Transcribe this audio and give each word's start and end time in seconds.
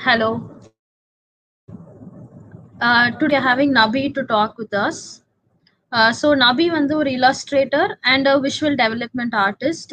Hello. 0.00 0.50
Uh, 2.80 3.10
today 3.12 3.36
having 3.36 3.72
Nabi 3.72 4.14
to 4.14 4.24
talk 4.24 4.56
with 4.56 4.72
us. 4.74 5.22
Uh, 5.92 6.12
so 6.12 6.28
Nabi 6.34 6.66
வந்து 6.70 6.94
ஒரு 6.96 7.10
illustrator 7.10 7.86
and 8.04 8.26
a 8.26 8.40
visual 8.40 8.74
development 8.76 9.34
artist. 9.46 9.92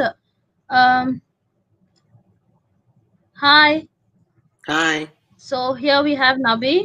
Um, 0.70 1.08
hi. 3.38 3.88
Hi, 4.64 4.96
So 5.38 5.74
here 5.74 6.02
we 6.02 6.16
have 6.16 6.38
Nabi. 6.40 6.76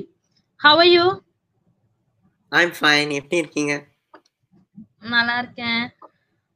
How 0.60 0.76
are 0.76 0.90
you? 0.96 1.06
I'm 2.52 2.72
fine. 2.82 3.10
எப்படி 3.20 3.42
இருக்கீங்க 3.42 3.72
நல்லா 5.12 5.34
இருக்கேன் 5.42 5.82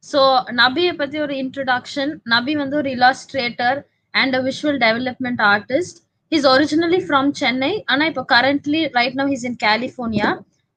so 0.03 0.21
நபியை 0.61 0.93
பற்றி 1.01 1.17
ஒரு 1.25 1.35
introduction 1.43 2.11
Nabi 2.33 2.53
வந்து 2.61 2.75
ஒரு 2.79 2.89
illustrator 2.95 3.77
and 4.13 4.35
a 4.39 4.41
visual 4.47 4.79
development 4.85 5.43
artist 5.53 5.99
is 6.31 6.47
originally 6.47 6.99
from 7.05 7.29
Chennai 7.39 7.71
ஆனால் 7.91 8.09
இப்போ 8.11 8.23
currently 8.33 8.81
right 8.97 9.17
now 9.19 9.31
he's 9.33 9.45
in 9.49 9.57
California 9.63 10.29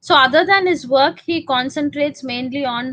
so 0.03 0.13
other 0.25 0.47
than 0.51 0.67
his 0.71 0.85
work 0.97 1.21
he 1.27 1.37
concentrates 1.53 2.23
mainly 2.31 2.63
on 2.75 2.89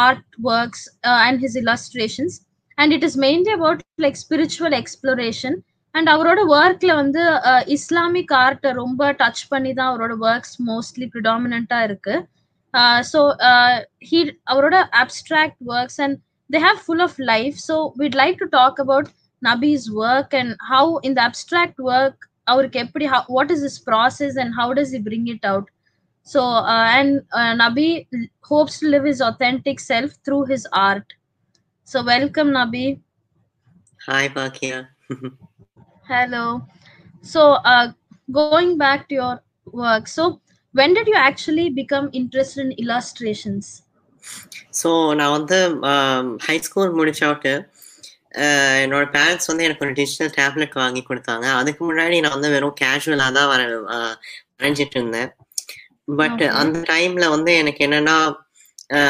art 0.00 0.26
works 0.52 0.84
and 1.20 1.40
his 1.44 1.56
illustrations 1.62 2.36
and 2.78 2.92
it 2.92 3.06
is 3.08 3.18
mainly 3.26 3.52
about 3.52 3.82
like 4.04 4.18
spiritual 4.24 4.76
exploration 4.80 5.56
and 5.94 6.08
அவரோட 6.14 6.40
ஒர்க்ல 6.54 6.92
வந்து 6.94 7.22
Islamic 7.76 8.32
ஆர்ட்டை 8.38 8.70
ரொம்ப 8.74 9.12
touch 9.20 9.44
பண்ணி 9.52 9.70
தான் 9.72 9.90
அவரோட 9.92 10.14
works 10.26 10.56
mostly 10.70 11.06
ப்ரிடாமினண்டா 11.14 11.78
இருக்கு 11.82 12.14
so 13.10 13.20
he 14.08 14.18
அவரோட 14.52 14.76
abstract 15.02 15.60
works 15.74 16.00
and 16.06 16.16
they 16.50 16.60
have 16.66 16.80
full 16.84 17.04
of 17.06 17.16
life 17.32 17.56
so 17.68 17.76
we'd 18.00 18.18
like 18.22 18.36
to 18.38 18.48
talk 18.58 18.80
about 18.80 19.08
Nabi's 19.41 19.85
work 20.05 20.33
and 20.41 20.53
how 20.71 20.91
இந்த 21.09 21.19
அப்ட்ராக்ட் 21.29 21.81
ஒர்க் 21.91 22.21
அவருக்கு 22.47 22.79
எப்படி 22.85 23.05
what 23.35 23.53
is 23.55 23.65
is 23.69 23.79
process 23.89 24.37
and 24.43 24.53
how 24.59 24.73
does 24.79 24.93
he 24.99 25.01
bring 25.09 25.29
it 25.35 25.47
out 25.51 25.69
so 26.27 26.41
and 26.95 27.13
Nabi 27.65 27.87
hopes 28.51 28.79
to 28.83 28.89
live 28.95 29.07
is 29.13 29.23
authentic 29.29 29.83
self 29.91 30.15
through 30.27 30.39
his 30.51 30.67
art 30.87 31.11
so 31.87 32.01
welcome 32.13 32.51
Nabi 32.61 32.85
hi 34.01 34.31
Baakiya 34.37 34.79
Hello. 36.07 36.45
So, 37.23 37.41
uh, 37.65 37.85
going 38.29 38.77
back 38.77 39.07
to 39.09 39.15
your 39.15 39.35
work, 39.73 40.07
so 40.07 40.23
when 40.75 40.93
did 40.93 41.07
you 41.07 41.17
actually 41.19 41.69
become 41.71 42.09
interested 42.13 42.61
in 42.65 42.71
illustrations? 42.83 43.65
So 44.79 44.89
நான் 45.19 45.33
வந்து 45.37 45.57
high 46.45 46.55
school 46.67 46.91
முடிச்சவுட்டு 46.97 47.53
என்னோட 48.83 49.05
parents 49.15 49.49
வந்து 49.49 49.63
எனக்கு 49.63 49.85
ஒரு 49.85 49.93
digital 49.93 50.31
tablet 50.37 50.75
வாங்கி 50.75 51.01
கொடுத்தாங்க 51.03 51.47
அதுக்கு 51.53 51.81
முன்னாடி 51.85 52.21
நான் 52.21 52.37
வந்து 52.37 52.49
வெறும் 52.49 52.77
கேஷுவலாக 52.81 53.35
தான் 53.37 53.49
வர 53.49 53.61
வரைஞ்சிட்டு 54.55 54.97
இருந்தேன் 54.99 55.29
பட். 56.17 56.41
அந்த 56.61 56.77
டைம்ல 56.93 57.25
வந்து 57.29 57.51
எனக்கு 57.57 57.81
என்னன்னா 57.87 58.15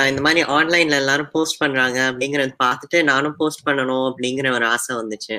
இந்த 0.10 0.22
மாதிரி 0.22 0.42
ஆன்லைன்ல 0.56 0.98
எல்லாரும் 1.02 1.30
போஸ்ட் 1.32 1.60
பண்றாங்க 1.62 2.00
அப்படிங்கறத 2.10 2.54
பார்த்துட்டு 2.64 2.98
நானும் 3.04 3.38
போஸ்ட் 3.40 3.64
பண்ணணும் 3.68 4.06
அப்படிங்கிற 4.10 4.48
ஒரு 4.54 4.66
ஆசை 4.68 4.92
வந்துச்சு 4.96 5.36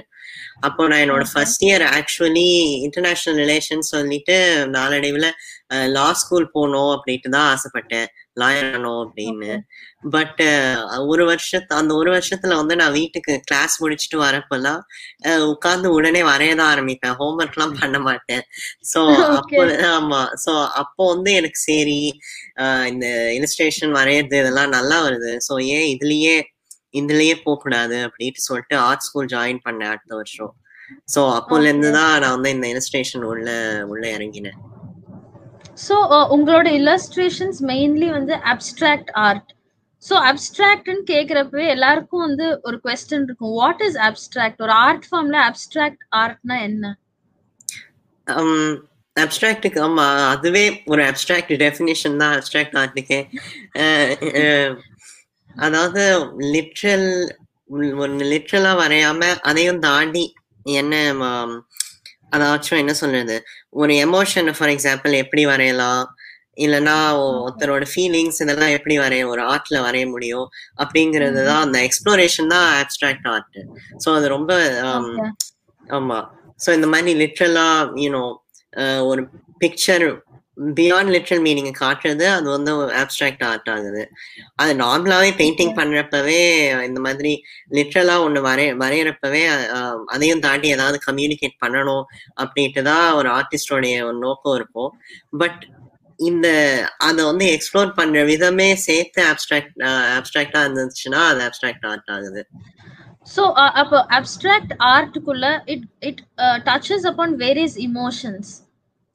அப்போ 0.60 0.86
நான் 0.88 1.03
என்னோட. 1.05 1.25
First 1.33 1.62
year 1.62 1.84
actually 1.98 2.48
international 2.86 3.38
relations 3.42 3.92
சொல்லிட்டு 3.94 4.36
நாளடைவில் 4.69 5.28
லா 5.97 6.08
ஸ்கூல் 6.12 6.53
போகணும் 6.53 6.92
அப்படின்ட்டு 6.97 7.28
தான் 7.28 7.48
ஆசைப்பட்டேன் 7.53 8.08
லாயர் 8.36 8.69
ஆகணும் 8.69 9.00
அப்படின்னு 9.02 9.50
பட் 10.14 10.41
ஒரு 11.12 11.25
வருஷத்து 11.30 11.72
அந்த 11.78 11.93
ஒரு 11.94 12.10
வருஷத்துல 12.15 12.56
வந்து 12.60 12.75
நான் 12.81 12.97
வீட்டுக்கு 12.98 13.34
கிளாஸ் 13.48 13.75
முடிச்சுட்டு 13.82 14.19
வரப்பெல்லாம் 14.25 14.81
உட்காந்து 15.53 15.88
உடனே 15.97 16.22
வரையதான் 16.31 16.70
ஆரம்பிப்பேன். 16.72 17.16
ஹோம்ஒர்க் 17.20 17.56
எல்லாம் 17.56 17.76
பண்ண 17.81 17.98
மாட்டேன். 18.09 18.44
ஸோ 18.93 19.00
அப்போ 19.38 19.62
ஆமா. 19.93 20.22
ஸோ 20.44 20.53
அப்போ 20.82 21.03
வந்து 21.15 21.32
எனக்கு 21.41 21.60
சரி 21.66 21.98
இந்த 22.93 23.06
இலிஸ்ட்ரேஷன் 23.37 23.94
வரையறது 24.00 24.41
இதெல்லாம் 24.43 24.75
நல்லா 24.76 24.99
வருது. 25.06 25.32
ஸோ 25.49 25.54
ஏன் 25.76 25.88
இதுலயே 25.94 26.34
இதுலயே 27.00 27.34
போகக்கூடாது 27.44 27.97
அப்படின்ட்டு 28.06 28.47
சொல்லிட்டு 28.49 28.76
ஆர்ட் 28.88 29.06
ஸ்கூல் 29.06 29.32
ஜாயின் 29.34 29.64
பண்ணேன் 29.66 29.93
அடுத்த 29.93 30.12
வருஷம். 30.20 30.53
ஸோ 31.14 31.20
அப்போல 31.38 31.69
இருந்து. 31.70 31.91
தான் 31.99 32.14
நான் 32.22 32.37
வந்து 32.37 32.53
இந்த 32.56 32.66
இலிஸ்ட்ரேஷன் 32.75 33.26
உள்ள 33.32 33.49
உள்ள 33.93 34.04
இறங்கினேன். 34.16 34.59
ஸோ 35.82 35.97
uh, 36.15 36.26
உங்களோட 36.34 36.69
இல்லஸ்ட்ரேஷன்ஸ் 36.78 37.60
மெயின்லி 37.70 38.09
வந்து 38.16 38.34
அப்ட்ராக்ட் 38.53 39.12
ஆர்ட் 39.25 39.50
ஸோ 40.03 40.15
அப்ட்ராக்ட்னு 40.28 41.03
கேட்குறப்பவே 41.10 41.66
எல்லாருக்கும் 41.75 42.25
வந்து 42.26 42.47
ஒரு 42.62 42.76
கொஸ்டின் 42.87 43.26
இருக்கும். 43.26 43.53
வாட் 43.60 43.82
இஸ் 43.88 43.98
அப்ட்ராக்ட் 44.09 44.62
ஒரு 44.66 44.72
ஆர்ட் 44.87 45.06
ஃபார்ம்ல 45.09 45.38
அப்ட்ராக்ட் 45.48 46.04
ஆர்ட்னா 46.22 46.56
என்ன? 46.69 46.84
Um, 48.26 48.72
அப்ட்ராக்டுக்கு 49.16 49.78
ஆமா 49.81 50.04
அதுவே 50.34 50.65
ஒரு 50.84 51.03
அப்ட்ராக்ட் 51.03 51.54
டெஃபினேஷன் 51.62 52.20
தான் 52.22 52.34
அப்ட்ராக்ட் 52.37 52.76
ஆர்ட்டுக்கு 52.82 53.19
அதாவது 55.56 56.03
லிட்ரல் 56.54 57.09
ஒன்று 58.03 58.25
லிட்ரலா 58.32 58.72
வரையாம 58.81 59.28
அதையும் 59.43 59.82
தாண்டி 59.88 60.25
என்ன 60.81 60.94
um, 61.31 61.53
அதாச்சும் 62.32 62.81
என்ன 62.82 62.93
சொல்றது? 62.94 63.37
ஒரு 63.75 63.93
எமோஷன் 64.04 64.50
ஃபார் 64.56 64.72
எக்ஸாம்பிள் 64.75 65.15
எப்படி 65.19 65.44
வரையலாம்? 65.44 66.04
இல்லைன்னா 66.59 66.97
ஒருத்தரோட 67.38 67.84
ஃபீலிங்ஸ் 67.91 68.41
இதெல்லாம் 68.43 68.75
எப்படி 68.76 68.97
வரைய 68.98 69.22
ஒரு 69.26 69.43
ஆர்ட்ல 69.50 69.76
வரைய 69.84 70.06
முடியும்? 70.10 70.47
அப்படிங்கிறது 70.82 71.41
தான் 71.47 71.62
அந்த 71.66 71.78
எக்ஸ்ப்ளோரேஷன் 71.87 72.53
தான் 72.54 72.66
அப்ட்ராக்ட் 72.81 73.28
ஆர்ட் 73.32 73.59
ஸோ 74.04 74.10
அது 74.19 74.28
ரொம்ப 74.37 74.53
ஆம், 74.88 75.09
Okay. 75.15 75.31
ஆமா. 75.91 76.19
ஸோ 76.60 76.70
இந்த 76.72 76.88
மாதிரி 76.93 77.12
லிட்ரலா 77.22 77.69
யூனோ 78.03 78.25
ஒரு 79.09 79.22
பிக்சர் 79.60 80.06
பியாண்ட் 80.72 81.12
லிட்ரல் 81.14 81.42
மீனிங் 81.44 81.70
காட்டுறது 81.78 82.26
அது 82.30 82.46
வந்து 82.50 82.70
ஆப்ஸ்ட்ராக்ட் 83.00 83.44
ஆர்ட் 83.44 83.70
ஆகுது 83.70 84.02
அது 84.56 84.72
நார்மலாவே 84.80 85.30
பெயிண்டிங் 85.38 85.74
பண்றப்பவே 85.76 86.40
இந்த 86.84 87.00
மாதிரி 87.00 87.32
லிட்ரலா 87.72 88.16
ஒண்ணு 88.24 88.40
வரைய 88.42 88.72
வரையறப்பவே 88.82 89.42
அஹ், 89.76 90.00
அதையும் 90.08 90.40
தாண்டி 90.40 90.68
ஏதாவது 90.68 90.98
கம்யூனிகேட் 91.06 91.56
பண்ணணும் 91.62 92.04
அப்படின்ட்டு 92.38 92.82
தான் 92.82 93.06
ஒரு 93.14 93.30
ஆர்டிஸ்டோடைய 93.32 93.96
ஒரு 94.04 94.18
நோக்கம் 94.18 94.56
இருக்கும். 94.56 94.90
பட் 95.38 95.62
இந்த 96.18 96.48
அதை 97.02 97.22
வந்து 97.24 97.44
எக்ஸ்ப்ளோர் 97.54 97.96
பண்ற 97.96 98.19
விதமே 98.24 98.69
சேர்த்து 98.82 99.20
ஆப்ஸ்ட்ராக்ட் 99.28 99.72
ஆப்ஸ்ட்ராக்டா 100.16 100.60
இருந்துச்சுன்னா 100.66 101.22
அது 101.28 101.40
ஆப்ஸ்ட்ராக்ட் 101.46 101.86
ஆர்ட் 101.86 102.10
ஆகுது. 102.10 102.42
ஸோ 103.28 103.42
அப்போ 103.76 103.98
abstract 104.16 104.74
ஆர்ட்டுக்குள்ள 104.88 105.46
it 105.66 105.86
it 106.02 106.22
touches 106.64 107.08
upon 107.10 107.34
various 107.38 107.78
emotions 107.84 108.52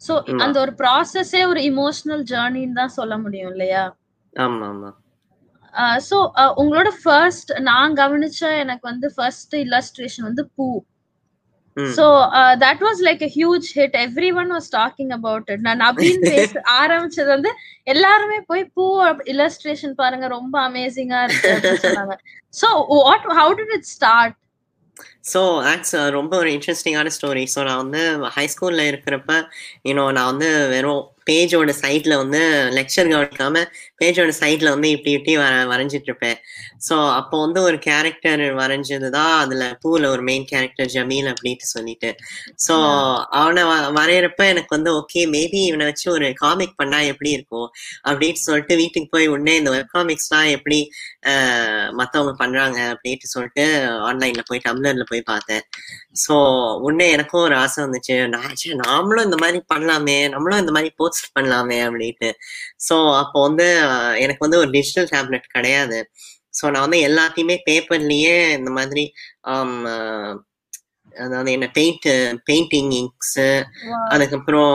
ஆமா. 0.02 0.42
அந்த 0.44 0.58
ஒரு 0.60 0.74
ப்ராசஸே 0.82 1.42
ஒரு 1.52 1.62
இமோஷனல் 1.70 2.24
ஜேர்னின்னு 2.32 2.80
தான் 2.82 2.96
சொல்ல 2.98 3.14
முடியும் 3.18 3.52
இல்லையா? 3.54 3.84
ஆமா 4.34 4.66
ஆமா 4.68 4.90
ஸோ 6.06 6.18
உங்களோட 6.62 6.90
ஃபர்ஸ்ட் 7.02 7.52
நான் 7.66 7.96
கவனிச்ச 7.96 8.42
எனக்கு 8.62 8.86
வந்து 8.88 9.08
ஃபர்ஸ்ட் 9.16 9.56
இல்லஸ்ட்ரேஷன் 9.56 10.28
வந்து 10.30 10.44
பூ. 10.56 10.68
So 11.78 12.06
that 12.64 12.82
was 12.86 13.02
like 13.08 13.22
a 13.22 13.32
huge 13.36 13.68
hit 13.76 13.98
everyone 14.42 14.52
was 14.56 14.70
talking 14.78 15.12
about 15.18 15.50
it 15.54 15.64
நான் 15.68 15.82
நபீன் 15.84 16.24
பேச 16.24 16.54
ஆரம்பிச்சது 16.80 17.30
வந்து 17.36 17.52
எல்லாருமே 17.88 18.40
போய் 18.50 18.64
பூ 18.76 18.86
இல்லஸ்ட்ரேஷன் 19.34 19.94
பாருங்க 20.02 20.28
ரொம்ப 20.38 20.56
அமேசிங்கா 20.70 21.20
இருக்கு 21.28 21.52
சொன்னாங்க. 21.86 22.16
So 22.54 22.70
what 23.00 23.28
how 23.40 23.54
did 23.60 23.76
it 23.78 23.90
start 23.96 24.36
so 25.34 25.42
aux 25.64 25.96
ரொம்ப 26.10 26.34
ஒரு 26.38 26.50
இன்ட்ரெஸ்டிங்கான 26.50 27.12
ஸ்டோரி 27.18 27.44
ஸோ 27.56 27.64
நான் 27.64 27.78
வந்து 27.78 28.02
ஹை 28.28 28.46
ஸ்கூலில் 28.48 28.90
இருக்கிறப்ப 28.92 29.32
இன்னும் 29.82 30.12
நான் 30.12 30.26
வந்து 30.26 30.50
வெறும் 30.70 31.04
பேஜோட 31.28 31.72
சைட்ல 31.82 32.16
வந்து 32.16 32.42
லெக்சர் 32.78 33.10
கவனிக்காம 33.12 33.64
பேஜோட 34.02 34.32
சைட்ல 34.40 34.70
வந்து 34.70 34.90
இப்படி 34.90 35.12
இப்படி 35.12 35.38
வர 35.38 35.54
வரைஞ்சிட்டு 35.66 36.10
இருப்பேன். 36.10 36.38
ஸோ 36.88 36.96
அப்போ 37.14 37.40
வந்து 37.40 37.62
ஒரு 37.62 37.78
கேரக்டர் 37.80 38.44
வரைஞ்சது 38.58 39.10
தான் 39.10 39.40
அதில் 39.40 39.66
பூவில் 39.84 40.08
ஒரு 40.08 40.22
மெயின் 40.22 40.46
கேரக்டர் 40.46 40.92
ஜமீல் 40.94 41.34
அப்படின்ட்டு 41.34 41.68
சொல்லிட்டு. 41.74 42.10
ஸோ 42.68 42.76
அவனை 43.40 43.64
வ- 43.64 43.92
வரையறப்ப 43.98 44.42
எனக்கு 44.48 44.72
வந்து 44.76 44.92
ஓகே 44.94 45.24
மேபி 45.28 45.62
இவனை 45.66 45.86
வச்சு 45.86 46.08
ஒரு 46.12 46.34
காமிக் 46.36 46.78
பண்ணா 46.78 47.00
எப்படி 47.12 47.32
இருக்கும்? 47.32 47.68
அப்படின்னு 48.08 48.44
சொல்லிட்டு 48.46 48.76
வீட்டுக்கு 48.76 49.10
போய் 49.10 49.28
உடனே 49.28 49.56
இந்த 49.56 49.70
வெப் 49.70 49.94
காமிக்ஸ்லாம் 49.94 50.50
எப்படி 50.50 50.80
மற்றவங்க 51.92 52.06
மத்தவங்க 52.08 52.34
பண்றாங்க 52.38 52.80
அப்படின்ட்டு 52.94 53.32
சொல்லிட்டு 53.34 53.64
ஆன்லைன்ல 54.10 54.42
போய் 54.46 54.62
டம்ளர்ல 54.68 55.04
போய் 55.08 55.22
பார்த்தேன். 55.22 55.64
ஸோ 56.24 56.36
உடனே 56.80 57.12
எனக்கும் 57.12 57.42
ஒரு 57.42 57.56
ஆசை 57.56 57.84
வந்துச்சு. 57.84 58.16
நான் 58.28 58.54
நாமளும் 58.84 59.24
இந்த 59.24 59.38
மாதிரி 59.38 59.60
பண்ணலாமே 59.74 60.30
நம்மளும் 60.30 60.60
இந்த 60.60 60.72
மாதிரி 60.72 60.94
போஸ்ட் 60.96 61.17
பண்ணலாமே 61.36 61.80
அப்படின்ட்டு. 61.84 62.30
ஸோ 62.80 62.96
அப்போ 63.18 63.42
வந்து 63.42 63.68
எனக்கு 64.18 64.40
வந்து 64.40 64.58
ஒரு 64.58 64.70
டிஜிட்டல் 64.70 65.10
டேப்லெட் 65.10 65.48
கிடையாது. 65.50 66.00
ஸோ 66.54 66.70
நான் 66.70 66.82
வந்து 66.82 67.00
எல்லாத்தையுமே 67.08 67.58
பேப்பர்லேயே 67.68 68.36
இந்த 68.54 68.72
மாதிரி 68.72 69.04
ஆஹ், 69.46 70.36
அதாவது 71.16 71.50
என்ன 71.52 71.68
பெயிண்ட் 71.72 72.08
பெயிண்டிங் 72.50 72.92
இங்க்ஸ். 72.98 73.38
அதுக்கப்புறம் 74.10 74.74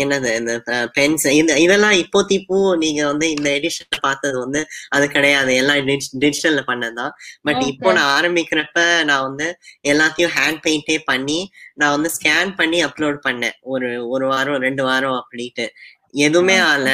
என்னது 0.00 0.30
இந்த 0.36 0.52
பென்ஸ் 0.96 1.26
இது 1.32 1.56
இதெல்லாம் 1.60 1.96
இப்போத்தி 2.02 2.38
பூ 2.46 2.58
நீங்க 2.76 3.06
வந்து 3.06 3.26
இந்த 3.30 3.48
எடிஷன்ல 3.50 3.98
பார்த்தது 4.00 4.38
வந்து 4.38 4.60
அது 4.90 5.06
கிடையாது 5.08 5.54
எல்லாம் 5.54 5.80
டிஜிட்டல்ல 6.24 6.62
பண்ணதுதான் 6.66 7.12
பட் 7.42 7.62
இப்போ. 7.64 7.88
நான் 7.92 8.12
ஆரம்பிக்கிறப்ப 8.16 8.78
நான் 9.04 9.26
வந்து 9.28 9.48
எல்லாத்தையும் 9.84 10.34
ஹேண்ட் 10.36 10.62
பெயிண்டே 10.66 10.98
பண்ணி 11.04 11.38
நான் 11.74 11.90
வந்து 11.90 12.10
ஸ்கேன் 12.16 12.56
பண்ணி 12.56 12.84
அப்லோட் 12.84 13.18
பண்ணேன் 13.26 13.56
ஒரு 13.72 13.90
ஒரு 14.08 14.26
வாரம் 14.26 14.62
ரெண்டு 14.62 14.84
வாரம் 14.84 15.18
அப்படின்ட்டு 15.20 15.66
எதுவுமே 16.14 16.56
ஆகல. 16.66 16.88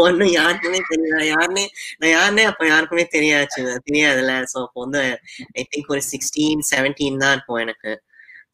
ஒண்ணும் 0.00 0.32
யாருக்குமே 0.32 0.80
தெரியல. 0.90 1.18
யாருனே 1.32 1.64
நான் 2.00 2.14
யாருனே 2.14 2.44
அப்ப 2.50 2.62
யாருக்குமே 2.66 3.04
தெரியாச்சு. 3.16 3.60
தெரியாதுல்ல. 3.88 4.34
சோ 4.52 4.58
அப்போ 4.66 4.80
வந்து 4.84 5.02
ஐ 5.56 5.64
திங்க் 5.72 5.92
ஒரு 5.94 6.02
சிக்ஸ்டீன் 6.12 6.62
செவன்டீன் 6.72 7.22
தான் 7.24 7.34
இருக்கும் 7.36 7.62
எனக்கு. 7.66 7.92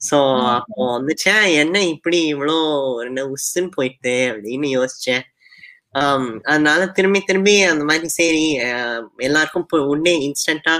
சோ. 0.09 0.19
அப்போ 0.56 0.83
வந்துச்சே 0.94 1.35
என்ன 1.62 1.77
இப்படி 1.94 2.21
இவ்வளோ 2.35 2.59
என்ன 3.06 3.25
உஸ்ன்னு 3.35 3.71
போயிட்டு 3.79 4.17
அப்படின்னு 4.33 4.69
யோசிச்சேன். 4.79 5.25
ஆம், 6.00 6.31
அதனால 6.53 6.83
திரும்பி 6.97 7.21
திரும்பி 7.29 7.55
அந்த 7.73 7.85
மாதிரி 7.91 8.09
சரி 8.19 8.44
எல்லாருக்கும் 9.27 9.65
இப்போ 9.67 9.79
உடனே 9.93 10.15
இன்ஸ்டன்டா 10.27 10.75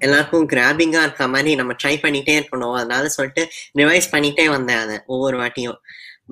எல்லாருக்கும் 0.00 0.46
கிராபிங்கா 0.52 1.00
இருக்க 1.04 1.24
மாதிரி 1.34 1.50
நம்ம 1.56 1.72
ட்ரை 1.82 1.94
பண்ணிட்டே 2.04 2.34
இருக்கணும். 2.40 2.76
அதனால 2.80 3.04
சொல்லிட்டு 3.16 3.42
ரிவைஸ் 3.80 4.12
பண்ணிட்டே 4.14 4.46
வந்தேன் 4.54 4.82
அதை 4.84 4.96
ஒவ்வொரு 5.14 5.36
வாட்டியும். 5.42 5.78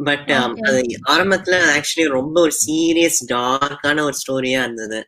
But 0.07 0.29
Okay. 0.31 0.65
அது 0.69 0.81
ஆரம்பத்துல 1.13 1.57
ஆக்சுவலி 1.75 2.05
ரொம்ப 2.09 2.37
ஒரு 2.41 2.53
சீரியஸ் 2.67 3.21
டார்க்கான 3.33 4.03
ஒரு 4.03 4.17
ஸ்டோரியா 4.21 4.61
இருந்தது. 4.65 5.01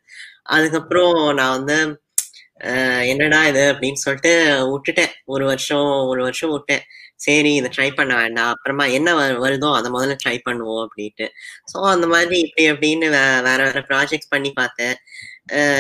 அதுக்கப்புறம் 0.43 1.35
நான் 1.35 1.57
வந்து 1.59 1.77
என்னடா 3.03 3.47
இது 3.47 3.63
அப்படின்னு 3.73 4.01
சொல்லிட்டு 4.05 4.33
விட்டுட்டேன். 4.73 5.13
ஒரு 5.25 5.45
வருஷம் 5.45 5.91
ஒரு 6.09 6.23
வருஷம் 6.23 6.53
விட்டேன். 6.53 6.85
சரி 7.17 7.55
இதை 7.55 7.71
ட்ரை 7.77 7.89
பண்ண 7.95 8.13
வேண்டாம். 8.17 8.51
அப்புறமா 8.51 8.85
என்ன 8.87 9.09
வருதோ 9.45 9.71
அதை 9.79 9.89
முதல்ல 9.93 10.17
ட்ரை 10.25 10.37
பண்ணுவோம் 10.49 10.83
அப்படின்ட்டு. 10.87 11.27
ஸோ 11.73 11.79
அந்த 11.95 12.07
மாதிரி 12.07 12.39
இப்படி 12.39 12.65
அப்படின்னு 12.73 13.09
வேற 13.11 13.59
வேற 13.63 13.85
ப்ராஜெக்ட்ஸ் 13.91 14.33
பண்ணி 14.35 14.53
பார்த்தேன். 14.53 14.97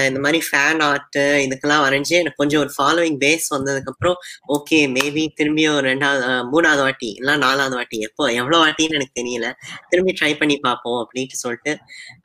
இந்த 0.08 0.18
மாதிரி 0.24 0.40
ஃபேன் 0.46 0.80
ஆர்ட்டு 0.88 1.22
இதுக்கெல்லாம் 1.44 1.82
வரைஞ்சு 1.86 2.14
எனக்கு 2.20 2.40
கொஞ்சம் 2.42 2.62
ஒரு 2.64 2.72
ஃபாலோவிங் 2.76 3.18
பேஸ் 3.24 3.46
வந்ததுக்கப்புறம் 3.56 4.16
ஓகே 4.56 4.78
மேபி 4.96 5.24
திரும்பி 5.38 5.64
ஒரு 5.74 5.84
ரெண்டாவது 5.90 6.24
மூணாவது 6.52 6.82
வாட்டி 6.86 7.10
இல்லை 7.20 7.34
நாலாவது 7.44 7.76
வாட்டி 7.80 7.98
எப்போ 8.08 8.24
எவ்வளோ 8.40 8.60
வாட்டின்னு 8.64 8.98
எனக்கு 9.00 9.18
தெரியல. 9.20 9.48
திரும்பி 9.90 10.14
ட்ரை 10.20 10.32
பண்ணி 10.38 10.58
பார்ப்போம் 10.68 11.00
அப்படின்ட்டு 11.02 11.42
சொல்லிட்டு 11.44 11.74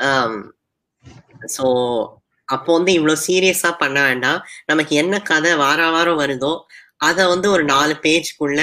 um, 0.08 0.36
ஸோ 1.56 1.66
அப்போ 2.50 2.72
வந்து 2.78 2.92
இவ்வளோ 2.98 3.16
சீரியஸாக 3.28 3.74
பண்ண 3.78 4.00
வேண்டாம். 4.08 4.40
நமக்கு 4.66 4.94
என்ன 5.02 5.16
கதை 5.30 5.54
வார 5.64 5.80
வாரம் 5.96 6.20
வருதோ 6.24 6.54
அதை 7.08 7.24
வந்து 7.28 7.48
ஒரு 7.56 7.64
நாலு 7.74 7.94
பேஜ்க்குள்ள 8.06 8.60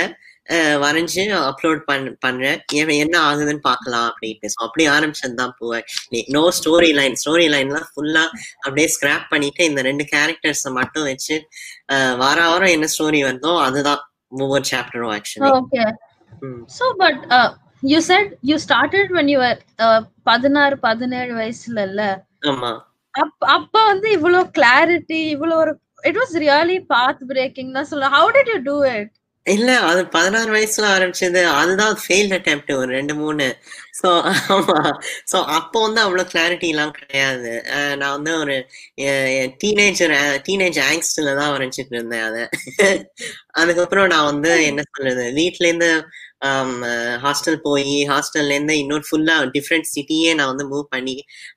வரைஞ்சு 0.83 1.23
அப்லோட் 1.49 1.83
பண் 1.89 2.07
பண்றேன். 2.25 2.59
என்ன 2.97 3.17
ஆகுதுன்னு 3.27 3.63
பார்க்கலாம் 3.69 4.07
அப்படின்ட்டு 4.11 4.51
ஸோ 4.55 4.59
அப்படி 4.67 4.85
ஆரம்பிச்சது 4.95 5.37
தான் 5.41 5.55
பூ 5.59 5.67
actually 5.79 6.23
no 6.37 6.45
story 6.59 6.91
line 6.99 7.17
story 7.23 7.47
லைன்லாம் 7.55 7.89
ஃபுல்லா 7.91 8.25
அப்படியே 8.65 8.89
ஸ்கிராப் 8.95 9.27
பண்ணிட்டு 9.33 9.65
இந்த 9.71 9.83
ரெண்டு 9.89 10.07
கேரக்டர்ஸை 10.13 10.73
மட்டும் 10.79 11.09
வச்சு 11.11 11.37
வார 12.23 12.39
வாரம் 12.49 12.75
என்ன 12.77 12.89
ஸ்டோரி 12.95 13.21
வருதோ 13.29 13.55
அதுதான் 13.67 14.03
ஒவ்வொரு 14.43 14.67
சாப்டரும் 14.73 15.13
actually 15.15 15.53
uh, 17.31 17.51
you 17.83 18.01
said 18.01 18.27
you 18.43 18.57
started 18.59 19.07
when 19.11 19.29
you 19.29 19.39
were 19.39 19.57
uh, 19.79 20.01
பதினாறு 20.25 20.77
பதினேழு 20.85 21.33
வயசுல 21.39 21.85
இல்ல 21.89 22.03
ஆமா. 22.51 22.71
அப்ப 23.15 23.41
அப்ப 23.55 23.75
வந்து 23.89 24.09
இவ்வளவு 24.17 24.53
கிளாரிட்டி 24.59 25.19
இவ்வளவு 25.33 25.61
ஒரு 25.63 25.73
it 26.05 26.19
was 26.21 26.35
really 26.45 26.77
path 26.93 27.23
breaking 27.31 27.75
தான் 27.77 27.89
சொல்ல 27.91 28.09
how 28.15 28.31
did 28.37 28.51
you 28.53 28.59
do 28.69 28.77
it 28.93 29.11
இல்ல 29.47 29.71
அது 29.87 30.01
பதினாறு 30.15 30.51
வயசுல 30.55 30.87
ஆரம்பிச்சது. 30.95 31.41
அதுதான் 31.61 31.95
ஃபெயில்ட் 32.03 32.35
அட்டெம்ப்ட் 32.37 32.71
ஒரு 32.81 32.91
ரெண்டு 32.97 33.15
மூணு. 33.21 33.47
ஸோ 34.01 34.09
ஆமா. 34.55 34.77
ஸோ 35.31 35.39
அப்போ 35.57 35.79
வந்து 35.87 36.01
அவ்வளோ 36.05 36.25
கிளாரிட்டி 36.33 36.69
எல்லாம் 36.75 36.93
கிடையாது. 36.99 37.51
நான் 38.01 38.15
வந்து 38.17 38.33
ஒரு 38.43 38.55
டீனேஜர் 39.63 40.15
டீனேஜ் 40.47 40.79
ஆங்ஸ்ட்ல 40.87 41.33
தான் 41.41 41.53
வரைஞ்சிட்டு 41.55 41.95
இருந்தேன் 41.97 42.25
அதை. 42.29 42.45
அதுக்கப்புறம் 43.63 44.09
நான் 44.15 44.29
வந்து 44.33 44.53
என்ன 44.71 44.85
சொல்றது? 44.91 45.27
வீட்ல 45.41 45.67
இருந்து 45.71 45.91
ஹாஸ்டல் 47.25 47.59
போய் 47.67 47.93
ஹாஸ்டல்ல 48.13 48.55
இருந்து 48.57 48.77
இன்னொரு 48.83 49.05
ஃபுல்லா 49.09 49.37
டிஃப்ரெண்ட் 49.57 49.93
சிட்டியே 49.95 50.31
நான் 50.39 50.53
வந்து 50.53 50.67
மூவ் 50.73 50.87
பண்ணி 50.95 51.17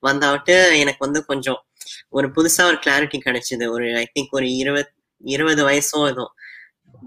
வந்தாவிட்டு 0.09 0.55
எனக்கு 0.83 1.01
வந்து 1.07 1.21
கொஞ்சம் 1.31 1.61
ஒரு 2.17 2.27
புதுசா 2.35 2.63
ஒரு 2.71 2.79
கிளாரிட்டி 2.85 3.19
கிடைச்சது. 3.27 3.65
ஒரு 3.75 3.88
ஐ 4.03 4.05
திங்க் 4.15 4.35
ஒரு 4.39 4.49
இருபத் 4.61 4.91
இருபது 5.23 5.61
வயசோ 5.67 5.99
பத்தொம் 6.01 6.31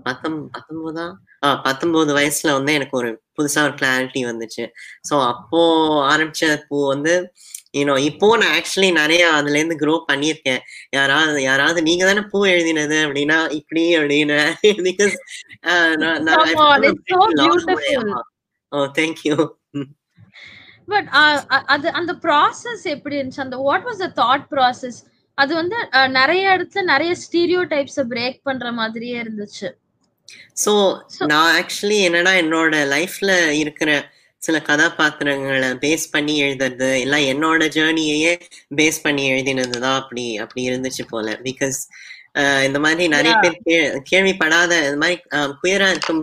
பத்தொன்பதா? 0.06 1.06
ஆ 1.44 1.48
பத்தொன்பது 1.66 2.12
வயசுல 2.18 2.52
வந்து 2.56 2.72
எனக்கு 2.78 2.96
ஒரு 3.00 3.10
புதுசா 3.36 3.60
ஒரு 3.68 3.74
கிளாரிட்டி 3.80 4.20
வந்துச்சு. 4.30 4.64
ஸோ 5.08 5.14
அப்போ 5.32 5.60
ஆரம்பிச்ச 6.12 6.50
பூ 6.70 6.78
வந்து 6.92 7.14
யூனோ 7.78 7.94
இப்போ 8.08 8.28
நான் 8.40 8.54
ஆக்சுவலி 8.58 8.88
நிறைய 9.00 9.22
அதுல 9.38 9.58
இருந்து 9.60 9.78
க்ரோ 9.82 9.94
பண்ணியிருக்கேன். 10.10 10.62
யாராவது 10.96 11.40
யாராவது 11.48 11.80
நீங்க 11.88 12.04
தானே 12.10 12.22
பூ 12.32 12.38
எழுதினது 12.54 12.98
அப்படின்னா 13.06 13.38
இப்படி 13.58 13.84
அப்படின்னு. 13.98 14.38
பிகாஸ் 14.88 15.14
தேங்க்யூ 18.98 19.36
பட் 20.92 21.08
அது 21.74 21.86
அந்த 22.00 22.12
ப்ராசஸ் 22.24 22.84
எப்படி 22.94 23.16
இருந்துச்சு? 23.18 23.46
அந்த 23.46 23.56
what 23.66 23.86
was 23.88 24.02
the 24.04 24.10
thought 24.22 24.46
process 24.54 24.98
அது 25.38 25.54
வந்து 25.54 25.76
நிறைய 26.08 26.44
இடத்துல 26.48 26.82
நிறைய 26.82 27.12
ஸ்டீரியோ 27.14 27.62
டைப்ஸை 27.66 28.04
பிரேக் 28.10 28.40
பண்ற 28.42 28.72
மாதிரியே 28.72 29.22
இருந்துச்சு. 29.22 29.68
So- 30.52 31.00
நான் 31.26 31.50
ஆக்சுவலி 31.58 31.98
என்னன்னா 32.08 32.32
என்னோட 32.42 32.74
லைஃப்ல 32.94 33.48
இருக்கிற 33.48 33.90
சில 34.42 34.62
கதாபாத்திரங்களை 34.62 35.68
பேஸ் 35.68 36.10
பண்ணி 36.10 36.34
எழுதுறது 36.42 36.88
எல்லாம் 37.00 37.26
என்னோட 37.32 37.62
ஜேர்னியையே 37.76 38.32
பேஸ் 38.76 38.98
பண்ணி 39.02 39.30
எழுதினது 39.30 39.78
தான் 39.78 40.02
அப்படி 40.02 40.36
அப்படி 40.36 40.62
இருந்துச்சு 40.70 41.04
போல. 41.08 41.38
பிகாஸ் 41.42 41.78
இந்த 42.66 42.78
மாதிரி 42.78 43.04
நிறைய. 43.08 43.32
பேர் 43.42 43.56
கேள்விப்படாத 44.10 44.72
இந்த 44.84 44.98
மாதிரி 45.02 45.16
குயரா 45.60 45.86
இருக்கும் 45.92 46.20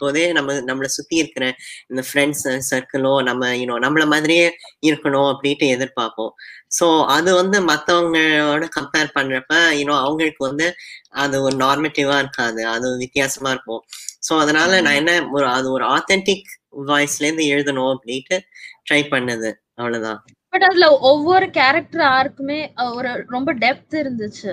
போதே 0.00 0.24
நம்ம 0.32 0.54
நம்மளை 0.68 0.88
சுத்தி 0.88 1.16
இருக்கிற 1.16 1.44
இந்த 1.90 2.02
ஃப்ரெண்ட்ஸ் 2.08 2.44
சர்க்கிளோ 2.70 3.14
நம்ம 3.22 3.50
யூனோ 3.60 3.76
நம்மள 3.84 4.06
மாதிரியே 4.06 4.46
இருக்கணும் 4.88 5.28
அப்படின்ட்டு 5.32 5.68
எதிர்பார்ப்போம். 5.76 6.32
ஸோ 6.78 6.86
அது 7.08 7.30
வந்து 7.34 7.58
மற்றவங்களோட 7.68 8.64
கம்பேர் 8.78 9.14
பண்றப்ப 9.14 9.54
யூனோ 9.78 9.96
அவங்களுக்கு 10.04 10.42
வந்து 10.46 10.68
அது 11.16 11.36
ஒரு 11.42 11.56
நார்மேட்டிவா 11.56 12.16
இருக்காது. 12.18 12.62
அது 12.66 12.96
வித்தியாசமா 12.96 13.50
இருக்கும். 13.50 13.82
ஸோ 14.20 14.34
அதனால 14.38 14.80
நான் 14.80 15.00
என்ன 15.02 15.12
ஒரு 15.32 15.46
அது 15.48 15.68
ஒரு 15.70 15.86
ஆத்தென்டிக் 15.96 16.48
வாய்ஸ்ல 16.88 17.26
இருந்து 17.26 17.46
எழுதணும் 17.52 17.92
அப்படின்ட்டு 17.94 18.38
ட்ரை 18.86 19.02
பண்ணது. 19.10 19.50
அவ்வளவுதான். 19.76 20.20
பட் 20.52 20.62
அதுல 20.62 20.86
ஒவ்வொரு 21.08 21.46
கேரக்டர் 21.50 22.04
ஆருக்குமே 22.14 22.60
ஒரு 22.92 23.10
ரொம்ப 23.28 23.50
டெப்த் 23.64 23.96
இருந்துச்சு. 24.00 24.50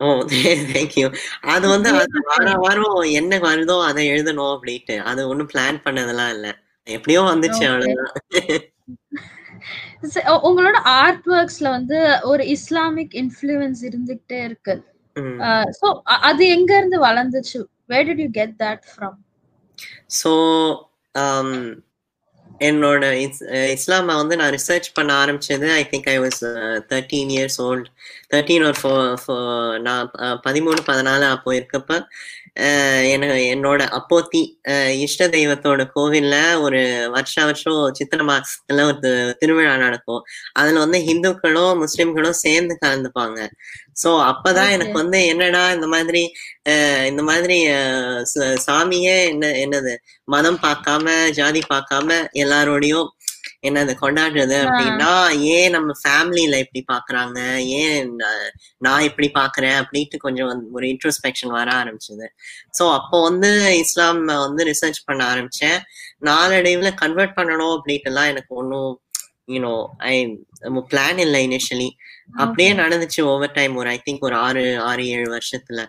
ஓ 0.00 0.06
தேங்க்யூ 0.06 1.06
அது 1.40 1.68
வந்து 1.68 1.88
அது 1.90 2.22
வார 2.22 2.52
வாரம் 2.54 3.00
என்ன 3.00 3.38
வருதோ 3.38 3.84
அதை 3.84 4.08
எழுதணும் 4.08 4.58
அப்படின்ட்டு. 4.58 5.02
அது 5.02 5.28
ஒண்ணும் 5.28 5.48
பிளான் 5.54 5.80
பண்ணதெல்லாம் 5.84 6.30
இல்ல. 6.30 6.58
எப்படியோ 6.84 7.20
வந்துச்சு. 7.20 7.66
அவ்வளவுதான். 7.66 8.12
ச- 10.14 10.38
உங்களோட 10.48 10.74
ஆர்ட் 10.74 11.26
ஒர்க்ஸ்ல 11.26 11.68
வந்து 11.68 12.18
ஒரு 12.22 12.46
இஸ்லாமிக் 12.46 13.12
இன்ஃப்ளூயன்ஸ் 13.12 13.82
இருந்துகிட்டே 13.82 14.44
இருக்கு. 14.44 14.84
சோ 15.80 16.00
அது 16.02 16.48
எங்க 16.48 16.76
இருந்து 16.76 17.04
வளர்ந்துச்சு 17.04 17.64
where 17.86 18.06
did 18.06 18.18
you 18.18 18.28
get 18.32 18.54
that 18.58 18.82
from 18.96 19.16
so 20.24 20.32
என்னோட 22.60 23.04
இஸ் 23.20 23.42
இஸ்லாமை 23.74 24.14
வந்து 24.14 24.34
நான் 24.36 24.52
ரிசர்ச் 24.52 24.88
பண்ண 24.92 25.10
ஆரம்பிச்சது 25.22 25.68
I 25.72 25.84
think 25.90 26.08
I 26.08 26.16
was 26.20 26.40
thirteen 26.90 27.30
years 27.30 27.58
old 27.60 27.88
thirteen 28.28 28.64
ஒரு 28.64 28.78
ஃபோ 28.80 29.36
நான் 29.78 30.10
பதிமூணு 30.42 30.82
பதினாலு 30.86 31.26
அப்போ 31.30 31.52
இருக்கப்ப 31.52 31.98
எனக்கு 33.10 33.26
என்னோட 33.50 33.80
அப்போத்தி 33.96 34.40
அஹ், 34.70 34.94
இஷ்ட 35.04 35.26
தெய்வத்தோட 35.30 35.82
கோவில்ல 35.94 36.34
ஒரு 36.64 36.80
வருஷ 37.14 37.36
வருஷம் 37.44 37.68
சித்திரை 37.98 38.24
மாசத்துல 38.26 38.84
ஒரு 38.88 39.10
திருவிழா 39.40 39.74
நடக்கும் 39.84 40.22
அதுல 40.54 40.78
வந்து 40.78 40.98
ஹிந்துக்களும் 41.06 41.80
முஸ்லிம்களும் 41.82 42.40
சேர்ந்து 42.42 42.76
கலந்துப்பாங்க 42.82 43.38
சோ 44.02 44.10
அப்பதான். 44.28 44.72
எனக்கு 44.74 44.96
வந்து 44.98 45.18
என்னடா 45.30 45.62
இந்த 45.74 45.86
மாதிரி 45.88 46.22
இந்த 47.10 47.22
மாதிரி 47.28 47.56
சாமியே 48.64 49.16
என்ன 49.30 49.46
என்னது 49.62 49.92
மதம் 50.28 50.60
பார்க்காம 50.62 51.06
ஜாதி 51.36 51.62
பார்க்காம 51.68 52.08
எல்லாரோடையும் 52.40 53.08
என்னது 53.64 53.92
கொண்டாடுறது 54.02 54.56
அப்படின்னா 54.64 55.10
ஏன் 55.54 55.74
நம்ம 55.76 55.90
ஃபேமிலியில 56.00 56.58
இப்படி 56.64 56.82
பாக்குறாங்க? 56.92 57.38
ஏன் 57.80 58.06
நான் 58.78 59.06
இப்படி 59.08 59.28
பாக்குறேன்? 59.34 59.76
அப்படின்ட்டு 59.82 60.18
கொஞ்சம் 60.18 60.48
ஒரு 60.76 60.86
இன்ட்ரோஸ்பெக்ஷன் 60.92 61.52
வர 61.56 61.68
ஆரம்பிச்சது. 61.80 62.26
ஸோ 62.78 62.84
அப்போ 62.98 63.18
வந்து 63.22 63.50
இஸ்லாம் 63.82 64.20
வந்து 64.46 64.64
ரிசர்ச் 64.70 65.00
பண்ண 65.04 65.22
ஆரம்பிச்சேன். 65.32 65.78
நாளடைவுல 66.28 66.90
கன்வெர்ட் 67.02 67.36
பண்ணணும் 67.38 67.74
அப்படின்ட்டுலாம் 67.76 68.30
எனக்கு 68.32 68.54
ஒன்றும் 68.62 68.92
யூனோ 69.48 69.74
ஐ 70.08 70.14
பிளான் 70.90 71.20
இல்லை 71.24 71.40
இனிஷியலி 71.48 71.90
அப்படியே 72.34 72.70
நடந்துச்சு 72.74 73.20
ஓவர் 73.30 73.54
டைம் 73.54 73.76
ஒரு 73.76 73.88
ஐ 73.88 73.98
திங்க் 74.06 74.26
ஒரு 74.28 74.36
ஆறு 74.46 74.62
ஆறு 74.88 75.04
ஏழு 75.14 75.28
வருஷத்துல. 75.36 75.80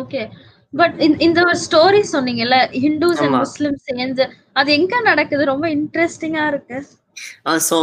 ஓகே 0.00 0.22
பட் 0.74 0.96
இந்த 1.26 1.38
ஒரு 1.48 1.58
ஸ்டோரி 1.66 2.00
சொன்னீங்கல்ல 2.12 2.56
ஹிந்துஸ் 2.82 3.20
அண்ட் 3.20 3.34
ஆமா. 3.34 3.42
முஸ்லிம் 3.44 3.78
சேர்ந்து 3.88 4.24
அது 4.56 4.70
எங்க 4.72 4.94
நடக்குது? 5.02 5.44
ரொம்ப 5.44 5.66
இன்ட்ரெஸ்டிங்கா 5.74 6.44
இருக்கு. 6.46 6.78
ஸோ 7.66 7.76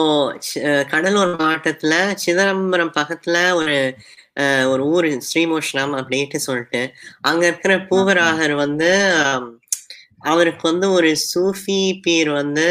கடலூர் 0.89 1.31
மாவட்டத்துல 1.37 1.93
சிதம்பரம் 2.23 2.95
பக்கத்துல 2.97 3.37
ஒரு 3.59 3.75
அஹ், 4.37 4.67
ஒரு 4.67 4.83
ஊர் 4.89 5.07
ஸ்ரீமோஷ்ணம் 5.25 5.93
அப்படின்ட்டு 5.97 6.39
சொல்லிட்டு 6.45 6.81
அங்க 7.21 7.43
இருக்கிற 7.47 7.73
பூவராகர் 7.89 8.55
வந்து 8.59 8.89
அவருக்கு 10.25 10.63
வந்து 10.69 10.87
ஒரு 10.91 11.09
சூஃபி 11.25 11.79
பீர் 12.03 12.29
வந்து 12.33 12.65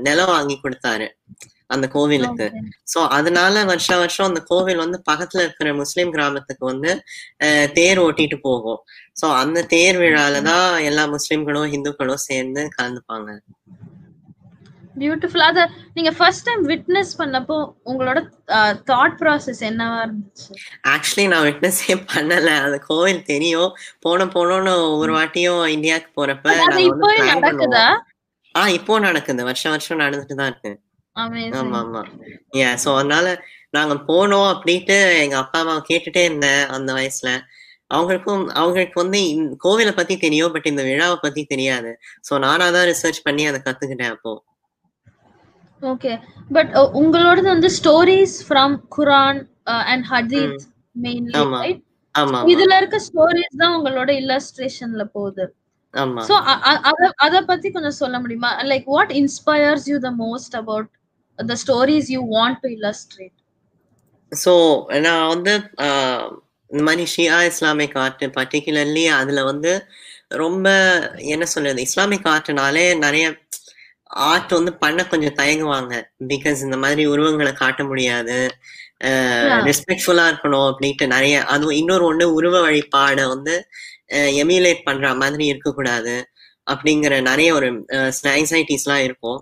நிலம் 0.00 0.30
வாங்கி 0.30 0.56
கொடுத்தாரு. 0.58 1.06
அந்த 1.70 1.86
கோவிலுக்கு. 1.94 2.46
சோ 2.92 3.00
அதனால 3.18 3.64
வருஷா 3.70 3.96
வருஷம் 4.02 4.28
அந்த 4.30 4.42
கோவில் 4.50 4.82
வந்து 4.84 4.98
பக்கத்துல 5.10 5.44
இருக்கிற 5.46 5.74
முஸ்லிம் 5.82 6.12
கிராமத்துக்கு 6.16 6.64
வந்து 6.72 6.92
தேர் 7.78 8.00
ஓட்டிட்டு 8.06 8.38
போகும். 8.48 8.80
சோ 9.20 9.28
அந்த 9.42 9.66
தேர் 9.74 9.98
விழால 10.02 10.42
தான் 10.50 10.66
எல்லா 10.90 11.06
முஸ்லிம்களும் 11.16 11.72
இந்துக்களும் 11.78 12.26
சேர்ந்து 12.28 12.62
கலந்துப்பாங்க. 12.78 13.30
பியூட்டிஃபுல் 15.00 15.44
அத 15.48 15.60
நீங்க 15.96 16.10
ஃபர்ஸ்ட் 16.16 16.44
டைம் 16.46 16.62
விட்னஸ் 16.70 17.12
பண்ணப்போ 17.20 17.56
உங்களோட 17.90 18.18
தாட் 18.90 19.16
ப்ராசஸ் 19.20 19.60
என்னவா 19.68 19.98
இருந்துச்சு? 20.04 20.48
ஆக்சுவலி 20.92 21.24
நான் 21.32 21.46
விட்னஸே 21.48 21.96
பண்ணல. 22.12 22.50
அந்த 22.66 22.78
கோவில் 22.88 23.22
தெரியும். 23.30 23.70
போன 24.06 24.26
போனோன்னு 24.34 24.72
ஒரு 25.02 25.12
வாட்டியும் 25.18 25.62
இந்தியாவுக்கு 25.76 26.10
போறப்ப 26.18 26.46
பிளான் 27.06 27.32
நடக்குதா? 27.34 27.86
ஆஹ் 28.54 28.72
இப்போ 28.78 28.98
நடக்குது. 29.08 29.42
வருஷம் 29.50 29.74
வருஷம் 29.74 30.02
நடந்துட்டு 30.04 30.36
தான் 30.40 30.50
இருக்கு. 30.52 30.72
ஆமா 31.16 31.78
ஆமா 31.78 32.02
ஏ 32.58 32.66
சோ 32.82 32.90
அதனால 32.98 33.26
நாங்க 33.74 33.94
போனோம் 34.08 34.48
அப்படின்ட்டு 34.52 34.96
எங்க 35.22 35.36
அப்பா 35.40 35.58
அம்மா 35.62 35.74
கேட்டுட்டே 35.88 36.22
இருந்தேன் 36.28 36.62
அந்த 36.76 36.90
வயசுல. 36.98 37.30
அவங்களுக்கும் 37.90 38.42
அவங்களுக்கு 38.60 38.96
வந்து 39.02 39.20
கோவிலை 39.64 39.92
பத்தி 39.94 40.14
தெரியும் 40.24 40.52
பட் 40.54 40.68
இந்த 40.72 40.82
விழாவை 40.88 41.16
பத்தி 41.22 41.42
தெரியாது. 41.52 41.90
சோ 42.28 42.32
நானா 42.44 42.66
தான் 42.76 42.88
ரிசர்ச் 42.90 43.20
பண்ணி 43.26 43.44
அதை 43.50 43.58
கத்துக்கிட்டேன் 43.60 44.14
அப்போ. 44.16 44.32
ஓகே 45.82 46.12
பட் 46.50 46.70
உங்களோடது 47.00 47.48
வந்து 47.54 47.70
stories 47.78 48.36
from 48.48 48.76
Quran 48.96 49.40
and 49.90 50.04
Hadith 50.12 50.60
mainly 50.96 51.36
ஆமா. 51.42 51.60
ரைட் 51.64 51.82
ஆமா 52.14 52.38
இதுல 52.54 52.76
இருக்க 52.80 52.98
ஸ்டோரிஸ் 53.08 53.60
தான் 53.62 53.74
உங்களோட 53.78 54.10
இல்லஸ்ட்ரேஷன்ல 54.22 55.04
போகுது. 55.16 55.44
ஆமா. 55.94 56.22
சோ 56.28 56.34
அத 56.90 57.04
அத 57.26 57.36
பத்தி 57.44 57.68
கொஞ்சம் 57.70 58.00
சொல்ல 58.00 58.16
முடியுமா? 58.20 58.50
Like 58.72 58.88
what 58.94 59.12
inspires 59.20 59.86
you 59.92 59.98
the 59.98 60.10
most 60.22 60.56
about 60.60 60.88
the 61.48 61.56
stories 61.62 62.10
you 62.14 62.20
want 62.36 62.60
to 62.62 62.70
illustrate 62.76 63.36
so 64.32 64.52
நான் 65.06 65.28
வந்து 65.28 65.52
இந்த 66.70 66.82
மாதிரி 66.88 67.04
ஷியா 67.14 67.38
இஸ்லாமிக் 67.50 67.96
ஆர்ட் 67.96 68.24
பர்டிகுலர்லி 68.38 69.04
அதுல 69.20 69.40
வந்து 69.44 69.72
ரொம்ப 70.42 70.68
என்ன 71.34 71.44
சொல்றது 71.44 71.80
இஸ்லாமிக் 71.88 72.28
ஆர்ட்னாலே 72.34 72.84
நிறைய 72.98 73.24
ஆர்ட் 74.28 74.52
வந்து 74.58 74.72
பண்ண 74.74 75.00
கொஞ்சம் 75.06 75.36
தயங்குவாங்க. 75.40 75.94
பிகாஸ் 76.28 76.60
இந்த 76.66 76.76
மாதிரி 76.76 77.02
உருவங்களை 77.06 77.52
காட்ட 77.52 77.82
முடியாது. 77.84 78.36
ரெஸ்பெக்ட்ஃபுல்லா 79.68 80.24
இருக்கணும் 80.30 80.68
அப்படின்ட்டு 80.70 81.06
நிறைய 81.06 81.36
அதுவும் 81.44 81.78
இன்னொரு 81.80 82.04
ஒண்ணு 82.10 82.26
உருவ 82.38 82.56
வழிபாடை 82.66 83.24
வந்து 83.28 83.54
எமியுலேட் 84.42 84.86
பண்ற 84.88 85.14
மாதிரி 85.14 85.44
இருக்கக்கூடாது. 85.52 86.14
அப்படிங்கிற 86.66 87.14
நிறைய 87.30 87.50
ஒரு 87.54 87.68
ஆங்ஸைட்டிஸ்லாம் 88.36 89.04
இருக்கும். 89.08 89.40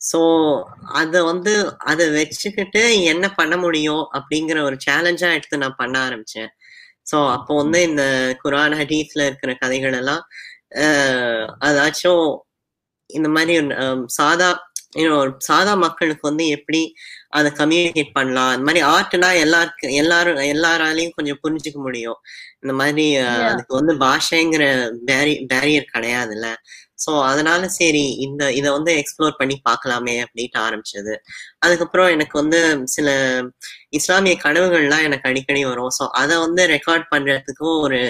ஸோ 0.00 0.20
அதை 0.92 1.20
வந்து 1.22 1.52
அதை 1.78 2.04
வச்சுக்கிட்டு 2.10 2.82
என்ன 3.04 3.26
பண்ண 3.34 3.56
முடியும் 3.56 4.04
அப்படிங்கிற 4.18 4.58
ஒரு 4.62 4.76
சேலஞ்சா 4.86 5.28
எடுத்து 5.36 5.62
நான் 5.64 5.80
பண்ண 5.82 5.96
ஆரம்பிச்சேன். 6.06 6.50
ஸோ 7.10 7.18
அப்போ 7.30 7.52
வந்து 7.54 7.78
இந்த 7.82 8.04
குரான் 8.44 8.76
ஹதீஸ்ல 8.80 9.26
இருக்கிற 9.26 9.52
கதைகள் 9.54 9.98
எல்லாம் 10.00 10.22
அதாச்சும் 11.68 12.26
இந்த 13.10 13.28
மாதிரி 13.28 13.54
சாதா 14.18 14.50
you 14.96 15.04
know, 15.08 15.16
ஒரு 15.16 15.32
சாதா 15.38 15.72
மக்களுக்கு 15.74 16.24
வந்து 16.28 16.44
எப்படி 16.48 16.80
அதை 17.30 17.48
கம்யூனிகேட் 17.58 18.16
பண்ணலாம்? 18.16 18.52
இந்த 18.52 18.64
மாதிரி 18.68 18.80
ஆர்ட்னா 18.94 19.28
எல்லாருக்கு 19.44 19.86
எல்லாரும் 19.94 20.40
எல்லாராலையும் 20.54 21.14
கொஞ்சம் 21.14 21.38
புரிஞ்சுக்க 21.42 21.78
முடியும். 21.78 22.18
இந்த 22.62 22.72
மாதிரி. 22.72 23.04
அதுக்கு 23.50 23.74
வந்து 23.74 23.94
பாஷைங்கிற 23.96 24.64
பேரி 25.04 25.34
பேரியர் 25.52 25.92
கிடையாதுல்ல. 25.94 26.48
ஸோ 27.04 27.12
அதனால 27.28 27.62
சரி 27.78 28.04
இந்த 28.26 28.42
இதை 28.58 28.70
வந்து 28.76 28.92
எக்ஸ்ப்ளோர் 29.02 29.38
பண்ணி 29.40 29.56
பார்க்கலாமே 29.68 30.14
அப்படின்ட்டு 30.24 30.60
ஆரம்பிச்சது. 30.66 31.14
அதுக்கப்புறம் 31.64 32.10
எனக்கு 32.16 32.36
வந்து 32.42 32.60
சில 32.94 33.08
இஸ்லாமிய 33.98 34.34
கனவுகள்லாம் 34.44 35.06
எனக்கு 35.08 35.28
அடிக்கடி 35.30 35.62
வரும். 35.70 35.92
ஸோ 35.98 36.06
அதை 36.22 36.36
வந்து 36.46 36.64
ரெக்கார்ட் 36.74 37.06
பண்றதுக்கும் 37.14 37.78
ஒரு 37.86 38.02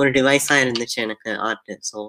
ஒரு 0.00 0.10
டிவைஸா 0.18 0.56
இருந்துச்சு 0.64 0.98
எனக்கு 1.06 1.32
ஆர்ட் 1.48 1.72
ஸோ 1.90 2.00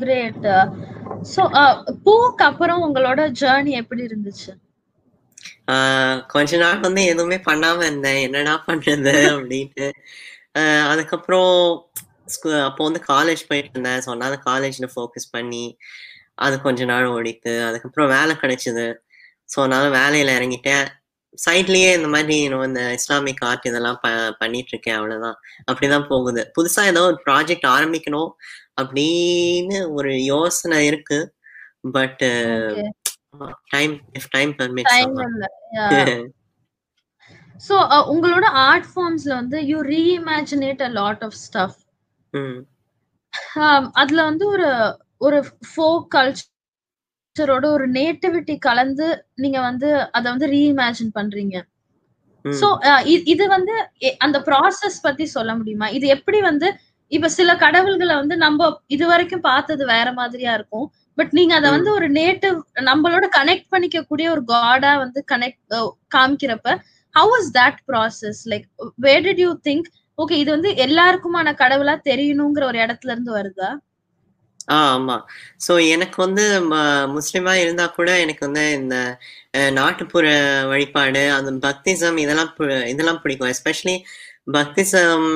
கிரேட் 0.00 0.44
சோ 1.34 1.44
பூக்கு 2.04 2.44
அப்புறம் 2.48 2.82
உங்களோட 2.86 3.20
ஜேர்னி 3.40 3.72
எப்படி 3.82 4.02
இருந்துச்சு? 4.08 4.52
கொஞ்ச 6.34 6.58
நாள் 6.62 6.84
வந்து 6.84 7.02
எதுவுமே 7.12 7.38
பண்ணாம 7.48 7.82
இருந்தேன். 7.86 8.20
என்னடா 8.26 8.54
பண்றது 8.68 9.14
அப்படின்ட்டு. 9.32 9.88
அதுக்கப்புறம் 10.92 11.52
அப்போ 12.66 12.82
வந்து 12.84 13.00
காலேஜ் 13.08 13.42
போயிட்டு 13.48 13.70
இருந்தேன் 13.72 14.00
ஸோ 14.04 14.08
அதனால 14.10 14.36
காலேஜ்ல 14.46 14.88
ஃபோக்கஸ் 14.94 15.32
பண்ணி 15.32 15.64
அது 16.38 16.54
கொஞ்ச 16.60 16.84
நாள் 16.84 17.06
ஓடிட்டு 17.08 17.52
அதுக்கப்புறம் 17.68 18.12
வேலை 18.14 18.34
கிடைச்சது. 18.36 18.86
ஸோ 19.48 19.56
அதனால 19.60 19.86
வேலையில 19.98 20.36
இறங்கிட்டேன். 20.38 20.86
சைட்லயே 21.38 21.90
இந்த 21.96 22.08
மாதிரி 22.08 22.36
இந்த 22.68 22.80
இஸ்லாமிக் 22.98 23.42
ஆர்ட் 23.48 23.68
இதெல்லாம் 23.70 23.98
ப 24.02 24.08
பண்ணிட்டு 24.40 24.72
இருக்கேன் 24.72 24.98
அவ்வளவுதான். 24.98 25.36
அப்படிதான் 25.68 26.08
போகுது. 26.08 26.42
புதுசா 26.56 26.82
ஏதோ 26.86 27.02
ஒரு 27.10 27.18
ப்ராஜெக்ட் 27.26 27.68
ஆரம்பிக்கணும் 27.68 28.30
அப்படின்னு 28.80 29.78
ஒரு 29.98 30.12
யோசனை 30.24 30.80
இருக்கு. 30.86 31.20
பட் 31.92 32.22
டைம் 33.74 33.94
இஃப் 34.18 34.30
டைம் 34.34 34.52
இல்ல. 35.26 35.46
சோ 37.60 37.74
உங்களோட 38.12 38.46
ஆர்ட் 38.62 38.86
ஃபார்ம்ஸ்ல 38.90 39.32
வந்து 39.34 39.58
you 39.66 39.78
reimagined 39.88 40.82
a 40.82 40.90
lot 40.98 41.24
of 41.24 41.36
stuff 41.40 41.78
hmm. 42.30 42.66
அதுல 43.92 44.24
வந்து 44.24 44.46
ஒரு 44.46 44.68
ஒரு 45.18 45.44
ஃபோக் 45.70 46.06
கல்ச்சரோட 46.14 47.64
ஒரு 47.64 47.90
நேட்டிவிட்டி 47.90 48.58
கலந்து 48.58 49.26
நீங்க 49.34 49.60
வந்து 49.60 50.12
அத 50.12 50.28
வந்து 50.30 50.46
ரீஇமேஜின் 50.46 51.14
பண்றீங்க. 51.14 51.62
ம். 52.42 52.48
சோ 52.48 52.66
இது 53.26 53.48
வந்து 53.48 53.90
எ- 54.00 54.16
அந்த 54.16 54.38
ப்ராசஸ் 54.38 55.02
பத்தி 55.02 55.24
சொல்ல 55.24 55.56
முடியுமா? 55.56 55.88
இது 55.88 56.06
எப்படி 56.06 56.40
வந்து 56.40 56.76
இப்ப 57.06 57.28
சில 57.28 57.56
கடவுள்களை 57.56 58.14
வந்து 58.14 58.36
நம்ம 58.36 58.80
இது 58.86 59.06
வரைக்கும் 59.06 59.40
பார்த்தது 59.40 59.86
வேற 59.86 60.12
மாதிரியா 60.12 60.54
இருக்கும். 60.54 60.92
பட் 61.14 61.28
நீங்க 61.30 61.54
அத 61.54 61.68
ம். 61.68 61.70
வந்து 61.70 61.90
ஒரு 61.92 62.10
நேட்டிவ் 62.10 62.60
நம்மளோட 62.80 63.28
கனெக்ட் 63.36 63.66
பண்ணிக்க 63.68 64.02
கூடிய 64.02 64.30
ஒரு 64.30 64.42
காடா 64.46 64.96
வந்து 64.96 65.24
connect 65.32 65.92
காமிக்கிறப்ப 66.14 66.78
how 67.18 67.38
is 67.38 67.58
that 67.58 67.76
process 67.88 68.40
like 68.44 68.64
where 68.96 69.22
did 69.22 69.36
you 69.36 69.58
think 69.64 69.84
okay 70.20 70.32
இது 70.32 70.50
வந்து 70.50 70.70
எல்லாருக்குமான 70.70 71.48
கடவுளா 71.52 71.94
தெரியணுங்கிற 72.04 72.64
ஒரு 72.64 72.78
இடத்துல 72.78 73.10
இருந்து 73.10 73.36
வருதா? 73.36 73.70
ஆமா. 74.72 75.20
சோ 75.68 75.88
எனக்கு 75.88 76.22
வந்து 76.22 76.44
முஸ்லீமா 76.72 77.18
முஸ்லிமா 77.18 77.52
இருந்தா 77.52 77.86
கூட 77.86 78.20
எனக்கு 78.20 78.46
வந்து 78.46 78.72
இந்த 78.72 79.18
நாட்டுப்புற 79.70 80.26
வழிபாடு 80.68 81.32
அந்த 81.32 81.68
பக்திசம் 81.68 82.16
இதெல்லாம் 82.16 82.54
பு- 82.58 82.86
இதெல்லாம் 82.86 83.20
பிடிக்கும். 83.22 83.48
எஸ்பெஷலி 83.48 83.96
பக்திசம் 84.52 85.26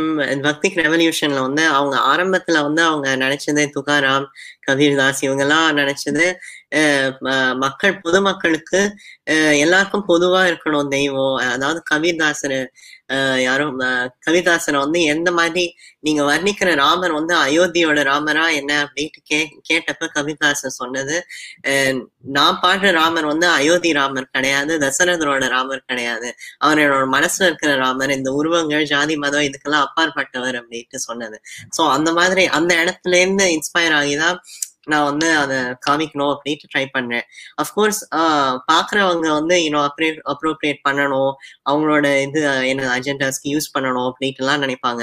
பக்திக் 0.41 0.77
ரெவல்யூஷன்ல 0.77 1.41
வந்து 1.41 1.67
அவங்க 1.67 1.97
ஆரம்பத்துல 2.13 2.63
வந்து 2.63 2.83
அவங்க 2.83 3.17
நினைச்சது 3.17 3.67
துகாராம் 3.75 4.25
கபீர்தாஸ் 4.67 5.21
இவங்கெல்லாம் 5.21 5.93
நினைச்சது 6.71 7.55
மக்கள் 7.55 8.01
பொதுமக்களுக்கு 8.01 8.95
எல்லாருக்கும் 9.59 10.05
பொதுவா 10.09 10.41
இருக்கணும் 10.47 10.89
தெய்வம். 10.89 11.37
அதாவது 11.37 11.83
கபீர்தாசர் 11.95 12.67
யாரும் 13.41 13.81
அஹ், 13.81 14.09
வந்து 14.83 15.01
எந்த 15.13 15.31
மாதிரி 15.33 15.65
நீங்க 16.01 16.23
வர்ணிக்கிற 16.25 16.71
ராமர் 16.77 17.13
வந்து 17.13 17.35
அயோத்தியோட 17.43 18.01
ராமரா 18.09 18.47
என்ன 18.55 18.73
அப்படின்ட்டு 18.85 19.21
கே 19.31 19.39
கேட்டப்ப 19.69 20.09
கவிதாசன் 20.15 20.77
சொன்னது. 20.79 21.17
அஹ், 21.71 22.01
நான் 22.33 22.61
பாடுற 22.63 22.93
ராமர் 22.93 23.27
வந்து 23.27 23.49
அயோத்தி 23.55 23.93
ராமர் 23.93 24.33
கிடையாது 24.33 24.75
தசரதரோட 24.85 25.45
ராமர் 25.51 25.87
கிடையாது. 25.87 26.31
அவர் 26.61 26.79
என்னோட 26.79 27.07
மனசுல 27.15 27.47
இருக்கிற 27.47 27.73
ராமர் 27.77 28.17
இந்த 28.17 28.33
உருவங்கள் 28.33 28.87
ஜாதி 28.87 29.17
மதம் 29.19 29.47
இதுக்கெல்லாம் 29.49 29.87
அப்பாற்பட்டவர் 29.87 30.59
அப்படின்ட்டு 30.61 31.01
சொன்னது. 31.07 31.39
சோ 31.77 31.83
அந்த 31.97 32.13
மாதிரி 32.13 32.45
அந்த 32.59 32.73
இடத்துல 32.83 33.21
இருந்து 33.23 33.47
இன்ஸ்பயர் 33.57 33.97
ஆகிதான் 34.01 34.39
நான் 34.93 35.07
வந்து 35.11 35.29
அதை 35.43 35.59
காமிக்கணும் 35.87 36.33
அப்படின்ட்டு 36.33 36.71
ட்ரை 36.73 36.85
பண்றேன். 36.93 37.25
அஃப்கோர்ஸ் 37.63 38.01
பாக்குறவங்க 38.73 39.29
வந்து 39.39 39.57
இன்னும் 39.65 39.87
அப்ரேட் 39.89 40.19
அப்ரோப்ரியேட் 40.33 40.81
பண்ணணும். 40.89 41.33
அவங்களோட 41.71 42.07
இது 42.27 42.43
என்ன 42.73 42.91
அஜெண்டாஸ்க்கு 42.97 43.53
யூஸ் 43.55 43.73
பண்ணணும் 43.77 44.09
அப்படின்ட்டுலாம் 44.11 44.63
நினைப்பாங்க. 44.65 45.03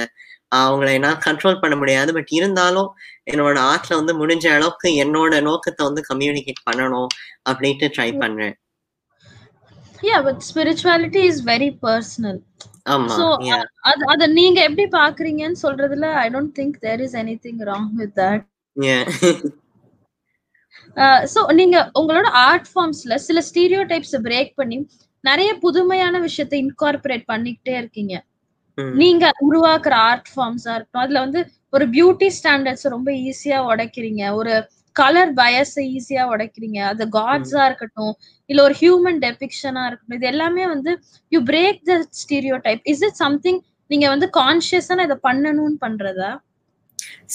அவங்கள 0.56 0.90
என்னால் 0.98 1.22
கண்ட்ரோல் 1.26 1.62
பண்ண 1.62 1.76
முடியாது. 1.82 2.14
பட் 2.14 2.32
இருந்தாலும் 2.38 2.90
என்னோட 3.32 3.58
ஆர்ட்ல 3.72 4.00
வந்து 4.00 4.14
முடிஞ்ச 4.22 4.48
அளவுக்கு 4.56 4.90
என்னோட 5.04 5.42
நோக்கத்தை 5.42 5.84
வந்து 5.90 6.04
கம்யூனிகேட் 6.10 6.66
பண்ணணும் 6.70 7.10
அப்படின்ட்டு 7.50 7.90
ட்ரை 7.98 8.10
பண்றேன். 8.20 8.56
Yeah 10.10 10.20
but 10.28 10.42
spirituality 10.50 11.24
is 11.32 11.42
very 11.48 11.72
personal 11.88 12.40
yeah. 13.48 13.64
அது 13.90 14.04
அத 14.14 14.28
நீங்க 14.38 14.60
எப்படி 14.68 14.86
பாக்குறீங்கன்னு 15.00 15.60
சொல்றதுல 15.66 16.08
I 16.24 16.28
don't 16.30 16.54
think 16.60 16.78
there 16.86 17.02
is 17.02 17.16
anything 17.16 17.62
wrong 17.72 17.92
with 18.00 18.16
that 18.20 18.46
Yeah. 18.78 19.06
So 21.34 21.40
நீங்க 21.60 21.78
உங்களோட 22.00 22.28
ஆர்ட் 22.48 22.68
ஃபார்ம்ஸ்ல 22.72 23.16
சில 23.28 23.40
ஸ்டீரியோ 23.50 23.82
டைப்ஸ் 23.92 24.18
பிரேக் 24.28 24.52
பண்ணி 24.60 24.78
நிறைய 25.24 25.50
புதுமையான 25.66 26.16
விஷயத்தை 26.28 26.58
இன்கார்பரேட் 26.66 27.26
பண்ணிக்கிட்டே 27.32 27.74
இருக்கீங்க. 27.82 28.14
நீங்க 28.98 29.26
உருவாக்குற 29.48 29.94
ஆர்ட் 30.10 30.30
ஃபார்ம்ஸா 30.34 30.74
இருக்கட்டும் 30.76 31.06
அதுல 31.06 31.22
வந்து 31.26 31.42
ஒரு 31.74 31.86
பியூட்டி 31.96 32.28
ஸ்டாண்டர்ட்ஸ் 32.38 32.94
ரொம்ப 32.96 33.10
ஈஸியா 33.30 33.60
உடைக்கிறீங்க. 33.72 34.24
ஒரு 34.40 34.54
கலர் 34.96 35.32
பயஸ் 35.40 35.76
ஈஸியா 35.96 36.24
உடைக்கிறீங்க. 36.34 36.80
அது 36.92 37.04
காட்ஸா 37.18 37.62
இருக்கட்டும் 37.70 38.14
இல்ல 38.50 38.60
ஒரு 38.68 38.76
ஹியூமன் 38.82 39.20
டெபிக்ஷனா 39.26 39.84
இருக்கட்டும் 39.90 40.18
இது 40.20 40.30
எல்லாமே 40.34 40.66
வந்து 40.74 40.94
you 41.32 41.42
break 41.52 41.82
the 41.92 41.96
stereotype 42.68 42.84
is 42.94 43.04
it 43.10 43.20
something 43.26 43.60
நீங்க 43.90 44.08
வந்து 44.14 44.28
கான்சியஸா 44.40 44.98
இதை 45.08 45.18
பண்ணணும்னு 45.28 45.78
பண்றதா? 45.86 46.32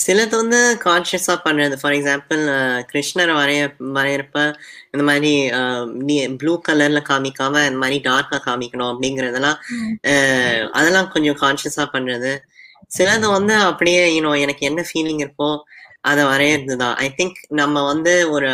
சிலது 0.02 0.35
வந்து 0.40 0.58
கான்ஷியஸாக 0.87 1.38
பண்றது. 1.46 1.75
ஃபார் 1.80 1.96
எக்ஸாம்பிள் 1.99 2.42
கிருஷ்ணரை 2.90 3.35
வரைய 3.40 3.62
வரையறப்ப 3.99 4.38
இந்த 4.94 5.04
மாதிரி 5.11 5.32
ப்ளூ 6.40 6.54
கலர்ல 6.68 7.00
காமிக்காம 7.11 7.64
இந்த 7.68 7.80
மாதிரி 7.85 7.99
டார்க்காக 8.08 8.42
காமிக்கணும் 8.49 8.90
அப்படிங்கறதெல்லாம் 8.92 9.58
அதெல்லாம் 10.78 11.11
கொஞ்சம் 11.14 11.40
கான்ஷியஸாக 11.44 11.88
பண்றது. 11.96 12.32
சிலது 12.96 13.28
வந்து 13.37 13.54
அப்படியே 13.70 14.02
யூனோ 14.16 14.32
எனக்கு 14.44 14.62
என்ன 14.70 14.80
ஃபீலிங் 14.90 15.23
இருக்கோ 15.25 15.50
அதை 16.11 16.25
வரையிறது 16.32 16.75
தான் 16.85 16.96
ஐ 17.04 17.08
திங்க் 17.18 17.38
நம்ம 17.61 17.82
வந்து 17.92 18.12
ஒரு 18.35 18.50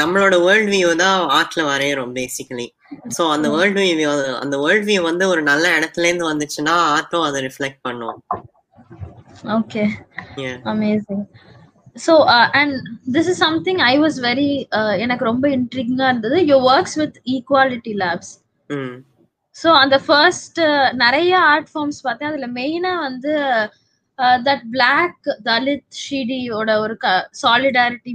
நம்மளோட 0.00 0.34
வேர்ல்ட் 0.44 0.70
வியூ 0.74 0.90
தான் 1.02 1.18
ஆர்ட்ல 1.38 1.62
வரையறோம் 1.70 2.12
பேசிக்கலி 2.18 2.66
ஸோ 3.16 3.22
அந்த 3.34 3.46
வேர்ல்ட் 3.54 3.78
வியூ 3.80 4.10
அந்த 4.44 4.56
வேர்ல்ட் 4.62 4.86
வியூ 4.88 5.00
வந்து 5.10 5.24
ஒரு 5.32 5.42
நல்ல 5.50 5.64
இடத்துல 5.78 6.08
இருந்து 6.08 6.30
வந்துச்சுன்னா 6.32 6.74
ஆர்ட்டும் 6.94 7.26
அதை 7.28 7.40
ரிஃப்ளெக்ட் 7.48 7.82
பண்ணும். 7.88 8.18
Okay 9.56 9.82
Yeah. 10.36 10.56
Amazing 10.72 11.24
so 11.96 12.12
and 12.60 12.74
this 13.14 13.28
is 13.32 13.38
something 13.38 13.80
I 13.84 13.94
was 13.98 14.16
very 14.20 14.48
எனக்கு 14.98 15.24
ரொம்ப 15.24 15.46
இன்ட்ரிகா 15.48 16.06
இருந்தது. 16.10 16.38
Your 16.50 16.56
works 16.70 16.96
with 17.02 17.18
Equality 17.34 17.94
Labs 18.04 18.32
so 19.56 19.68
அந்த 19.82 19.96
ஃபர்ஸ்ட் 20.06 20.60
நிறைய 20.94 21.32
ஆர்ட் 21.52 21.70
ஃபார்ம்ஸ் 21.72 22.00
பார்த்தேன். 22.02 22.30
அதுல 22.30 22.46
மெயினா 22.56 22.92
வந்து 23.00 23.32
தட் 24.48 24.64
பிளாக் 24.72 25.20
தலித் 25.44 25.86
ஷிடியோட 26.04 26.70
ஒரு 26.84 26.96
சாலிடாரிட்டி 27.42 28.14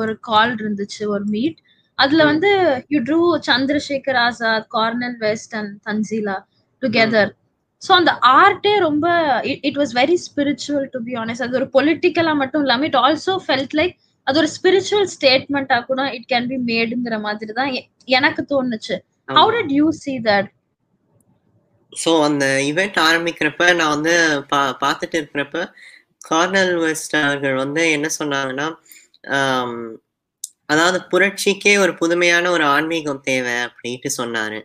ஒரு 0.00 0.14
கால் 0.20 0.54
இருந்துச்சு 0.56 1.02
ஒரு 1.16 1.24
மீட் 1.34 1.60
அதுல. 1.98 2.22
வந்து 2.24 2.50
you 2.88 2.98
drew 3.08 3.20
Chandrashekhar 3.50 4.18
Azad 4.26 4.66
Cornel 4.76 5.16
West 5.18 5.54
and 5.60 5.72
Tanzila 5.88 6.36
together 6.82 7.32
so 7.82 7.90
அந்த 8.00 8.12
ஆர்ட்டே 8.40 8.72
ரொம்ப 8.86 9.06
it 9.68 9.78
was 9.80 9.92
very 10.00 10.16
spiritual 10.26 10.86
to 10.94 11.00
be 11.06 11.14
honest 11.22 11.44
அது 11.46 11.58
ஒரு 11.60 11.68
பொலிட்டிக்கலா 11.76 12.34
மட்டும் 12.42 12.64
இல்லாம 12.64 12.86
இட் 12.90 12.98
ஆல்சோ 13.04 13.34
ஃபெல்ட் 13.44 13.76
லைக் 13.80 13.94
அது 14.26 14.38
ஒரு 14.38 14.48
ஸ்பிரிச்சுவல் 14.56 15.08
ஸ்டேட்மெண்டா 15.14 15.78
கூட 15.88 16.02
இட் 16.16 16.28
கேன் 16.32 16.50
பி 16.50 16.58
மேடுங்கிற 16.68 17.16
மாதிரி 17.20 17.52
தான் 17.52 17.72
எனக்கு 18.18 18.42
தோணுச்சு. 18.52 18.96
How 19.28 19.50
did 19.56 19.72
you 19.78 19.86
see 20.02 20.18
that? 20.28 20.46
So 21.92 22.10
அந்த 22.26 22.44
இவெண்ட் 22.68 22.98
ஆரம்பிக்கிறப்ப 23.08 23.64
நான் 23.78 23.94
வந்து 23.96 24.12
பா 24.50 24.60
பார்த்துட்டு 24.82 25.16
இருக்கிறப்ப 25.20 25.58
கார்னல் 26.28 26.72
வெஸ்ட் 26.84 27.16
அவர்கள் 27.22 27.56
வந்து 27.62 27.82
என்ன 27.96 28.08
சொன்னாங்கன்னா 28.18 28.66
அதாவது 30.72 30.98
புரட்சிக்கே 31.12 31.74
ஒரு 31.84 31.92
புதுமையான 32.00 32.50
ஒரு 32.50 32.64
ஆன்மீகம் 32.74 33.24
தேவை 33.28 33.56
அப்படின்ட்டு 33.66 34.10
சொன்னாரு. 34.20 34.60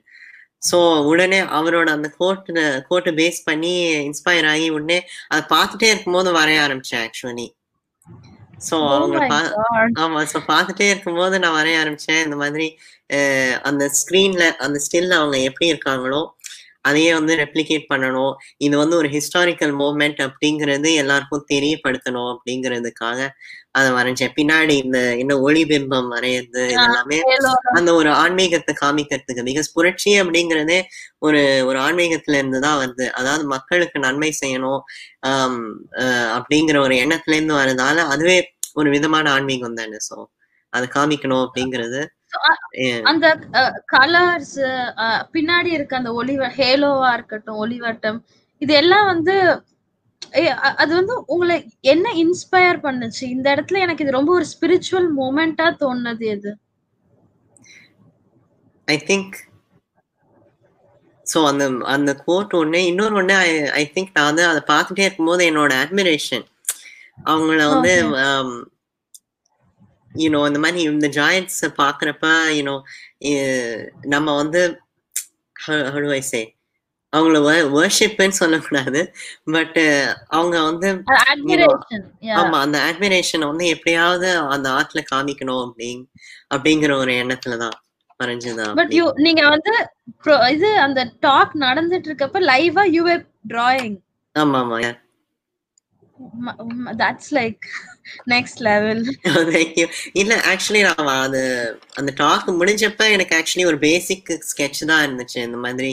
ஸோ 0.62 0.78
உடனே 1.04 1.40
அவரோட 1.58 1.90
அந்த 1.90 2.08
கோட்டு 2.18 2.54
கோட்டை 2.90 3.12
பேஸ் 3.14 3.40
பண்ணி 3.46 3.74
இன்ஸ்பயர் 4.08 4.48
ஆகி 4.48 4.68
உடனே 4.70 4.98
அதை 5.30 5.44
பார்த்துட்டே 5.54 5.90
இருக்கும்போது 5.90 6.32
வரைய 6.34 6.66
ஆரம்பிச்சேன் 6.66 7.06
ஆக்சுவலி 7.06 7.48
ஸோ 8.62 8.76
Oh 8.76 8.86
அவங்க. 8.92 9.18
ஆமா 10.02 10.22
ஸோ 10.32 10.38
பார்த்துட்டே 10.48 10.86
இருக்கும்போது 10.90 11.36
நான் 11.40 11.58
வரைய 11.58 11.82
ஆரம்பிச்சேன் 11.82 12.24
இந்த 12.24 12.36
மாதிரி 12.36 12.68
அந்த 13.64 13.84
ஸ்க்ரீன்ல 13.98 14.46
அந்த 14.60 14.78
ஸ்டில்ல 14.86 15.14
அவங்க 15.14 15.38
எப்படி 15.44 15.68
இருக்காங்களோ 15.68 16.22
அதையே 16.88 17.12
வந்து 17.14 17.34
ரெப்ளிகேட் 17.38 17.86
பண்ணணும். 17.90 18.34
இது 18.60 18.76
வந்து 18.78 18.96
ஒரு 18.98 19.10
ஹிஸ்டாரிக்கல் 19.14 19.74
மூமெண்ட் 19.80 20.20
அப்படிங்கிறது 20.26 20.90
எல்லாருக்கும் 21.02 21.48
தெரியப்படுத்தணும் 21.52 22.30
அப்படிங்கிறதுக்காக 22.34 23.20
அதை 23.74 23.90
வரைஞ்சேன். 23.94 24.34
பின்னாடி 24.38 24.76
இந்த 24.84 25.00
என்ன 25.18 25.34
ஒளி 25.42 25.64
பிம்பம் 25.66 26.10
வரையறது 26.14 26.62
இதெல்லாமே 26.74 27.18
அந்த 27.74 27.90
ஒரு 27.94 28.10
ஆன்மீகத்தை 28.22 28.74
காமிக்கிறதுக்கு 28.80 29.48
பிகாஸ் 29.48 29.70
புரட்சி 29.74 30.12
அப்படிங்கிறதே 30.22 30.80
ஒரு 31.22 31.42
ஒரு 31.68 31.80
ஆன்மீகத்துல 31.82 32.40
இருந்து 32.40 32.62
தான் 32.62 32.80
வருது. 32.82 33.08
அதாவது 33.14 33.44
மக்களுக்கு 33.54 33.98
நன்மை 34.00 34.32
செய்யணும் 34.40 34.82
ஆம், 35.30 35.60
அஹ், 36.02 36.30
அப்படிங்கிற 36.38 36.80
ஒரு 36.86 36.96
எண்ணத்துல 37.04 37.38
இருந்து 37.38 37.60
வரதால 37.60 38.06
அதுவே 38.14 38.38
ஒரு 38.76 38.90
விதமான 38.92 39.26
ஆன்மீகம் 39.32 39.78
தானே. 39.78 40.00
சோ 40.08 40.18
அதை 40.74 40.88
காமிக்கணும் 40.94 41.44
அப்படிங்கிறது 41.44 42.00
அந்த 43.04 43.26
கலர்ஸ் 43.94 44.58
பின்னாடி 45.34 45.72
இருக்க 45.74 45.96
அந்த 45.98 46.12
ஒளிவ 46.14 46.50
ஹேலோவா 46.58 47.10
இருக்கட்டும் 47.14 47.62
ஒளிவட்டம் 47.64 48.20
இது 48.62 48.74
எல்லாம் 48.74 49.08
வந்து 49.14 49.36
அது 50.78 50.92
வந்து 50.96 51.16
உங்களை 51.28 51.56
என்ன 51.86 52.08
இன்ஸ்பயர் 52.24 52.80
பண்ணுச்சு? 52.86 53.24
இந்த 53.36 53.48
இடத்துல 53.56 53.80
எனக்கு 53.80 54.04
இது 54.06 54.18
ரொம்ப 54.18 54.32
ஒரு 54.34 54.46
ஸ்பிரிச்சுவல் 54.54 55.10
மூமெண்டா 55.18 55.68
தோணுது 55.82 56.26
எது? 56.36 56.52
ஐ 58.88 58.98
திங்க் 59.10 59.36
ஸோ 61.26 61.40
அந்த 61.46 61.64
அந்த 61.94 62.12
கோட் 62.26 62.54
ஒன்று 62.54 62.82
இன்னொரு 62.90 63.16
ஒன்று 63.16 63.36
ஐ 63.42 63.50
ஐ 63.80 63.84
திங்க் 63.96 64.14
நான் 64.16 64.30
வந்து 64.30 64.44
அதை 64.48 64.62
பார்த்துட்டே 64.70 65.06
இருக்கும்போது 65.08 65.44
என்னோட 65.50 65.74
அட்மிரேஷன் 65.84 66.46
அவங்கள 67.28 67.62
வந்து 67.74 67.94
யூனோ 70.18 70.42
இந்த 70.48 70.60
மாதிரி 70.60 70.82
இந்த 70.90 71.08
ஜாயின்ட்ஸை 71.18 71.70
பார்க்குறப்ப 71.82 72.28
யூனோ 72.58 72.76
நம்ம 74.08 74.36
வந்து 74.36 74.62
ஹடுவைசே 75.90 76.44
அவங்கள 77.14 77.38
வர்ஷிப்னு 77.76 78.38
சொல்லக்கூடாது. 78.40 79.02
பட் 79.56 79.78
அவங்க 80.30 80.56
வந்து 80.62 80.88
ஆமா 82.34 82.58
அந்த 82.66 82.78
அட்மிரேஷனை 82.88 83.48
வந்து 83.52 83.66
எப்படியாவது 83.76 84.30
அந்த 84.56 84.68
ஆர்ட்ல 84.70 85.04
காமிக்கணும் 85.12 85.62
அப்படிங் 85.66 86.04
அப்படிங்கிற 86.54 86.94
ஒரு 87.04 87.14
எண்ணத்துல 87.24 87.58
தான் 87.58 87.78
வரைஞ்சதா 88.20 88.68
பட் 88.80 88.94
யூ 88.98 89.06
நீங்க 89.26 89.42
வந்து 89.50 89.74
இது 90.56 90.70
அந்த 90.86 91.02
டாக் 91.20 91.54
நடந்துட்டு 91.66 92.10
இருக்கப்ப 92.10 92.42
லைவா 92.52 92.86
யூ 92.96 93.04
வேர் 93.04 93.24
டிராயிங் 93.54 93.98
ஆமா 94.36 94.60
ஆமா 94.62 94.80
that's 97.02 97.32
like 97.40 97.66
next 98.34 98.62
level 98.68 99.02
thank you 99.52 99.86
இல்ல 100.22 100.34
ஆக்சுவலி 100.52 100.82
நான் 100.88 101.12
அது 101.26 101.42
அந்த 102.00 102.12
டாக் 102.22 102.48
முடிஞ்சப்ப 102.60 103.10
எனக்கு 103.16 103.36
ஆக்சுவலி 103.40 103.66
ஒரு 103.72 103.80
பேசிக் 103.86 104.32
ஸ்கெட்ச் 104.50 104.82
தான் 104.92 105.04
இருந்துச்சு. 105.06 105.40
இந்த 105.48 105.60
மாதிரி 105.66 105.92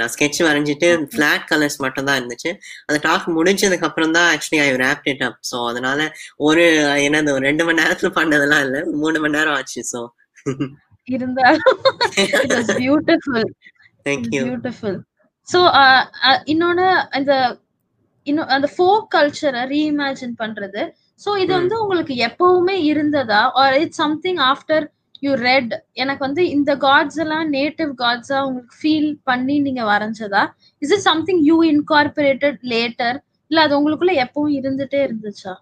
நான் 0.00 0.12
ஸ்கெட்ச் 0.14 0.40
வரைஞ்சிட்டு 0.48 0.90
ஃபிளாட் 1.12 1.46
கலர்ஸ் 1.50 1.78
மட்டும் 1.84 2.08
தான் 2.08 2.18
இருந்துச்சு. 2.20 2.50
அந்த 2.88 2.98
டாக் 3.06 3.28
முடிஞ்சதுக்கு 3.38 3.88
அப்புறம் 3.90 4.14
தான் 4.18 4.28
actually 4.34 4.62
I 4.66 4.68
wrapped 4.86 5.10
it 5.12 5.24
up 5.28 5.40
so 5.50 5.58
அதனால 5.70 6.08
ஒரு 6.48 6.64
என்னது 7.06 7.34
ஒரு 7.36 7.44
ரெண்டு 7.50 7.66
மணி 7.68 7.80
நேரத்துல 7.82 8.10
பண்ணதெல்லாம் 8.18 8.64
இல்ல. 8.66 8.78
மூணு 9.02 9.16
மணி 9.24 9.36
நேரம் 9.38 9.56
ஆச்சு 9.58 9.82
ஸோ 9.92 10.02
இருந்தாலும் 11.08 11.78
பியூட்டிஃபுல் 12.80 13.48
தேங்க்யூ 14.06 14.42
பியூட்டிஃபுல் 14.44 14.98
ஸோ 15.48 15.60
இன்னொன்னு 16.52 16.86
அந்த 17.18 17.32
இன்னும் 18.26 18.50
அந்த 18.56 18.68
ஃபோக் 18.74 19.06
கல்ச்சரை 19.14 19.62
ரீஇமேஜின் 19.72 20.34
பண்றது 20.42 20.82
ஸோ 21.20 21.30
இது. 21.42 21.52
வந்து 21.52 21.74
உங்களுக்கு 21.82 22.14
எப்பவுமே 22.28 22.76
இருந்ததா? 22.90 23.42
Or 23.62 23.76
it's 23.80 24.00
something 24.04 24.40
after 24.50 24.84
you 25.22 25.32
read 25.42 25.72
எனக்கு 25.94 26.22
வந்து 26.26 26.42
இந்த 26.50 26.72
காட்ஸ் 26.84 27.20
எல்லாம் 27.24 27.48
நேட்டிவ் 27.50 27.90
காட்ஸா 28.00 28.38
உங்களுக்கு 28.46 28.78
ஃபீல் 28.80 29.12
பண்ணி 29.24 29.56
நீங்க 29.66 29.82
வரைஞ்சதா? 29.90 30.42
Is 30.82 30.94
it 30.96 31.06
something 31.10 31.42
you 31.50 31.58
incorporated 31.72 32.58
later 32.74 33.18
இல்ல 33.50 33.64
அது 33.66 33.76
உங்களுக்குள்ள 33.78 34.14
எப்பவும் 34.24 34.56
இருந்துட்டே 34.58 35.00
இருந்துச்சா? 35.06 35.54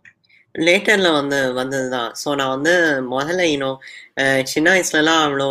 லேட்டர்ல 0.54 1.08
வந்து 1.12 1.38
வந்ததுதான். 1.58 2.10
ஸோ 2.22 2.28
நான் 2.34 2.54
வந்து 2.56 2.72
முதல்ல 3.12 3.42
இன்னும் 3.54 3.78
சின்ன 4.44 4.66
வயசுலலாம் 4.70 5.22
அவ்வளோ 5.26 5.48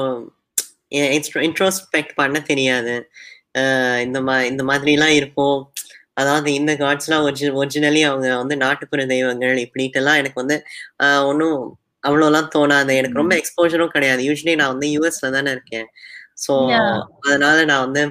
இன்ட்ரோஸ்பெக்ட் 1.47 2.13
பண்ண 2.15 2.37
தெரியாது. 2.41 2.95
இந்த 4.05 4.17
மா 4.21 4.35
இந்த 4.51 4.63
மாதிரிலாம் 4.63 5.15
இருக்கும். 5.19 5.59
அதாவது 6.19 6.49
இந்த 6.53 6.71
காட்ஸ்லாம் 6.81 7.25
ஒரிஜி 7.27 7.49
ஒரிஜினலி 7.59 8.01
அவங்க 8.09 8.27
வந்து 8.41 8.55
நாட்டுப்புற 8.63 9.03
தெய்வங்கள் 9.13 9.57
இப்படிட்டெல்லாம் 9.65 10.19
எனக்கு 10.21 10.41
வந்து 10.43 10.57
ஒன்றும் 11.31 11.59
அவ்வளோலாம் 12.03 12.51
தோணாது. 12.55 12.91
எனக்கு 12.99 13.21
ரொம்ப 13.21 13.33
எக்ஸ்போஜரும் 13.35 13.95
கிடையாது. 13.95 14.21
யூஸ்வலி 14.27 14.55
நான் 14.55 14.73
வந்து 14.73 14.87
யூஎஸ்ல 14.95 15.29
தானே 15.37 15.51
இருக்கேன். 15.51 15.87
ஸோ. 16.43 16.53
அதனால 17.27 17.57
நான் 17.65 17.85
வந்து 17.85 18.03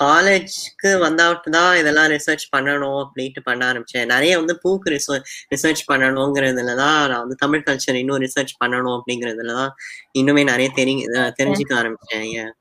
காலேஜ்க்கு 0.00 0.90
வந்தாட்டு 1.04 1.50
தான் 1.50 1.76
இதெல்லாம் 1.80 2.08
ரிசர்ச் 2.14 2.44
பண்ணணும் 2.54 2.98
அப்படின்ட்டு 3.02 3.40
பண்ண 3.40 3.62
ஆரம்பிச்சேன். 3.68 4.06
நிறைய 4.06 4.32
வந்து 4.40 4.54
பூக்கு 4.64 4.88
ரிசர்ச் 4.94 5.30
ரிசர்ச் 5.54 5.82
பண்ணணுங்கிறதுல 5.90 6.74
தான் 6.82 6.98
நான் 7.10 7.22
வந்து 7.24 7.36
தமிழ் 7.44 7.64
கல்ச்சர் 7.68 8.00
இன்னும் 8.02 8.22
ரிசர்ச் 8.24 8.52
பண்ணணும் 8.62 8.96
அப்படிங்கிறதுல 8.96 9.54
தான் 9.54 9.72
இன்னுமே 10.18 10.44
நிறைய 10.44 10.68
தெரி 10.78 10.94
தெரிஞ்சுக்க 11.40 11.74
ஆரம்பிச்சேன். 11.80 12.52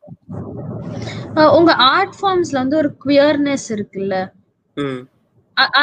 உங்க 1.58 1.72
ஆர்ட் 1.92 2.18
ஃபார்ம்ஸ்ல 2.20 2.58
வந்து 2.64 2.78
ஒரு 2.78 2.92
குவியர்னஸ் 3.04 3.68
இருக்குல்ல? 3.78 4.16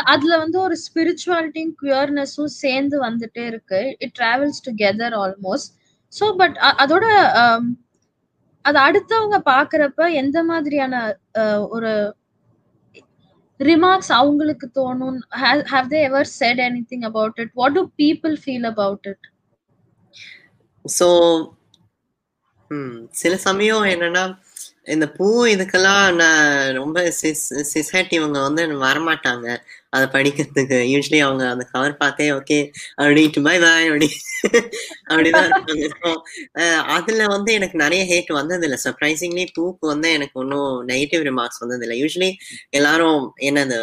அதுல 0.05 0.33
வந்து 0.39 0.59
ஒரு 0.61 0.77
ஸ்பிரிச்சுவாலிட்டியும் 0.85 1.75
குவியர்னஸும் 1.83 2.55
சேர்ந்து 2.63 2.97
வந்துட்டே 3.05 3.45
இருக்கு. 3.51 3.81
It 4.05 4.15
travels 4.19 4.61
together 4.67 5.15
almost 5.23 5.71
so 6.13 6.25
but 6.41 6.57
அதோட 6.83 7.05
அது 8.65 8.79
அடுத்தவங்க 8.79 9.39
பாக்குறப்ப 9.53 10.09
எந்த 10.23 10.39
மாதிரியான 10.51 10.95
ஒரு 11.69 11.93
ரிமார்க்ஸ் 13.61 14.13
அவங்களுக்கு 14.13 14.67
தோணும்? 14.79 15.19
Have 15.73 15.91
they 15.93 16.01
ever 16.09 16.29
said 16.39 16.63
anything 16.93 17.07
about 17.11 17.41
it 17.45 17.53
what 17.61 17.77
do 17.79 17.83
people 18.03 18.35
feel 18.45 18.69
about 18.73 19.09
it 19.13 19.27
so 20.85 21.09
சில 23.15 23.35
சமயம் 23.49 23.87
என்னன்னா 23.95 24.25
இந்த 24.87 25.07
பூ 25.17 25.27
இதுக்கெல்லாம் 25.53 26.05
நான் 26.21 26.47
ரொம்ப 26.79 26.99
சிஸ் 27.21 27.45
சிசைட்டி 27.73 28.15
இவங்க 28.21 28.39
வந்து 28.47 28.63
வரமாட்டாங்க. 28.85 29.47
அதை 29.97 30.07
படிக்கிறதுக்கு. 30.15 30.79
யூஸ்வலி 30.93 31.19
அவங்க 31.27 31.45
அந்த 31.55 31.65
கவர் 31.73 31.95
பார்த்தே 32.03 32.27
ஓகே 32.39 32.59
அப்படின்ட்டு 33.03 33.43
பை 33.47 33.57
பாய் 33.65 33.89
அப்படி 33.91 34.09
அப்படிதான் 35.11 35.49
இருப்பாங்க. 35.85 36.23
அதுல 36.97 37.27
வந்து 37.35 37.51
எனக்கு 37.59 37.77
நிறைய 37.85 38.03
ஹேட் 38.13 38.33
வந்தது 38.41 38.67
இல்லை 38.69 38.79
சர்ப்ரைசிங்லி 38.87 39.45
பூக்கு 39.59 39.87
வந்து 39.93 40.11
எனக்கு 40.19 40.37
ஒன்றும் 40.45 40.73
நெகட்டிவ் 40.93 41.25
ரிமார்க்ஸ் 41.31 41.63
வந்தது 41.65 41.85
இல்லை 41.87 41.99
யூஸ்வலி 42.03 42.31
எல்லாரும் 42.79 43.23
என்னது 43.51 43.79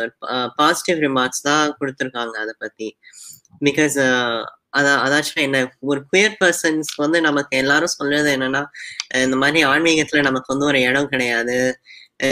பாசிட்டிவ் 0.62 1.02
ரிமார்க்ஸ் 1.08 1.46
தான் 1.50 1.76
கொடுத்துருக்காங்க 1.82 2.36
அதை 2.46 2.56
பத்தி. 2.66 2.90
பிகாஸ் 3.68 3.98
அதான் 4.74 5.00
அதாச்சும் 5.06 5.44
என்ன 5.46 5.60
ஒரு 5.92 6.00
குயர் 6.12 6.36
பர்சன்ஸ் 6.42 6.92
வந்து 7.04 7.18
நமக்கு 7.28 7.54
எல்லாரும் 7.62 7.96
சொல்றது 7.98 8.30
என்னன்னா 8.36 8.62
இந்த 9.26 9.38
மாதிரி 9.44 9.60
ஆன்மீகத்துல 9.72 10.24
நமக்கு 10.30 10.52
வந்து 10.54 10.70
ஒரு 10.72 10.80
இடம் 10.90 11.12
கிடையாது. 11.14 11.58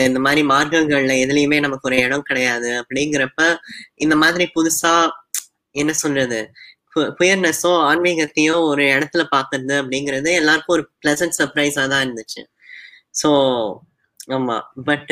இந்த 0.08 0.19
மாதிரி 0.26 0.41
மார்க்கங்கள்ல 0.54 1.13
எதுலயுமே 1.26 1.58
நமக்கு 1.65 1.88
ஒரு 1.89 1.97
இடம் 2.06 2.28
கிடையாது. 2.30 2.69
அப்படிங்கிறப்ப 2.82 3.41
இந்த 4.06 4.15
மாதிரி 4.23 4.45
புதுசா 4.58 4.93
என்ன 5.76 5.91
சொல்றது? 6.04 6.39
குயர்னஸோ 7.19 7.71
ஆன்மீகத்தையோ 7.89 8.56
ஒரு 8.71 8.84
இடத்துல 8.95 9.23
பாக்குறது 9.36 9.73
அப்படிங்கிறது 9.82 10.30
எல்லாருக்கும் 10.41 10.76
ஒரு 10.78 10.86
பிளசன்ட் 11.02 11.38
சர்ப்ரைஸா 11.39 11.84
தான் 11.93 12.04
இருந்துச்சு. 12.06 12.41
ஸோ 13.21 13.30
ஆமா. 14.28 14.56
பட் 14.88 15.12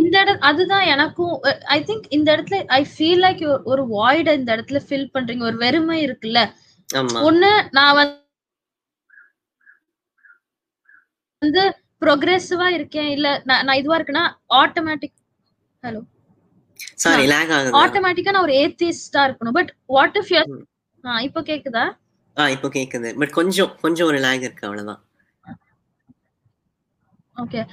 இந்த 0.00 0.14
இட 0.22 0.30
அதுதான் 0.50 0.86
எனக்கும் 0.92 1.34
ஐ 1.76 1.78
திங்க் 1.88 2.06
இந்த 2.16 2.28
இடத்துல 2.36 2.58
ஐ 2.78 2.80
ஃபீல் 2.92 3.22
லைக் 3.26 3.42
ஒரு 3.72 3.82
வாய்ட 3.96 4.28
இந்த 4.40 4.50
இடத்துல 4.56 4.80
ஃபில் 4.86 5.10
பண்றீங்க. 5.16 5.42
ஒரு 5.50 5.58
வெறுமை 5.64 5.98
இருக்குல்ல. 6.06 6.40
ஒண்ணு 7.28 7.50
நான் 7.78 7.96
வந்து 11.42 11.64
ப்ரொக்ரெசிவா 12.02 12.68
இருக்கேன். 12.78 13.10
இல்ல 13.16 13.26
நான் 13.48 13.78
இதுவா 13.80 13.98
இருக்குன்னா 13.98 14.24
ஆட்டோமேட்டிக் 14.62 15.16
ஹலோ 15.82 16.00
சாரி 17.02 17.24
லேக் 17.32 17.52
ஆகுது. 17.56 17.76
ஆட்டோமேட்டிக்கா 17.82 18.32
நான் 18.34 18.46
ஒரு 18.48 18.56
ஏத்திஸ்டா 18.62 19.22
இருக்கணும். 19.28 19.56
But 19.58 19.70
what 19.96 20.18
if 20.20 20.32
you. 20.34 20.42
இப்போ 21.28 21.40
கேக்குதா? 21.50 21.84
ஆ 22.36 22.44
இப்போ 22.54 22.68
கேக்குது. 22.76 23.10
பட் 23.20 23.34
கொஞ்சம் 23.38 23.70
கொஞ்சம் 23.84 24.08
ஒரு 24.10 24.18
லேக் 24.26 24.44
இருக்கு 24.46 24.66
அவ்வளவுதான். 24.68 25.00
ஓகே 27.42 27.66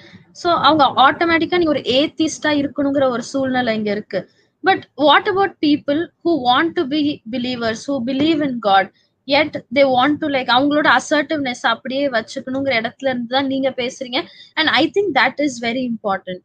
சோ 0.44 0.48
அவங்க 0.62 0.86
ஆட்டோமேட்டிக்கா 0.86 1.58
நீ 1.58 1.66
ஒரு 1.66 1.80
ஏத்திஸ்டா 1.80 2.52
இருக்கணுங்கிற 2.54 3.10
ஒரு 3.10 3.24
சூழ்நிலை 3.24 3.76
இங்க 3.76 3.92
இருக்கு. 3.92 4.30
But 4.62 4.88
what 4.96 5.28
about 5.28 5.56
people 5.66 6.08
who 6.26 6.40
want 6.44 6.72
to 6.74 6.88
be 6.88 7.22
believers 7.32 7.84
who 7.88 8.00
believe 8.06 8.44
in 8.44 8.60
God 8.60 8.92
yet 9.28 9.64
they 9.76 9.78
want 9.78 10.16
to 10.20 10.28
like 10.28 10.52
அவங்களோட 10.58 10.98
அசர்ட்டிவ்னஸ் 10.98 11.62
அப்படியே 11.62 12.10
வச்சுக்கணுங்கிற 12.10 12.74
இடத்துல 12.76 13.06
இருந்து 13.06 13.36
தான் 13.36 13.46
நீங்க 13.46 13.70
பேசுறீங்க. 13.70 14.24
And 14.54 14.68
I 14.68 14.92
think 14.94 15.18
that 15.18 15.42
is 15.42 15.64
very 15.64 15.90
important 15.90 16.44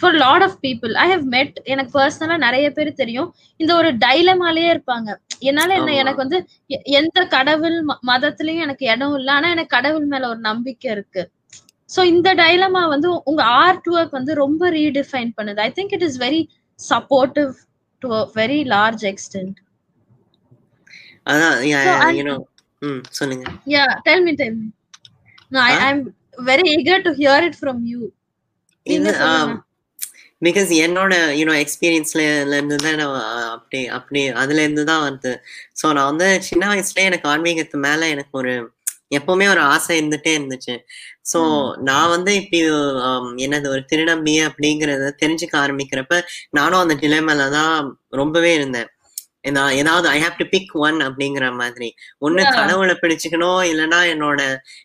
for 0.00 0.14
lot 0.14 0.42
of 0.42 0.58
people 0.62 0.92
I 0.92 1.08
have 1.08 1.22
met 1.22 1.60
எனக்கு 1.64 2.00
பர்சனலா 2.00 2.36
நிறைய 2.36 2.70
பேர் 2.70 2.92
தெரியும். 2.92 3.34
இந்த 3.56 3.74
ஒரு 3.74 3.96
டைலமாலேயே 3.96 4.68
இருப்பாங்க. 4.70 5.16
என்னால 5.38 5.74
என்ன. 5.74 5.94
எனக்கு 5.94 6.16
வந்து 6.16 6.46
எந்த 6.66 7.24
கடவுள் 7.24 7.84
ம- 7.84 7.98
மதத்திலயும் 8.06 8.60
எனக்கு 8.60 8.86
இடம் 8.86 9.14
இல்லை. 9.14 9.34
ஆனா 9.34 9.50
எனக்கு 9.50 9.76
கடவுள் 9.76 10.04
மேல 10.04 10.28
ஒரு 10.28 10.38
நம்பிக்கை 10.38 10.90
இருக்கு. 10.90 11.30
சோ 11.90 12.00
இந்த 12.12 12.28
டைலமா 12.42 12.82
வந்து 12.94 13.08
உங்க 13.30 13.42
ஆர்ட் 13.64 13.88
ஒர்க் 13.96 14.16
வந்து 14.18 14.32
ரொம்ப 14.44 14.70
ரீடிஃபைன் 14.78 15.30
பண்ணுது. 15.38 15.60
I 15.68 15.70
think 15.78 15.94
it 15.98 16.06
is 16.08 16.18
very 16.24 16.40
supportive 16.78 17.52
to 18.02 18.08
very 18.40 18.60
large 18.74 19.04
extent 19.12 19.56
சொல்லுங்க. 23.18 23.46
Yeah 23.76 23.84
tell 24.08 24.24
me 24.26 24.34
tell 24.42 24.58
me 24.60 24.68
no 25.54 25.60
i 25.60 25.72
Huh? 25.72 25.84
i'm 25.86 26.00
very 26.48 26.64
eager 26.74 26.98
to 27.06 27.10
hear 27.20 27.38
it 27.48 27.54
from 27.62 27.78
you. 27.90 28.00
நீங்க 28.86 29.08
இது 29.08 29.12
சொல்லுங்க. 29.20 29.56
பிகாஸ் 30.46 30.70
என்னோட 30.86 31.14
யூனோ 31.38 31.54
எக்ஸ்பீரியன்ஸ்ல 31.62 32.20
இருந்து 32.56 32.76
தான் 32.84 32.98
நான் 33.00 33.14
அப்படி 33.54 33.80
அப்படி 33.98 34.20
அதுல 34.42 34.62
இருந்து 34.66 34.84
தான் 34.90 35.04
வந்து. 35.08 35.30
ஸோ 35.80 35.86
நான் 35.96 36.10
வந்து 36.10 36.28
சின்ன 36.48 36.64
வயசுல 36.72 37.02
எனக்கு 37.10 37.26
ஆன்மீகத்து 37.32 37.78
மேல 37.86 38.10
எனக்கு 38.14 38.34
ஒரு 38.42 38.52
எப்பவுமே 39.10 39.46
ஒரு 39.52 39.62
ஆசை 39.72 39.92
இருந்துட்டே 39.98 40.32
இருந்துச்சு. 40.36 40.74
ஸோ 41.30 41.40
நான் 41.88 42.12
வந்து 42.14 42.32
இப்படி 42.40 42.60
ஆம், 43.06 43.32
என்னது 43.44 43.66
ஒரு 43.74 43.82
திருநம்பி 43.90 44.34
அப்படிங்கறத 44.48 45.10
தெரிஞ்சுக்க 45.22 45.56
ஆரம்பிக்கிறப்ப 45.62 46.18
நானும் 46.58 46.82
அந்த 46.84 46.96
டிலேமேல 47.02 47.48
தான் 47.58 47.74
ரொம்பவே 48.20 48.52
இருந்தேன். 48.58 48.90
ஏதாவது 49.78 50.06
I 50.08 50.18
have 50.22 50.38
to 50.38 50.46
pick 50.52 50.72
one 50.86 50.98
அப்படிங்கிற 51.04 51.46
மாதிரி. 51.60 51.88
ஒண்ணு. 52.26 52.42
கடவுளை 52.56 52.94
பிடிச்சுக்கணும் 53.02 53.60
இல்லைன்னா 53.70 54.00
என்னோட 54.12 54.40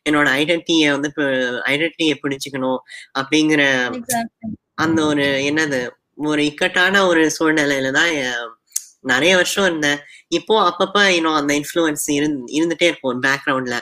என்னோட 0.08 0.28
ஐடென்டிட்டியை 0.42 0.90
வந்து 0.96 1.10
ஐடென்டிட்டியை 1.72 2.16
பிடிச்சுக்கணும் 2.22 2.80
அப்படிங்கிற 3.20 3.64
அந்த 4.84 5.00
ஒரு 5.10 5.26
என்னது 5.50 5.80
ஒரு 6.28 6.42
இக்கட்டான 6.50 7.02
ஒரு 7.12 7.24
சூழ்நிலையில 7.38 7.92
தான் 7.98 8.12
நிறைய 9.04 9.36
வருஷம் 9.36 9.66
இருந்தேன். 9.66 9.98
இப்போ 10.28 10.56
அப்பப்ப 10.70 11.08
இன்னும் 11.08 11.34
அந்த 11.34 11.54
இன்ஃப்ளூயன்ஸ் 11.54 12.06
இருந்துட்டே 12.58 12.84
இருக்கும் 12.84 13.22
பேக்ரவுண்ட்ல 13.24 13.76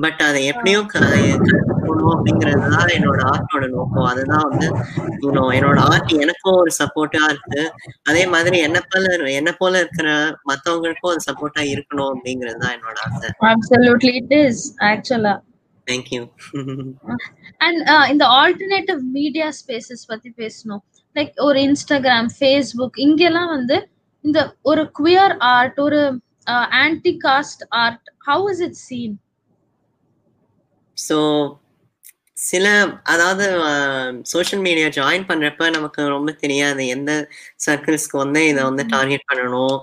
பட் 0.00 0.20
அதை 0.28 0.44
எப்படியும் 0.44 0.86
க- 0.86 0.98
கற்றுக்கணும் 0.98 2.12
அப்படிங்கிறது 2.14 2.68
தான் 2.68 2.86
என்னோட 2.86 3.20
ஆர்ட்டோட 3.32 3.68
நோக்கம். 3.68 4.04
அதுதான் 4.04 4.48
வந்து 4.48 4.66
இன்னும் 5.20 5.50
என்னோட 5.50 5.78
ஆர்ட் 5.78 6.12
எனக்கும் 6.24 6.56
ஒரு 6.56 6.70
சப்போர்ட்டா 6.78 7.22
இருக்கு. 7.24 7.72
அதே 8.02 8.26
மாதிரி 8.26 8.58
என்ன 8.58 8.80
போல 8.90 9.30
என்ன 9.32 9.52
போல 9.52 9.78
இருக்கிற 9.78 10.08
மத்தவங்களுக்கும் 10.48 11.12
அது 11.14 11.24
சப்போர்ட்டா 11.30 11.62
இருக்கணும் 11.70 12.10
அப்படிங்கிறது 12.14 12.56
தான் 12.56 12.74
என்னோட 12.76 12.96
ஆசை. 13.06 13.30
Absolutely 13.52 14.14
it 14.20 14.30
is 14.44 14.56
actually 14.84 15.34
thank you 15.90 16.22
and 17.58 17.80
இந்த 18.10 18.26
ஆல்டர்னேட்டிவ் 18.26 18.98
மீடியா 19.12 19.48
ஸ்பேசஸ் 19.48 20.04
பத்தி 20.06 20.32
பேசணும். 20.36 20.82
லைக் 21.14 21.32
ஒரு 21.36 21.60
இன்ஸ்டாகிராம் 21.60 22.28
ஃபேஸ்புக் 22.40 22.96
இங்கெல்லாம் 22.98 23.48
வந்து 23.48 23.76
இந்த 24.24 24.38
ஒரு 24.70 24.82
குவியர் 24.98 25.34
ஆர்ட் 25.54 25.78
ஒரு 25.86 26.00
anti 26.84 27.12
caste 27.26 27.64
art 27.82 28.08
how 28.28 28.46
is 28.52 28.64
it 28.68 28.80
seen 28.86 29.14
so 30.98 31.18
சில 32.44 32.66
அதாவது 33.12 33.44
சோஷியல் 34.32 34.62
மீடியா 34.66 34.86
ஜாயின் 34.96 35.26
பண்றப்ப 35.28 35.68
நமக்கு 35.76 36.00
ரொம்ப 36.14 36.30
தெரியாது 36.42 36.82
எந்த 36.94 37.10
சர்க்கிள்ஸ்க்கு 37.66 38.16
வந்து 38.22 38.40
இதை 38.50 38.62
வந்து 38.62 38.84
டார்கெட் 38.94 39.28
பண்ணணும் 39.30 39.76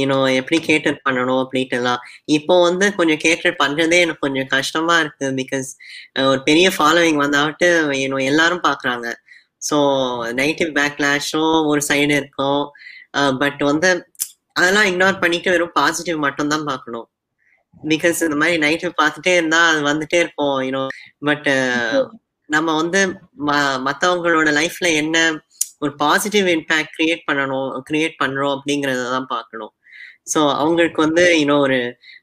இன்னும் 0.00 0.28
எப்படி 0.40 0.58
கேட்டர் 0.68 0.98
பண்ணணும் 1.06 1.40
அப்படின்ட்டு 1.44 1.78
எல்லாம். 1.80 2.00
இப்போ 2.36 2.54
வந்து 2.68 2.86
கொஞ்சம் 2.98 3.22
கேட்டர் 3.26 3.58
பண்றதே 3.62 3.98
எனக்கு 4.04 4.24
கொஞ்சம் 4.26 4.50
கஷ்டமா 4.56 4.96
இருக்கு 5.02 5.28
பிகாஸ் 5.40 5.70
ஒரு 6.26 6.40
பெரிய 6.48 6.68
ஃபாலோவிங் 6.76 7.20
வந்தாவிட்டு 7.24 7.68
இன்னும் 8.04 8.28
எல்லாரும் 8.32 8.66
பாக்குறாங்க 8.68 9.06
ஸோ 9.62 9.76
நெகட்டிவ் 10.40 10.72
பேக்லாஷும் 10.78 11.56
ஒரு 11.70 11.82
சைடு 11.90 12.14
இருக்கும். 12.20 12.64
பட் 13.40 13.60
வந்து 13.62 13.88
அதெல்லாம் 14.56 14.86
இக்னோர் 14.86 15.20
பண்ணிட்டு 15.20 15.50
வெறும் 15.50 15.74
பாசிட்டிவ் 15.74 16.18
மட்டும் 16.18 16.48
தான் 16.48 16.64
பார்க்கணும். 16.64 17.06
பிகாஸ் 17.88 18.22
இந்த 18.22 18.36
மாதிரி 18.36 18.56
நைட்டு 18.62 18.90
பார்த்துட்டே 19.00 19.32
இருந்தா 19.36 19.60
அது 19.70 19.80
வந்துட்டே 19.82 20.18
இருப்போம் 20.22 20.56
யூனோ 20.60 20.82
பட் 21.20 21.48
நம்ம 22.50 22.74
வந்து 22.74 23.00
ம- 23.46 23.78
மத்தவங்களோட 23.86 24.48
லைஃப்ல 24.58 24.94
என்ன 24.94 25.16
ஒரு 25.78 25.92
பாசிட்டிவ் 25.94 26.46
இம்பேக்ட் 26.46 26.94
கிரியேட் 26.98 27.26
பண்ணணும் 27.28 27.70
கிரியேட் 27.90 28.20
பண்றோம் 28.22 28.54
அப்படிங்கறத 28.56 29.02
தான் 29.10 29.26
பார்க்கணும். 29.26 29.72
ஸோ 30.32 30.40
அவங்களுக்கு 30.54 31.00
வந்து 31.02 31.24
யூனோ 31.40 31.56
ஒரு 31.60 31.78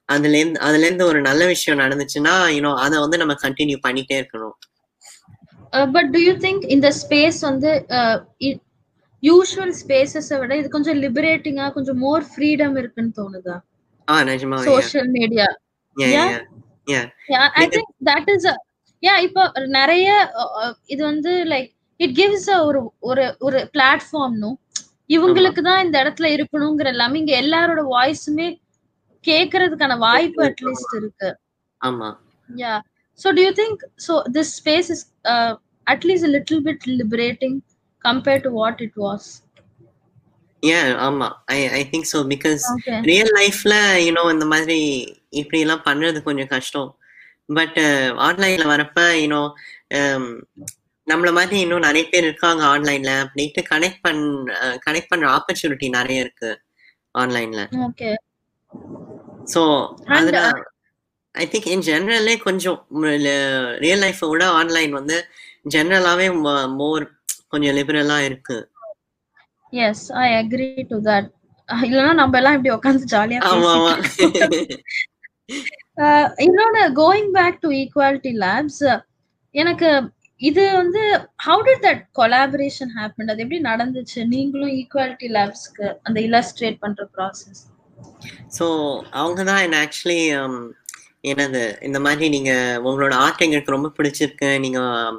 அதுல 0.05 0.37
இருந்து 0.37 0.59
அதுல 0.59 0.85
இருந்து 0.85 1.05
ஒரு 1.05 1.21
நல்ல 1.21 1.45
விஷயம் 1.45 1.79
நடந்துச்சுன்னா 1.79 2.33
யூனோ 2.55 2.71
அதை 2.85 2.95
வந்து 2.99 3.17
நம்ம 3.17 3.35
கண்டினியூ 3.43 3.77
பண்ணிட்டே 3.87 4.15
இருக்கணும். 4.21 4.55
பட் 5.95 6.09
டு 6.09 6.19
யூ 6.19 6.33
திங்க் 6.45 6.65
இந்த 6.67 6.89
ஸ்பேஸ் 7.01 7.39
வந்து 7.41 7.69
யூஷுவல் 9.23 9.75
ஸ்பேசஸை 9.79 10.37
விட 10.41 10.53
இது 10.59 10.67
கொஞ்சம் 10.69 10.97
லிபரேட்டிங்கா 11.03 11.65
கொஞ்சம் 11.75 11.99
மோர் 11.99 12.25
ஃப்ரீடம் 12.29 12.75
இருக்குன்னு 12.81 13.13
தோணுதா? 13.19 13.55
ஆ 14.07 14.15
நிஜமா 14.29 14.57
social 14.69 15.11
media 15.17 15.47
Yeah. 15.97 17.03
I 17.55 17.65
think 17.73 17.91
that 18.07 18.29
is 18.31 18.45
yeah 19.03 19.13
இப்போ 19.25 19.43
நிறைய 19.75 20.07
இது 20.89 21.01
வந்து 21.03 21.31
லைக் 21.51 21.69
இட் 21.99 22.15
கிவ்ஸ் 22.17 22.47
ஒரு 22.67 22.79
ஒரு 23.09 23.25
ஒரு 23.41 23.59
பிளாட்ஃபார்ம்னும் 23.73 24.57
இவங்களுக்கு 25.09 25.61
தான் 25.67 25.83
இந்த 25.85 25.95
இடத்துல 26.03 26.27
இருக்கணுங்கிற 26.35 26.89
எல்லாமே 26.93 27.19
இங்க 27.21 27.33
எல்லாரோட 27.43 27.81
வாய்ஸுமே 27.93 28.47
கேக்குறதுக்கான 29.25 29.97
வாய்ப்பு 30.03 30.41
அட்லீஸ்ட் 30.47 30.95
இருக்கு. 30.99 31.29
ஆமா. 31.81 32.09
Yeah 32.49 32.73
so 33.19 33.33
do 33.37 33.43
you 33.45 33.51
think 33.59 33.83
so 34.05 34.15
this 34.37 34.53
space 34.59 34.89
is 34.95 35.03
at least 35.87 36.29
little 36.35 36.63
bit 36.67 36.85
liberating 37.01 37.57
compared 38.05 38.45
to 38.45 38.51
what 38.53 38.81
it 38.81 38.97
was 39.03 39.27
ஏன் 40.63 40.91
ஆமா. 41.05 41.27
I 41.53 41.59
I 41.77 41.81
think 41.91 42.09
so 42.11 42.19
because 42.29 42.65
real 43.09 43.31
லைஃப்ல 43.39 43.73
யூனோ 44.03 44.23
இந்த 44.33 44.45
மாதிரி 44.51 44.77
இப்படி 45.33 45.59
எல்லாம் 45.63 45.85
பண்றது 45.87 46.19
கொஞ்சம் 46.27 46.51
கஷ்டம். 46.53 46.89
பட் 47.49 47.79
ஆன்லைன்ல 48.25 48.65
வரப்ப 48.71 48.99
யூனோ 49.21 49.41
நம்மள 51.07 51.29
மாதிரி 51.31 51.57
இன்னும் 51.61 51.85
நிறைய 51.85 52.03
பேர் 52.11 52.27
இருக்காங்க 52.27 52.61
ஆன்லைன்ல 52.69 53.13
அப்படின்ட்டு 53.23 53.61
கனெக்ட் 53.71 54.03
பண் 54.05 54.21
கனெக்ட் 54.85 55.11
பண்ற 55.11 55.25
ஆப்பர்ச்சுனிட்டி 55.37 55.87
நிறைய 55.97 56.25
இருக்கு 56.25 56.51
ஆன்லைன்ல 57.15 57.63
ஓகே 57.87 58.11
ஸோ 59.53 59.61
And, 60.07 60.15
அதுல 60.17 60.39
ஐ 61.35 61.45
திங்க் 61.51 61.67
இன் 61.73 61.85
ஜென்ரலே 61.87 62.35
கொஞ்சம் 62.45 62.79
ரியல் 63.83 64.03
லைஃப்பை 64.03 64.29
விட 64.31 64.45
ஆன்லைன் 64.59 64.93
வந்து 64.99 65.17
ஜென்ரலாவே 65.73 66.27
மோர் 66.79 67.05
கொஞ்சம் 67.53 67.75
லிபரலா 67.77 68.17
இருக்கு. 68.27 68.55
Yes 69.73 70.05
I 70.21 70.23
agree 70.39 70.69
to 70.91 70.97
that 71.07 71.27
இல்லைன்னா 71.87 72.13
நம்ம 72.21 72.37
எல்லாம் 72.39 72.55
இப்படி 72.57 72.73
உட்காந்து 72.77 73.11
ஜாலியா 73.13 73.39
இன்னொன்னு 76.45 76.83
going 76.99 77.31
back 77.35 77.57
to 77.63 77.69
Equality 77.79 78.31
Labs 78.43 78.85
எனக்கு 79.55 79.89
இது 80.41 80.63
வந்து 80.77 81.01
how 81.45 81.61
did 81.67 81.83
that 81.85 82.01
collaboration 82.19 82.91
happen 82.95 83.31
அது 83.33 83.43
எப்படி 83.43 83.59
நடந்துச்சு? 83.67 84.19
நீங்களும் 84.33 84.71
ஈக்குவாலிட்டி 84.79 85.27
லேப்ஸ்க்கு 85.35 85.85
அந்த 86.05 86.17
இல்லஸ்ட்ரேட் 86.27 86.81
பண்ற 86.83 87.05
ப்ராசஸ் 87.15 87.61
ஸோ 88.57 88.65
அவங்க 89.19 89.43
தான் 89.43 89.63
என்ன 89.65 89.77
ஆக்சுவலி 89.85 90.19
என்னது 91.31 91.63
இந்த 91.87 91.99
மாதிரி 92.05 92.27
நீங்க 92.29 92.51
உங்களோட 92.87 93.13
ஆர்ட் 93.25 93.43
எங்களுக்கு 93.45 93.75
ரொம்ப 93.75 93.91
பிடிச்சிருக்கு. 93.97 94.49
நீங்க 94.65 94.79
um, 94.93 95.17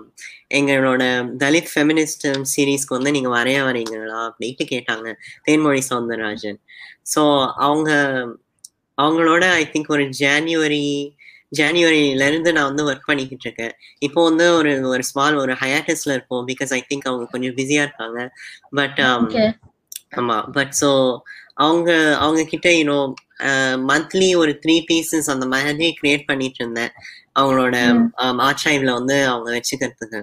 எங்களோட 0.50 1.02
தலித் 1.42 1.70
ஃபெமினிஸ்ட் 1.72 2.24
சீரீஸ்க்கு 2.52 2.96
வந்து 2.96 3.14
நீங்க 3.16 3.30
வரைய 3.36 3.58
வரீங்களா 3.68 4.20
அப்படின்ட்டு 4.28 4.64
கேட்டாங்க. 4.72 5.06
தேன்மொழி 5.46 5.82
சவுந்தரராஜன். 5.90 6.58
ஸோ 7.12 7.22
அவங்க 7.66 7.90
அவங்களோட 8.98 9.44
ஐ 9.60 9.64
திங்க் 9.72 9.94
ஒரு 9.96 10.04
ஜான்யுவரி 10.20 10.84
ஜான்யுவரியில 11.52 12.26
இருந்து 12.30 12.50
நான் 12.52 12.68
வந்து 12.70 12.86
ஒர்க் 12.90 13.08
பண்ணிக்கிட்டு 13.08 13.46
இருக்கேன் 13.46 13.72
இப்போ 14.02 14.20
வந்து 14.28 14.44
ஒரு 14.58 14.72
ஒரு 14.92 15.02
ஸ்மால் 15.10 15.36
ஒரு 15.36 15.52
ஹயாட்டிஸ்ல 15.62 16.14
இருப்போம் 16.16 16.44
பிகாஸ் 16.50 16.72
ஐ 16.78 16.80
திங்க் 16.88 17.08
அவங்க 17.10 17.26
கொஞ்சம் 17.32 17.56
பிஸியா 17.58 17.82
இருக்காங்க. 17.86 18.20
பட் 18.78 19.00
ஆமா 20.18 20.38
பட் 20.56 20.74
ஸோ 20.80 20.90
அவங்க 21.64 21.90
அவங்க 22.16 22.42
கிட்ட 22.44 22.68
யூனோ 22.78 22.98
மந்த்லி 23.90 24.28
ஒரு 24.42 24.52
த்ரீ 24.62 24.76
பீசஸ் 24.88 25.32
அந்த 25.34 25.46
மாதிரி 25.54 25.88
கிரியேட் 26.00 26.28
பண்ணிட்டு 26.28 26.60
இருந்தேன் 26.62 26.92
அவங்களோட. 27.36 27.76
ஆர்ச்சைவ்ல 28.46 28.92
வந்து 28.98 29.16
அவங்க 29.32 29.48
வச்சுக்கிறதுக்கு. 29.56 30.20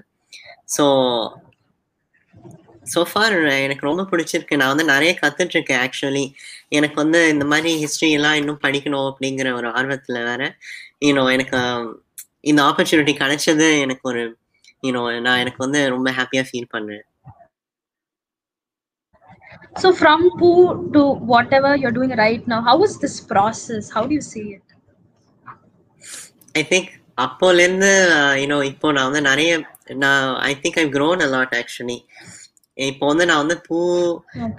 ஸோ 2.86 3.04
ஃபார் 3.10 3.54
எனக்கு 3.64 3.86
ரொம்ப 3.86 4.08
பிடிச்சிருக்கு 4.12 4.60
நான் 4.60 4.68
வந்து 4.68 4.86
நிறைய 4.86 5.20
கத்துட்டு 5.20 5.56
இருக்கேன் 5.56 5.84
ஆக்சுவலி 5.84 6.34
எனக்கு 6.70 6.96
வந்து 6.96 7.34
இந்த 7.34 7.46
மாதிரி 7.46 7.84
ஹிஸ்டரி 7.84 8.12
எல்லாம் 8.12 8.34
இன்னும் 8.34 8.60
படிக்கணும் 8.64 9.12
அப்படிங்கிற 9.12 9.60
ஒரு 9.60 9.78
ஆர்வத்துல 9.78 10.30
வேற 10.30 10.58
யூனோ 11.02 11.32
எனக்கு 11.32 11.62
um, 11.62 12.04
இந்த 12.42 12.64
ஆப்பர்ச்சுனிட்டி 12.64 13.16
கிடைச்சது 13.16 13.80
எனக்கு 13.80 14.12
ஒரு 14.12 14.38
யூனோ 14.84 15.22
நான் 15.28 15.38
எனக்கு 15.38 15.66
வந்து 15.66 15.90
ரொம்ப 15.90 16.14
ஹாப்பியா 16.20 16.46
ஃபீல் 16.50 16.74
பண்றேன் 16.76 17.06
So 19.76 19.94
from 19.94 20.32
Poo 20.32 20.92
to 20.92 21.14
whatever 21.26 21.76
you're 21.76 21.92
doing 21.92 22.18
right 22.18 22.46
now, 22.46 22.62
how 22.62 22.84
is 22.84 22.98
this 22.98 23.24
process? 23.24 23.90
How 23.90 24.06
do 24.06 24.14
you 24.14 24.24
see 24.24 24.50
it? 24.50 24.62
I 26.56 26.64
think 26.72 27.01
அப்போலேருந்து 27.24 27.92
யூனோ 28.42 28.58
இப்போ 28.72 28.88
நான் 28.96 29.10
வந்து 29.10 29.22
நிறைய 29.30 29.52
நான் 30.04 30.26
I 30.50 30.52
think 30.64 30.80
I 30.84 30.86
grown 30.96 31.24
a lot 31.28 31.56
actually 31.60 31.98
இப்போ 32.78 33.06
வந்து 33.12 33.26
நான் 33.30 33.42
வந்து 33.44 33.58
பூ. 33.66 33.80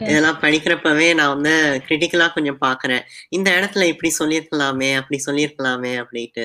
இதெல்லாம் 0.08 0.40
படிக்கிறப்பவே 0.42 1.06
நான் 1.18 1.32
வந்து 1.34 1.52
கிரிட்டிக்கலா 1.86 2.26
கொஞ்சம் 2.34 2.58
பார்க்கறேன். 2.66 3.04
இந்த 3.36 3.48
இடத்துல 3.58 3.86
இப்படி 3.92 4.10
சொல்லியிருக்கலாமே 4.18 4.90
அப்படி 5.00 5.18
சொல்லியிருக்கலாமே 5.26 5.92
அப்படின்ட்டு. 6.02 6.44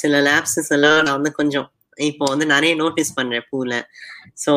சில 0.00 0.20
லேப்ஸஸ் 0.28 0.72
எல்லாம் 0.76 1.02
நான் 1.06 1.18
வந்து 1.18 1.32
கொஞ்சம் 1.40 1.66
இப்போ 1.98 2.24
வந்து 2.32 2.46
நிறைய 2.54 2.72
நோட்டீஸ் 2.80 3.16
பண்றேன் 3.18 3.46
பூல. 3.52 3.72
ஸோ 4.44 4.52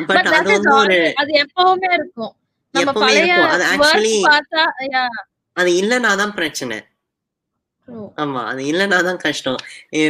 But 0.00 0.08
பட் 0.10 0.28
அது 0.38 0.48
வந்து 0.56 0.72
ஒரு 0.82 0.98
அது 1.22 1.32
எப்பவுமே 1.44 1.90
இருக்கும். 1.98 2.32
எப்பவுமே 2.74 3.12
இருக்கும். 3.20 3.50
அது 3.54 3.64
ஆக்சுவலி 3.72 4.14
அது 5.56 5.70
இல்லைன்னா 5.80 6.10
தான் 6.22 6.36
பிரச்சனை. 6.38 6.76
ஆமா 8.16 8.40
அது 8.50 8.60
இல்லைன்னா 8.70 8.98
தான் 9.02 9.20
கஷ்டம். 9.22 9.58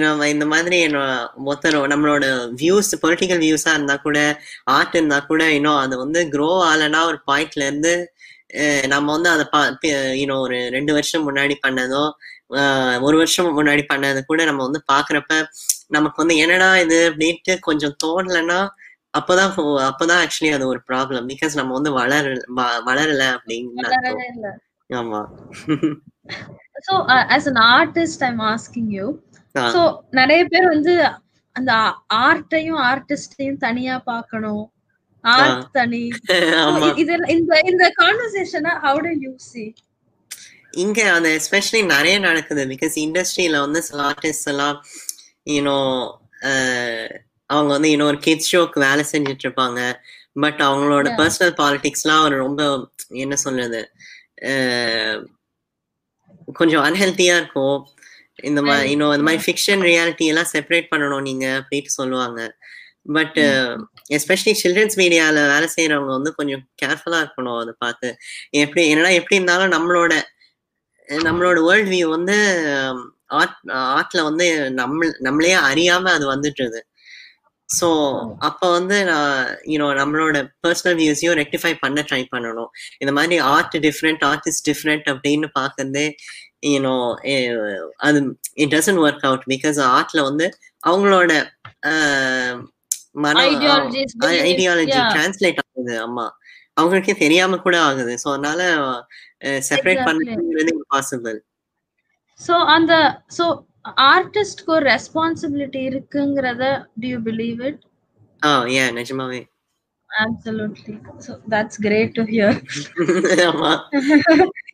நம்ம 0.05 0.29
இந்த 0.29 0.45
மாதிரி 0.53 0.77
என்ன- 0.87 1.05
மொத்த 1.47 1.63
நம்மளோட 1.93 2.27
வியூஸ் 2.61 2.91
பொலிட்டிக்கல் 3.03 3.43
வியூஸா 3.45 3.73
இருந்தா 3.75 3.97
கூட 4.01 4.19
ஆர்ட் 4.77 4.97
இருந்தா 4.97 5.19
கூட 5.27 5.45
இன்னும் 5.59 5.81
அது 5.83 5.97
வந்து 5.99 6.23
க்ரோ 6.33 6.51
ஆகலைன்னா 6.67 7.03
ஒரு 7.11 7.21
பாயிண்ட்ல 7.29 7.65
இருந்து 7.67 7.95
நம்ம 8.89 9.09
வந்து 9.17 9.31
அதை 9.31 9.45
இன்னும் 10.21 10.43
ஒரு 10.45 10.57
ரெண்டு 10.71 10.93
வருஷம் 10.95 11.27
முன்னாடி 11.27 11.57
பண்ணதோ 11.65 12.05
ஒரு 13.03 13.17
வருஷம் 13.17 13.51
முன்னாடி 13.59 13.83
பண்ணது 13.91 14.21
கூட 14.25 14.41
நம்ம 14.45 14.63
வந்து 14.65 14.81
பாக்குறப்ப 14.89 15.35
நமக்கு 15.89 16.23
வந்து 16.23 16.37
என்னடா 16.37 16.71
இது 16.79 16.99
அப்படின்ட்டு 17.11 17.55
கொஞ்சம் 17.61 17.97
தோணலைன்னா 18.05 18.59
அப்பதான் 19.15 19.53
அப்பதான் 19.87 20.21
ஆக்சுவலி 20.23 20.51
அது 20.57 20.67
ஒரு 20.67 20.81
ப்ராப்ளம் 20.89 21.29
பிகாஸ் 21.31 21.59
நம்ம 21.59 21.75
வந்து 21.79 21.93
வளர 21.93 22.27
வளரல 22.89 23.23
அப்படின்னு. 23.37 23.87
ஆமா. 24.91 25.21
So, 26.83 26.95
uh, 27.07 27.25
as 27.29 27.47
an 27.47 27.55
artist, 27.55 28.23
I'm 28.23 28.41
asking 28.41 28.87
you. 28.89 29.07
Ah. 29.57 29.71
So, 29.71 29.81
நிறைய 30.11 30.45
பேர் 30.45 30.67
வந்து 30.69 30.93
அந்த 31.57 31.73
ஆர்ட்டையும் 32.15 32.81
ஆர்டிஸ்டையும் 32.91 33.59
தனியா 33.59 33.99
பார்க்கணும் 34.05 34.73
ஆர்ட் 35.25 35.71
தனி 35.73 36.03
இந்த 37.35 37.61
இந்த 37.65 37.93
கான்வர்சேஷனை 38.01 38.73
ஹவு 38.85 39.01
டு 39.01 39.13
யூ 39.21 39.33
சி 39.37 39.75
இங்க 40.71 41.13
அது 41.13 41.41
எஸ்பெஷலி 41.41 41.85
நிறைய 41.87 42.19
நடக்குது 42.19 42.65
பிகாஸ் 42.65 42.97
இண்டஸ்ட்ரியில 42.97 43.59
வந்து 43.59 43.83
சில 43.83 44.03
ஆர்டிஸ்ட் 44.03 44.49
எல்லாம் 44.49 44.77
யூனோ 45.47 45.79
அவங்க 47.47 47.71
வந்து 47.73 47.91
இன்னொரு 47.91 48.19
கிட்ஸ் 48.19 48.57
ஷோக்கு 48.57 48.79
வேலை 48.79 49.05
செஞ்சுட்டு 49.13 49.47
இருப்பாங்க 49.47 49.81
பட் 50.33 50.61
அவங்களோட. 50.61 51.09
பர்சனல் 51.19 51.55
பாலிடிக்ஸ்லாம் 51.59 52.23
ஒரு 52.23 52.37
ரொம்ப 52.37 52.91
என்ன 53.09 53.37
சொல்றது 53.37 53.81
கொஞ்சம் 56.55 56.85
அன்ஹெல்த்தியா 56.85 57.35
இருக்கும் 57.41 57.79
இந்த 58.43 58.61
மாதிரி. 58.63 58.91
இன்னும் 58.91 59.13
இந்த 59.13 59.25
மாதிரி 59.29 59.43
ஃபிக்ஷன் 59.47 59.83
ரியாலிட்டி 59.89 60.27
எல்லாம் 60.33 60.51
செப்பரேட் 60.53 60.91
பண்ணணும் 60.93 61.27
நீங்க 61.29 61.47
அப்படின்ட்டு 61.61 61.99
சொல்லுவாங்க. 62.01 62.41
பட் 63.13 63.39
எஸ்பெஷலி 64.17 64.55
சில்ட்ரன்ஸ் 64.63 64.97
மீடியால 65.03 65.43
வேலை 65.53 65.69
செய்யறவங்க 65.77 66.13
வந்து 66.19 66.33
கொஞ்சம் 66.35 66.63
கேர்ஃபுல்லா 66.83 67.21
இருக்கணும் 67.25 67.59
அதை 67.63 67.75
பார்த்து. 67.79 68.09
எப்படி 68.65 68.83
என்னன்னா 68.95 69.13
எப்படி 69.21 69.39
இருந்தாலும் 69.39 69.75
நம்மளோட 69.77 70.13
நம்மளோட 71.09 71.59
வேர்ல்ட் 71.69 71.91
வியூ 71.93 72.07
வந்து 72.09 72.37
ஆர்ட் 73.39 73.57
ஆர்ட்ல 73.97 74.21
வந்து 74.23 74.47
நம்ம 74.71 75.09
நம்மளே 75.19 75.55
அறியாம 75.71 76.11
அது 76.17 76.27
வந்துட்டுருது 76.35 76.81
ஸோ 77.71 77.89
அப்போ 78.49 78.67
வந்து 78.71 78.97
நான் 79.05 79.35
யூனோ 79.73 79.89
நம்மளோட 79.99 80.39
பர்சனல் 80.65 80.97
வியூஸையும் 81.01 81.37
ரெக்டிஃபை 81.41 81.73
பண்ண 81.83 82.05
ட்ரை 82.09 82.23
பண்ணணும். 82.33 82.71
இந்த 83.03 83.13
மாதிரி 83.19 83.37
ஆர்ட் 83.53 83.77
டிஃப்ரெண்ட் 83.87 84.23
ஆர்டிஸ்ட் 84.31 84.65
டிஃப்ரெண்ட் 84.71 85.07
அப்படின்னு 85.13 85.49
பார்க்கறதே 85.59 86.07
யூனோ 86.71 86.95
அது 88.07 88.19
it 88.63 88.73
doesn't 88.75 89.03
work 89.05 89.27
out 89.29 89.47
because 89.53 89.79
ஆர்ட்ல 89.91 90.23
வந்து 90.29 90.49
அவங்களோட 90.83 91.31
மன 93.25 93.39
ஐடியாலஜி 94.51 94.99
டிரான்ஸ்லேட் 95.15 95.63
ஆகுது 95.65 95.95
ஆமா. 96.07 96.27
அவங்களுக்கே 96.77 97.15
தெரியாம 97.23 97.57
கூட 97.59 97.77
ஆகுது. 97.87 98.13
ஸோ 98.23 98.29
அதனால 98.35 98.61
செப்பரேட். 99.71 100.05
பண்ணுறது 100.07 100.73
இம்பாசிபிள் 100.75 101.39
ஸோ 102.41 102.55
அந்த 102.75 102.93
ஸோ 103.39 103.45
ஆர்டிஸ்ட்க்கு 103.85 104.73
ஒரு 104.73 104.87
ரெஸ்பான்சிபிலிட்டி 104.87 105.83
இருக்குங்கிறத 105.91 106.65
டு 107.01 107.09
யூ 107.09 107.19
பிலீவ் 107.21 107.61
இட் 107.69 107.81
ஆ 108.43 108.51
ஏன் 108.65 108.95
நிஜமாவே. 108.97 109.41
Absolutely. 110.11 110.95
So 111.19 111.41
that's 111.47 111.77
great 111.79 112.15
to 112.15 112.25
hear. 112.27 112.51
ஆமா. 113.49 113.71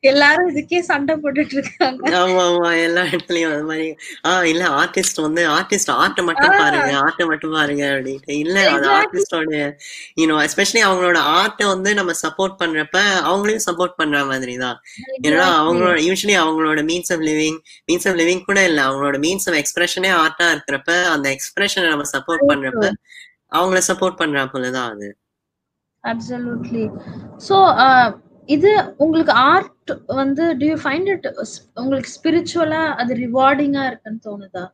எல்லாரும் 0.03 0.49
இதுக்கே 0.51 0.79
சண்டை 0.81 1.14
போட்டுட்டு 1.16 1.55
இருக்காங்க 1.55 2.03
ஆமா 2.18 2.42
ஆமா 2.46 2.70
எல்லா 2.83 3.03
இடத்துலயும் 3.05 3.53
அது 3.53 3.64
மாதிரி. 3.64 3.87
ஆஹ் 4.25 4.44
இல்ல 4.44 4.64
ஆர்டிஸ்ட் 4.81 5.20
வந்து 5.22 5.42
ஆர்டிஸ்ட் 5.49 5.90
ஆர்ட்டை 5.96 6.22
மட்டும் 6.25 6.53
ஆ. 6.53 6.59
பாருங்க 6.59 6.90
ஆர்ட்டை 7.01 7.27
மட்டும் 7.27 7.55
பாருங்க 7.55 7.85
அப்படின்ட்டு. 7.92 8.35
இல்ல 8.44 8.57
அது. 8.70 8.87
ஆர்டிஸ்டோட 8.96 9.55
யூனோ 10.20 10.37
எஸ்பெஷலி 10.46 10.83
அவங்களோட 10.88 11.20
ஆர்ட்டை 11.35 11.66
வந்து 11.66 11.92
நம்ம 11.94 12.14
சப்போர்ட் 12.22 12.57
பண்றப்ப 12.61 12.96
அவங்களையும் 13.29 13.66
சப்போர்ட் 13.68 13.99
பண்ற 13.99 14.25
மாதிரி 14.25 14.57
தான் 14.57 14.79
ஏன்னா. 15.25 15.46
அவங்களோட 15.61 15.99
யூஸ்வலி 16.09 16.37
அவங்களோட 16.44 16.83
means 16.90 17.12
of 17.12 17.25
living 17.29 17.59
means 17.88 18.09
of 18.09 18.18
living 18.18 18.44
கூட 18.44 18.61
இல்ல. 18.62 18.81
அவங்களோட 18.88 19.18
மீன்ஸ் 19.27 19.49
ஆஃப் 19.51 19.59
எக்ஸ்பிரஷனே 19.62 20.12
ஆர்ட்டா 20.22 20.49
இருக்கிறப்ப 20.55 20.90
அந்த 21.14 21.29
எக்ஸ்பிரஷனை 21.37 21.88
நம்ம 21.88 22.09
சப்போர்ட் 22.14 22.49
பண்றப்ப. 22.49 22.85
அவங்கள 23.53 23.81
சப்போர்ட் 23.88 24.16
பண்ற 24.16 24.46
போலதான் 24.53 24.90
அது. 24.92 25.09
அப்சல்யூட்லி 26.12 26.86
ஸோ 27.48 27.56
இது 28.48 28.70
உங்களுக்கு 28.96 29.32
ஆர்ட் 29.32 29.92
வந்து 30.06 30.44
டு 30.56 30.66
யூ 30.66 30.76
ஃபைண்ட் 30.84 31.08
இட் 31.14 31.26
உங்களுக்கு 31.74 32.10
ஸ்பிரிச்சுவலா 32.16 32.82
அது 32.94 33.12
ரிவார்டிங்கா 33.14 33.86
இருக்குன்னு 33.86 34.24
தோணுதா? 34.28 34.64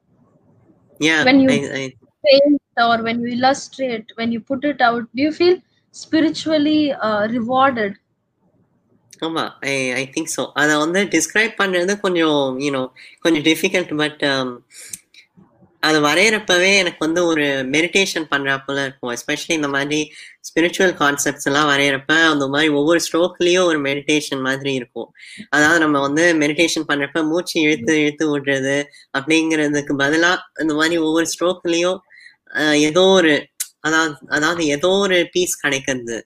When 1.28 1.38
you- 1.44 1.50
I- 1.50 1.70
I- 1.82 1.94
paint 2.24 2.80
or 2.80 2.96
when 3.06 3.16
you 3.22 3.30
illustrate 3.36 4.08
when 4.16 4.28
you 4.34 4.40
put 4.50 4.62
it 4.70 4.80
out 4.80 5.02
do 5.16 5.22
you 5.26 5.32
feel 5.38 5.56
spiritually 5.94 6.80
uh, 7.06 7.24
rewarded? 7.36 7.92
ஆமா 9.20 9.44
ஐ 9.60 9.74
ஐ 9.92 10.02
திங்க் 10.14 10.30
ஸோ 10.36 10.42
அதை 10.52 10.76
வந்து 10.76 11.00
டிஸ்கிரைப் 11.14 11.58
பண்றது 11.62 11.92
கொஞ்சம் 12.00 12.40
யூனோ 12.58 12.82
கொஞ்சம் 13.20 13.42
டிஃபிகல்ட் 13.42 13.96
பட் 13.96 14.22
அது 15.80 15.98
வரைகிறப்பவே 16.00 16.70
எனக்கு 16.76 16.98
வந்து 16.98 17.20
ஒரு 17.26 17.44
மெடிடேஷன் 17.70 18.26
பண்றாப்புல 18.30 18.80
இருக்கும். 18.84 19.14
எஸ்பெஷலி 19.14 19.52
இந்த 19.58 19.68
மாதிரி 19.68 20.00
ஸ்பிரிச்சுவல் 20.48 20.94
கான்செப்ட்ஸ் 21.00 21.48
எல்லாம் 21.48 21.68
வரைகிறப்ப 21.68 22.12
அந்த 22.30 22.46
மாதிரி 22.46 22.68
ஒவ்வொரு 22.72 23.00
ஸ்ட்ரோக்லயும் 23.06 23.64
ஒரு 23.64 23.78
மெடிடேஷன் 23.80 24.42
மாதிரி 24.42 24.72
இருக்கும். 24.74 25.08
அதாவது 25.50 25.80
நம்ம 25.80 26.00
வந்து 26.00 26.24
மெடிடேஷன் 26.34 26.88
பண்றப்ப 26.88 27.22
மூச்சு 27.28 27.56
இழுத்து 27.60 27.94
இழுத்து 28.00 28.26
விடுறது 28.32 28.76
அப்படிங்கிறதுக்கு 29.18 29.94
பதிலா 29.98 30.32
இந்த 30.60 30.74
மாதிரி 30.74 30.96
ஒவ்வொரு 30.98 31.26
ஸ்ட்ரோக்லயும் 31.32 32.00
ஏதோ 32.80 33.04
ஒரு 33.18 33.34
அதாவது 33.80 34.14
அதாவது 34.28 34.62
ஏதோ 34.66 34.88
ஒரு 34.88 35.18
பீஸ் 35.32 35.56
கிடைக்கிறது. 35.60 36.18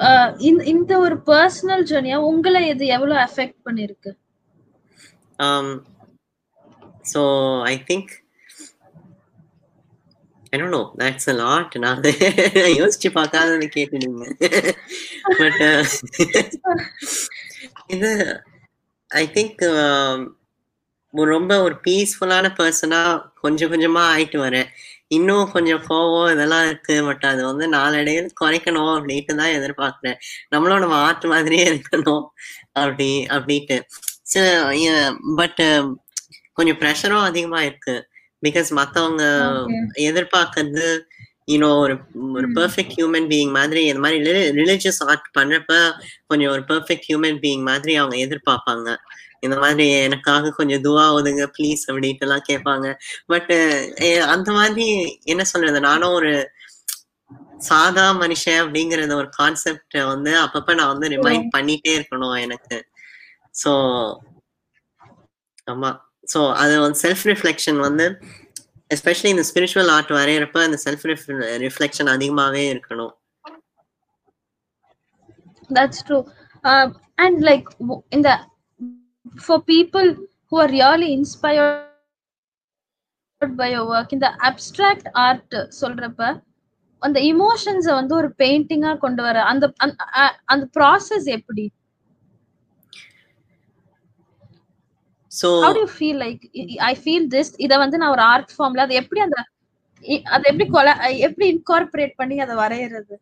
Uh, 0.00 0.36
இந்த 0.38 0.64
இந்த 0.64 0.92
ஒரு 0.98 1.16
பர்சனல் 1.26 1.84
ஜர்னியா 1.90 2.18
உங்களை 2.30 2.60
இது 2.68 2.84
எவ்வளவு 2.86 3.20
அஃபெக்ட் 3.20 3.56
பண்ணிருக்கு? 3.64 4.10
Um, 5.38 5.68
so 7.02 7.20
I 7.62 7.78
Uh, 10.56 10.56
think 10.58 10.58
I 10.58 10.60
don't 10.60 10.72
know. 10.72 10.90
That's 10.98 11.78
நான் 11.78 12.00
யோசிச்சு 12.54 13.10
பார்க்காதது 13.12 13.70
கேட்டுடுங்க. 13.76 14.48
பட் 15.38 15.86
இது 17.86 18.40
ஐ 19.08 19.30
திங்க் 19.34 20.26
ரொம்ப 21.10 21.62
ஒரு 21.62 21.80
பீஸ்ஃபுல்லான 21.86 22.54
பர்சனா 22.58 23.22
கொஞ்சம் 23.40 23.72
கொஞ்சமா 23.72 23.98
ஆயிட்டு 23.98 24.38
வரேன். 24.40 24.66
இன்னும் 25.08 25.50
கொஞ்சம் 25.50 25.82
கோவம் 25.82 26.32
இதெல்லாம் 26.32 26.66
இருக்கு 26.66 27.04
பட் 27.04 27.24
அது 27.24 27.44
வந்து 27.44 27.68
நாளடைவில் 27.68 28.32
குறைக்கணும் 28.40 29.24
அப்படின்ட்டு 29.24 29.34
தான் 29.34 29.48
எதிர்பார்க்குறேன். 29.48 30.14
நம்மளும் 30.48 30.78
நம்ம 30.78 30.94
ஆர்ட் 30.94 31.24
மாதிரியே 31.24 31.80
இருக்கணும். 31.80 32.26
அப்படி 32.72 33.26
அப்படின்ட்டு. 33.26 33.80
பட் 35.36 35.58
um, 35.62 35.94
கொஞ்சம் 36.52 36.78
ப்ரெஷரும் 36.78 37.22
அதிகமா 37.22 37.62
இருக்கு. 37.62 38.09
பிகாஸ் 38.42 38.70
மத்தவங்க. 38.78 39.24
எதிர்பார்க்கறது 40.08 40.86
யூனோ 41.52 41.68
ஒரு 41.82 41.94
ஒரு. 42.34 42.46
பெர்ஃபெக்ட் 42.56 42.94
ஹியூமன் 42.98 43.26
பீயிங் 43.30 43.52
மாதிரி 43.58 43.80
இந்த 43.86 44.00
மாதிரி 44.04 44.18
ரிலிஜியஸ் 44.58 45.00
ஆர்ட் 45.06 45.26
பண்றப்ப 45.38 45.72
கொஞ்சம் 46.26 46.52
ஒரு 46.52 46.62
பெர்ஃபெக்ட் 46.68 47.08
ஹியூமன் 47.08 47.40
பீயிங் 47.44 47.64
மாதிரி 47.70 47.94
அவங்க 47.96 48.16
எதிர்பார்ப்பாங்க. 48.26 48.88
இந்த 49.40 49.56
மாதிரி 49.56 49.84
எனக்காக 50.06 50.50
கொஞ்சம் 50.50 50.82
துவா 50.86 51.04
ஒதுங்க 51.18 51.44
ப்ளீஸ் 51.56 51.82
அப்படின்ட்டு 51.90 52.26
எல்லாம் 52.26 52.46
கேட்பாங்க 52.48 52.86
பட் 53.26 53.52
அந்த 54.26 54.48
மாதிரி 54.52 54.86
என்ன 55.24 55.42
சொல்றது 55.44 55.80
நானும் 55.86 56.16
ஒரு 56.18 56.32
சாதா 57.68 58.06
மனுஷன் 58.20 58.60
அப்படிங்கறத 58.62 59.14
ஒரு 59.14 59.28
கான்செப்ட் 59.38 59.96
வந்து 60.12 60.32
அப்பப்ப 60.44 60.74
நான் 60.74 60.92
வந்து 60.92 61.10
ரிமைண்ட் 61.14 61.48
பண்ணிட்டே 61.56 61.92
இருக்கணும் 61.98 62.36
எனக்கு. 62.46 62.78
ஸோ 63.54 63.72
ஆமா. 65.66 65.90
ஸோ 66.30 66.40
அது 66.62 66.74
வந்து 66.84 66.98
செல்ஃப் 67.04 67.24
ரிஃப்ளெக்ஷன் 67.30 67.78
வந்து 67.86 68.06
எஸ்பெஷலி 68.90 69.30
இந்த 69.34 69.44
ஸ்பிரிச்சுவல் 69.48 69.90
ஆர்ட் 69.96 70.12
வரைகிறப்ப 70.18 70.62
அந்த 70.66 70.78
செல்ஃப் 70.84 71.04
ரிஃப்ளெக்ஷன் 71.64 72.10
அதிகமாவே 72.14 72.62
இருக்கணும். 72.72 73.12
தட்ஸ் 75.70 76.04
ட்ரூ 76.08 76.18
அண்ட் 77.18 77.40
லைக் 77.48 77.66
இந்த 78.10 78.28
for 79.44 79.62
people 79.72 80.08
who 80.52 80.58
are 80.64 80.72
really 80.78 81.08
who 81.14 81.34
by 81.42 81.52
your 83.72 83.90
work 83.92 84.14
இந்த 84.16 84.28
அப்ட்ராக்ட் 84.48 85.08
ஆர்ட் 85.26 85.56
சொல்றப்ப 85.80 86.22
அந்த 87.02 87.18
இமோஷன்ஸை 87.32 87.92
வந்து 87.98 88.12
ஒரு 88.20 88.28
பெயிண்டிங்கா 88.42 88.92
கொண்டு 89.04 89.22
வர 89.26 89.36
அந்த 89.50 89.64
அந்த 90.52 90.64
ப்ராசஸ் 90.78 91.28
எப்படி? 91.38 91.64
So 95.30 95.48
how 95.64 95.72
do 95.72 95.80
you 95.80 95.92
feel 96.00 96.16
like 96.24 96.40
i 96.90 96.94
feel 97.06 97.24
this 97.36 97.50
இத 97.66 97.72
வந்து 97.84 97.98
நான் 98.02 98.14
ஒரு 98.16 98.24
ஆர்ட் 98.32 98.54
ஃபார்ம்ல 98.54 98.84
அது 98.86 98.94
எப்படி 99.02 99.20
அந்த 99.26 99.38
அது 100.34 100.44
எப்படி 100.52 100.66
எப்படி 101.26 101.46
இன்கார்பரேட் 101.54 102.14
பண்ணி 102.20 102.36
அதை 102.44 102.54
வரையறது? 102.62 103.14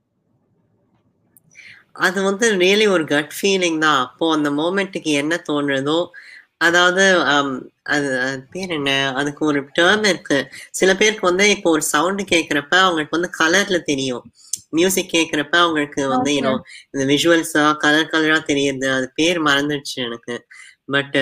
அது 2.07 2.19
வந்து 2.29 2.47
ரியலி 2.63 2.87
ஒரு 2.97 3.05
கட் 3.13 3.33
ஃபீலிங் 3.39 3.79
தான். 3.85 4.01
அப்போ 4.07 4.25
அந்த 4.37 4.49
மோமெண்ட்டுக்கு 4.59 5.13
என்ன 5.23 5.35
தோணுறதோ 5.49 6.01
அதாவது 6.67 7.03
um, 7.33 7.49
அது 7.95 8.09
பேர் 8.53 8.73
என்ன? 8.77 8.91
அதுக்கு 9.21 9.43
ஒரு 9.51 9.61
டேர்ம் 9.79 10.07
இருக்கு. 10.13 10.39
சில 10.81 10.91
பேருக்கு 11.01 11.25
வந்து 11.31 11.45
இப்போ 11.57 11.69
ஒரு 11.77 11.85
சவுண்டு 11.93 12.23
கேட்குறப்ப 12.33 12.75
அவங்களுக்கு 12.85 13.17
வந்து 13.19 13.31
கலர்ல 13.41 13.79
தெரியும். 13.91 14.25
மியூசிக் 14.79 15.15
கேட்குறப்ப 15.17 15.55
அவங்களுக்கு 15.65 16.03
வந்து. 16.15 16.31
யூனோ 16.39 16.55
இந்த 16.95 17.05
விஷுவல்ஸா 17.13 17.65
கலர் 17.85 18.13
கலரா 18.15 18.39
தெரியுது. 18.51 18.89
அது 18.99 19.09
பேர் 19.21 19.41
மறந்துடுச்சு 19.49 19.97
எனக்கு. 20.09 20.37
பட் 20.97 21.17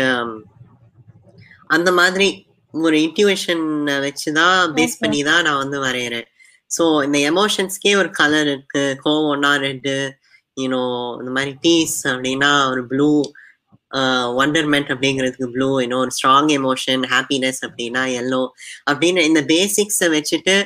அந்த 1.70 1.90
மாதிரி 2.00 2.29
ஒரு 2.74 2.96
இன்ட்யூஷன் 2.98 3.64
வச்சுதான் 4.07 4.57
பேஸ். 4.76 4.96
பண்ணி 5.02 5.20
தான் 5.31 5.44
நான் 5.46 5.62
வந்து 5.62 5.79
வரைகிறேன் 5.81 6.26
ஸோ 6.70 6.85
இந்த 7.07 7.18
எமோஷன்ஸ்க்கே 7.31 7.92
ஒரு 7.96 8.11
கலர் 8.12 8.48
இருக்கு. 8.48 8.85
கோவம்னா 9.05 9.52
ரெட்டு 9.66 9.94
யூனோ 10.57 10.83
இந்த 11.20 11.31
மாதிரி 11.31 11.52
பீஸ் 11.61 11.98
அப்படின்னா 12.12 12.50
ஒரு 12.70 12.83
ப்ளூ 12.87 13.09
ஒண்டர்மெண்ட் 14.42 14.90
அப்படிங்கிறதுக்கு 14.94 15.46
ப்ளூ 15.52 15.68
இன்னும் 15.79 16.02
ஒரு 16.05 16.12
ஸ்ட்ராங் 16.16 16.50
எமோஷன் 16.59 17.05
ஹாப்பினஸ் 17.12 17.61
அப்படின்னா 17.66 18.02
எல்லோ 18.20 18.42
அப்படின்னு 18.90 19.22
இந்த 19.31 19.40
பேசிக்ஸை 19.52 20.09
வச்சுட்டு 20.16 20.57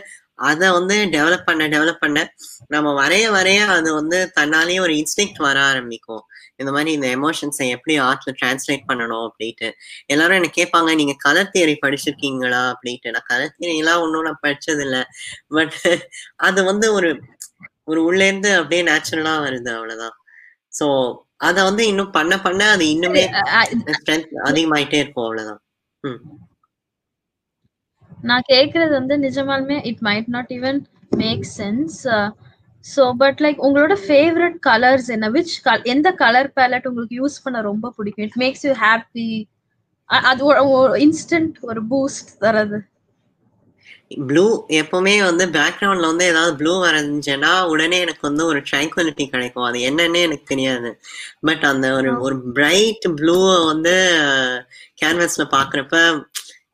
அதை 0.42 0.68
வந்து 0.70 0.96
டெவலப் 1.14 1.46
பண்ண 1.48 1.62
டெவலப் 1.68 2.02
பண்ண 2.04 2.18
நம்ம 2.66 2.88
வரைய 3.00 3.26
வரைய 3.36 3.60
அது 3.76 3.88
வந்து 3.94 4.18
தன்னாலேயே 4.38 4.80
ஒரு 4.80 4.92
இன்ஸ்டிங்க்ட் 4.92 5.40
வர 5.48 5.56
ஆரம்பிக்கும். 5.62 6.22
இந்த 6.60 6.70
மாதிரி 6.74 6.90
இந்த 6.96 7.08
எமோஷன்ஸை 7.16 7.66
எப்படி 7.74 7.94
ஆர்ட்ல 8.06 8.32
டிரான்ஸ்லேட் 8.38 8.84
பண்ணணும் 8.90 9.24
அப்படின்ட்டு. 9.28 9.68
எல்லாரும் 10.12 10.38
என்ன 10.38 10.50
கேட்பாங்க 10.58 10.94
நீங்க 11.00 11.14
கலர் 11.24 11.52
தியரி 11.54 11.76
படிச்சிருக்கீங்களா? 11.84 12.62
அப்படின்ட்டு. 12.72 13.12
நான் 13.16 13.28
கலர் 13.30 13.54
தியரி 13.56 13.74
எல்லாம் 13.82 14.02
ஒன்றும் 14.04 14.26
நான் 14.28 14.42
படிச்சது 14.46 14.84
இல்லை 14.86 15.02
பட் 15.56 15.74
அது 16.48 16.60
வந்து 16.70 16.88
ஒரு 16.98 17.10
ஒரு 17.90 18.00
உள்ள 18.08 18.20
இருந்து 18.28 18.50
அப்படியே 18.58 18.82
நேச்சுரலா 18.88 19.34
வருது 19.46 19.70
அவ்வளவுதான். 19.76 20.16
சோ 20.72 20.86
அத 21.48 21.58
வந்து 21.68 21.82
இன்னும் 21.90 22.14
பண்ண 22.16 22.34
பண்ண 22.44 22.62
அது 22.74 22.84
இன்னுமே 22.94 23.22
ஸ்ட்ரென்த் 23.94 24.32
அதிகமாயிட்டே 24.48 24.98
இருக்கும் 25.02 25.26
அவ்வளவுதான். 25.26 25.62
நான் 28.24 28.48
கேக்குறது 28.50 28.92
வந்து 28.98 29.14
நிஜமாலுமே 29.24 29.78
it 29.90 30.02
might 30.08 30.30
not 30.36 30.52
even 30.56 30.80
make 31.16 31.44
sense 31.58 31.98
so 32.84 33.02
but 33.16 33.40
like 33.44 33.58
உங்களோட 33.66 33.94
ஃபேவரட் 34.04 34.58
கலர்ஸ் 34.66 35.08
என்ன? 35.10 35.30
விச் 35.30 35.54
எந்த 35.84 36.08
கலர் 36.12 36.50
பேலட் 36.56 36.86
உங்களுக்கு 36.86 37.18
யூஸ் 37.22 37.42
பண்ண 37.44 37.60
ரொம்ப 37.62 37.92
பிடிக்கும்? 37.96 38.26
இட் 38.28 38.38
மேக்ஸ் 38.44 38.66
யூ 38.66 38.74
ஹாப்பி 38.86 39.28
அது 40.10 40.40
ஒரு 40.44 40.62
இன்ஸ்டன்ட் 40.98 41.58
ஒரு 41.62 41.82
பூஸ்ட் 41.90 42.30
தரது. 42.40 42.78
ப்ளூ 44.28 44.44
எப்பவுமே 44.78 45.12
வந்து 45.24 45.44
பேக்ரவுண்ட்ல 45.56 46.06
வந்து 46.06 46.24
ஏதாவது 46.24 46.52
ப்ளூ 46.56 46.72
வரைஞ்சேன்னா 46.84 47.52
உடனே 47.72 47.98
எனக்கு 48.00 48.24
வந்து 48.28 48.42
ஒரு 48.44 48.60
ட்ராங்குவலிட்டி 48.70 49.24
கிடைக்கும். 49.28 49.66
அது 49.68 49.78
என்னன்னு 49.88 50.20
எனக்கு 50.28 50.46
தெரியாது. 50.46 50.90
பட் 51.40 51.64
அந்த 51.64 51.86
ஒரு 51.98 52.10
ஒரு 52.18 52.36
பிரைட் 52.52 53.06
ப்ளூவை 53.20 53.56
வந்து 53.66 53.94
கேன்வாஸ்ல 55.02 55.46
பாக்குறப்ப 55.56 55.96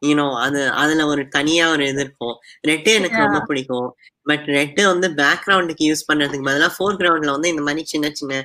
யூனோ 0.03 0.27
அது 0.37 0.61
அதுல 0.75 1.05
ஒரு 1.07 1.23
தனியா 1.29 1.67
ஒரு 1.71 1.85
இது 1.89 2.01
இருக்கும். 2.01 2.37
ரெட்டு 2.69 2.91
எனக்கு 2.95 3.19
ரொம்ப 3.19 3.41
பிடிக்கும். 3.41 3.89
பட் 4.27 4.47
ரெட்டு 4.59 4.83
வந்து 4.93 5.09
பேக்ரவுண்டுக்கு 5.21 5.85
யூஸ் 5.89 6.07
பண்றதுக்கு 6.11 6.49
பதிலாக 6.49 6.71
ஃபோர் 6.77 6.97
கிரவுண்ட்ல 7.01 7.35
வந்து 7.37 7.53
இந்த 7.55 7.63
மாதிரி 7.69 7.83
சின்ன 7.93 8.11
சின்ன 8.13 8.41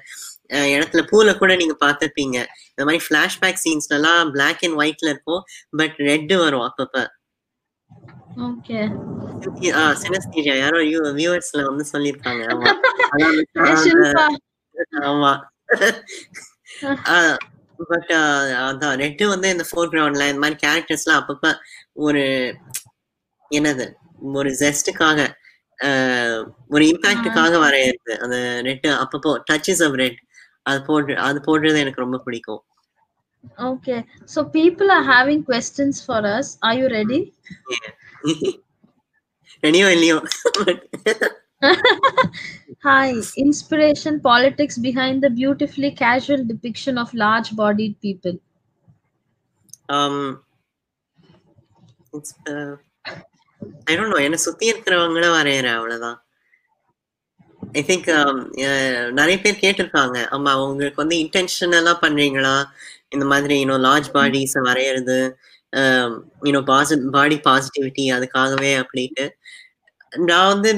இடத்துல 0.74 1.02
பூல 1.12 1.38
கூட 1.41 1.52
நீங்க 1.62 1.76
பார்த்துருப்பீங்க. 1.86 2.38
இந்த 2.72 2.84
மாதிரி 2.88 3.00
பிளாஷ்பேக் 3.10 3.62
சீன்ஸ்ல 3.63 3.96
எல்லாம் 4.00 4.32
பிளாக் 4.32 4.63
அண்ட் 4.67 4.78
ஒயிட்ல 4.82 5.12
இருக்கும். 5.13 5.41
பட் 5.78 5.98
ரெட்டு 6.12 6.36
வரும் 6.44 6.65
அப்பப்ப. 6.70 7.06
யாரோ 10.62 10.79
வியூவர்ஸ்ல 11.19 11.63
வந்து 11.69 11.86
ஷில்பா 11.92 12.32
ஆமா. 15.12 15.32
பட் 17.92 18.12
அதான். 18.67 18.98
ரெட்டு 19.04 19.25
வந்து 19.34 19.48
இந்த 19.56 19.63
ஃபோர் 19.69 19.92
கிரவுண்ட்ல 19.94 20.27
இந்த 20.34 20.42
மாதிரி 20.44 20.58
கேரக்டர்ஸ்லாம் 20.65 21.21
அப்பப்ப 21.21 21.54
ஒரு 22.06 22.23
என்னது? 23.52 23.86
ஒரு 24.40 24.50
ஜெஸ்டுக்காக 24.62 25.19
ஒரு 26.73 26.84
இம்பாக்டுக்காக 26.92 27.54
வரையிறது 27.65 28.13
அந்த 28.23 28.38
ரெட் 28.67 28.88
அப்பப்போ 29.04 29.32
டச்சஸ் 29.50 29.84
ஆஃப் 29.88 29.98
ரெட் 30.04 30.19
அது 30.65 30.79
போட்டு 30.90 31.13
அது 31.27 31.40
போடுறது 31.48 31.84
எனக்கு 31.86 32.06
ரொம்ப 32.06 32.19
பிடிக்கும் 32.27 32.62
Okay, 33.69 34.00
so 34.25 34.40
people 34.56 34.92
are 34.92 35.04
having 35.04 35.40
questions 35.44 35.96
for 36.08 36.19
us. 36.34 36.48
Are 36.67 36.73
you 36.79 36.88
ready? 36.98 37.19
ரெடியோ 39.63 39.88
இல்லையோ 39.96 40.17
Hi, 42.84 43.08
inspiration, 43.38 44.13
politics 44.29 44.77
behind 44.77 45.17
the 45.25 45.32
beautifully 45.40 45.92
casual 46.04 46.42
depiction 46.52 46.98
of 46.98 47.10
large 47.15 47.52
bodied 47.62 47.96
people. 48.08 48.38
um 49.90 50.15
it's 52.13 52.32
uh, 52.48 52.73
என்ன 54.26 54.38
சுத்தி 54.46 54.66
இருக்கிறவங்கள 54.72 55.28
வரையறேன் 55.38 55.78
அவ்வளவுதான். 55.78 56.20
ஐ 57.80 57.82
திங்க் 57.90 58.08
um, 58.20 58.38
நிறைய 59.20 59.36
பேர் 59.44 59.62
கேட்டிருக்காங்க. 59.64 60.18
ஆமா 60.36 60.52
உங்களுக்கு 60.70 61.02
வந்து 61.04 61.18
இன்டென்ஷனலா 61.24 61.94
பண்றீங்களா? 62.06 62.56
இந்த 63.10 63.26
மாதிரி 63.26 63.56
இன்னும் 63.60 63.84
லார்ஜ் 63.84 64.10
பாடிஸ் 64.18 64.56
வரையறது 64.70 65.20
இன்னும் 66.44 66.68
பாசி 66.72 66.96
பாடி 67.12 67.36
பாசிட்டிவிட்டி 67.48 68.06
அதுக்காகவே 68.16 68.72
அப்படின்ட்டு. 68.82 69.26
நான் 70.32 70.52
வந்து 70.54 70.72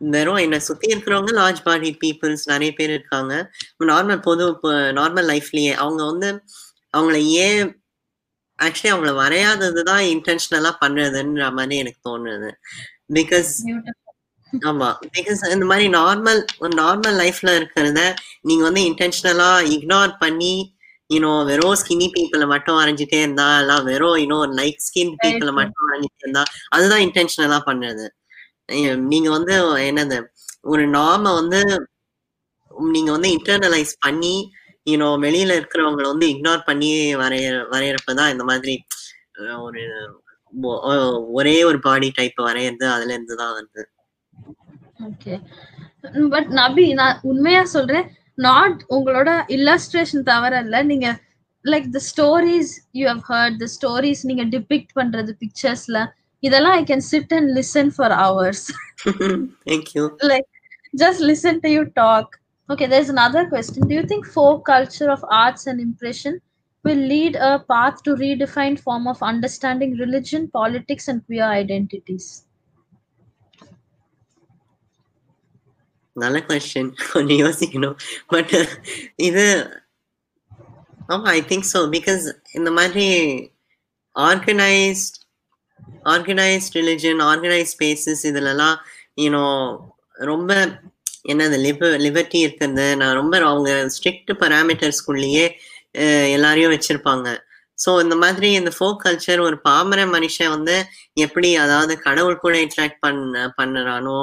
வெறும் 0.00 0.42
என்னை 0.44 0.58
சுத்தி 0.58 0.86
இருக்கிறவங்க 0.94 1.32
லார்ஜ் 1.40 1.62
பாடி 1.64 1.90
பீப்புள்ஸ் 2.02 2.44
நிறைய 2.52 2.70
பேர் 2.72 2.90
இருக்காங்க. 2.90 3.34
நார்மல் 3.92 4.22
பொது 4.28 4.44
நார்மல் 5.00 5.28
லைஃப்லயே 5.32 5.72
அவங்க 5.84 6.02
வந்து 6.04 6.30
அவங்கள 6.94 7.16
ஏன் 7.46 7.62
ஆக்சுவலி 8.58 8.90
அவங்கள 8.92 9.12
வரையாதது 9.18 9.82
தான் 9.84 10.04
இன்டென்ஷனலா 10.12 10.70
பண்றதுன்ற 10.80 11.50
மாதிரி 11.52 11.76
எனக்கு 11.78 12.00
தோணுது. 12.08 12.50
பிகாஸ் 13.16 13.52
ஆமா 14.52 14.86
பிகாஸ் 15.14 15.40
இந்த 15.52 15.66
மாதிரி 15.66 15.86
நார்மல் 15.94 16.40
ஒரு 16.58 16.72
நார்மல் 16.78 17.16
லைஃப்ல 17.18 17.50
இருக்கிறத 17.58 18.02
நீங்க 18.42 18.62
வந்து 18.64 18.82
இன்டென்ஷனலா 18.88 19.48
இக்னோர் 19.74 20.12
பண்ணி 20.18 20.52
யூனோ 21.10 21.32
வெறும் 21.44 21.76
ஸ்கினி 21.80 22.06
பீப்புளை 22.14 22.46
மட்டும் 22.46 22.78
வரைஞ்சிட்டே 22.78 23.18
இருந்தா 23.20 23.58
எல்லாம் 23.60 23.84
வெறும் 23.84 24.16
இன்னும் 24.16 24.54
லைட் 24.56 24.82
ஸ்கின் 24.86 25.12
பீப்புளை 25.18 25.52
மட்டும் 25.58 25.86
வரைஞ்சிட்டே 25.86 26.22
இருந்தா 26.22 26.42
அதுதான் 26.68 27.04
இன்டென்ஷனலா 27.06 27.58
பண்றது. 27.66 28.06
ஏ- 28.78 28.98
நீங்க 29.12 29.28
வந்து 29.30 29.54
என்னது 29.86 30.18
ஒரு 30.64 30.84
நாம 30.90 31.32
வந்து 31.34 31.60
நீங்க 32.90 33.10
வந்து 33.10 33.28
இன்டர்னலைஸ் 33.30 33.92
பண்ணி 34.00 34.34
யூனோ 34.88 35.08
வெளியில 35.24 35.56
இருக்கிறவங்கள 35.58 36.06
வந்து 36.06 36.26
இக்னோர் 36.28 36.66
பண்ணி 36.66 36.90
வரைய 37.14 37.46
வரையறப்பதான் 37.70 38.30
இந்த 38.30 38.44
மாதிரி 38.44 38.74
ஒரு 39.62 39.82
ஒரே 41.32 41.56
ஒரு 41.64 41.78
பாடி 41.80 42.08
டைப் 42.16 42.38
வரையறது 42.40 42.86
அதுல 42.88 43.12
இருந்து 43.12 43.34
தான் 43.36 43.54
வருது. 43.56 43.82
ஓகே 45.08 45.34
பட் 46.28 46.48
நபி 46.52 46.92
நான் 46.92 47.18
உண்மையா 47.22 47.62
சொல்றேன் 47.74 48.06
நாட் 48.38 48.80
உங்களோட 48.90 49.30
இல்லஸ்ட்ரேஷன் 49.48 50.22
தவிர 50.22 50.60
இல்ல 50.60 50.82
நீங்க 50.82 51.08
like 51.64 51.88
the 51.90 52.00
stories 52.10 52.72
you 52.92 53.04
have 53.08 53.22
heard 53.28 53.56
the 53.56 53.68
stories 53.76 54.22
நீங்க 54.22 54.44
டிபிக்ட் 54.54 54.92
பண்றது 54.96 55.32
பிக்சர்ஸ்ல 55.42 56.00
இதெல்லாம் 56.42 56.76
I 56.76 56.84
can 56.84 57.06
sit 57.12 57.34
and 57.34 57.50
listen 57.58 57.92
for 57.96 58.14
hours. 58.24 58.60
Thank you 59.68 60.04
like 60.30 60.48
just 60.94 61.20
listen 61.30 61.54
to 61.60 61.68
you 61.68 61.82
talk. 61.96 62.28
okay 62.69 62.87
there's 62.87 63.09
another 63.09 63.43
question 63.47 63.87
do 63.87 63.95
you 63.95 64.05
think 64.05 64.25
folk 64.27 64.65
culture 64.65 65.09
of 65.09 65.23
arts 65.39 65.67
and 65.67 65.79
impression 65.81 66.39
will 66.85 67.03
lead 67.09 67.35
a 67.41 67.59
path 67.71 68.01
to 68.03 68.15
redefined 68.15 68.79
form 68.79 69.05
of 69.07 69.21
understanding 69.23 69.91
religion 69.97 70.49
politics 70.51 71.07
and 71.07 71.21
queer 71.27 71.49
identities 71.61 72.27
நல்ல 76.15 76.39
question 76.47 76.89
கொஞ்சம் 77.11 77.39
யோசிக்கணும் 77.43 77.95
but 78.33 78.51
இது 79.27 79.45
ஆமா 81.13 81.27
ஐ 81.37 81.39
think 81.51 81.67
so 81.71 81.79
because 81.95 82.25
இந்த 82.57 82.69
மாதிரி 82.71 83.05
organised 84.15 85.17
organised 86.13 86.75
religion 86.79 87.21
organised 87.29 87.75
spaces 87.77 88.23
இதுலலாம் 88.29 88.77
you know 89.23 89.45
ரொம்ப 90.31 90.51
என்னது 91.28 91.56
லிப 91.66 91.90
லிபர்ட்டி 92.04 92.38
இருக்கிறது 92.44 92.86
நான் 92.96 93.18
ரொம்ப 93.20 93.34
அவங்க 93.50 93.70
ஸ்ட்ரிக்ட் 93.96 94.32
பராமீட்டர்ஸ்குள்ளேயே 94.42 95.44
எல்லாரையும் 96.36 96.74
வச்சிருப்பாங்க. 96.74 97.28
ஸோ 97.78 97.90
இந்த 98.02 98.14
மாதிரி 98.16 98.48
இந்த 98.52 98.70
ஃபோக் 98.76 99.02
கல்ச்சர் 99.04 99.40
ஒரு 99.40 99.56
பாமர 99.66 100.00
மனுஷன் 100.06 100.52
வந்து 100.54 100.76
எப்படி 101.16 101.48
அதாவது 101.56 101.92
கடவுள் 101.98 102.36
கூட 102.36 102.54
இன்ட்ராக்ட் 102.58 103.00
பண்ண 103.00 103.44
பண்ணுறானோ 103.58 104.20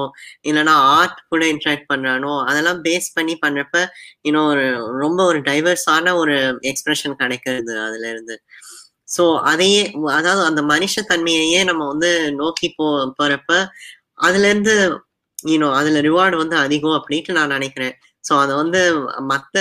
இல்லைன்னா 0.49 0.75
ஆர்ட் 0.95 1.19
கூட 1.29 1.43
இன்ட்ராக்ட் 1.45 1.87
பண்ணுறானோ 1.93 2.33
அதெல்லாம் 2.47 2.81
பேஸ் 2.83 3.07
பண்ணி 3.15 3.35
பண்ணுறப்ப 3.45 3.77
இன்னும் 4.21 4.49
ஒரு 4.49 4.65
ரொம்ப 4.99 5.19
ஒரு 5.25 5.41
டைவர்ஸான 5.41 6.15
ஒரு 6.15 6.35
எக்ஸ்பிரஷன் 6.71 7.15
கிடைக்கிறது 7.15 7.73
அதுல 7.87 8.05
இருந்து 8.09 8.37
ஸோ 9.07 9.23
அதையே 9.43 9.81
அதாவது 10.11 10.43
அந்த 10.49 10.61
மனுஷ 10.73 11.03
தன்மையையே 11.09 11.61
நம்ம 11.63 11.81
வந்து 11.87 12.11
நோக்கி 12.41 12.69
போ 12.77 12.87
போறப்ப 13.19 13.51
அதுல 14.19 14.47
இருந்து 14.49 14.75
யூனோ 15.51 15.69
அதுல 15.79 16.01
ரிவார்டு 16.07 16.35
வந்து 16.43 16.55
அதிகம் 16.65 16.97
அப்படின்ட்டு 16.99 17.37
நான் 17.39 17.55
நினைக்கிறேன். 17.57 17.95
ஸோ 18.23 18.33
அதை 18.43 18.53
வந்து 18.61 18.81
மத்த 19.31 19.57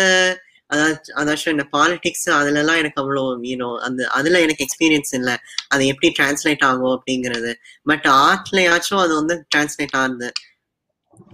அதாவது 0.70 1.12
அதாச்சும் 1.20 1.54
இந்த 1.54 1.64
பாலிடிக்ஸ் 1.74 2.28
அதுல 2.38 2.60
எல்லாம் 2.62 2.80
எனக்கு 2.82 3.00
அவ்வளோ 3.02 3.22
யூனோ 3.50 3.68
அந்த 3.86 4.06
அதுல 4.18 4.40
எனக்கு 4.44 4.64
எக்ஸ்பீரியன்ஸ் 4.66 5.12
இல்லை. 5.18 5.34
அது 5.72 5.82
எப்படி 5.92 6.08
டிரான்ஸ்லேட் 6.18 6.64
ஆகும் 6.70 6.94
அப்படிங்கிறது. 6.96 7.50
பட் 7.90 8.06
ஆர்ட்லயாச்சும் 8.26 9.02
அது 9.04 9.12
வந்து 9.20 9.34
டிரான்ஸ்லேட் 9.54 9.96
ஆகுது. 10.02 10.30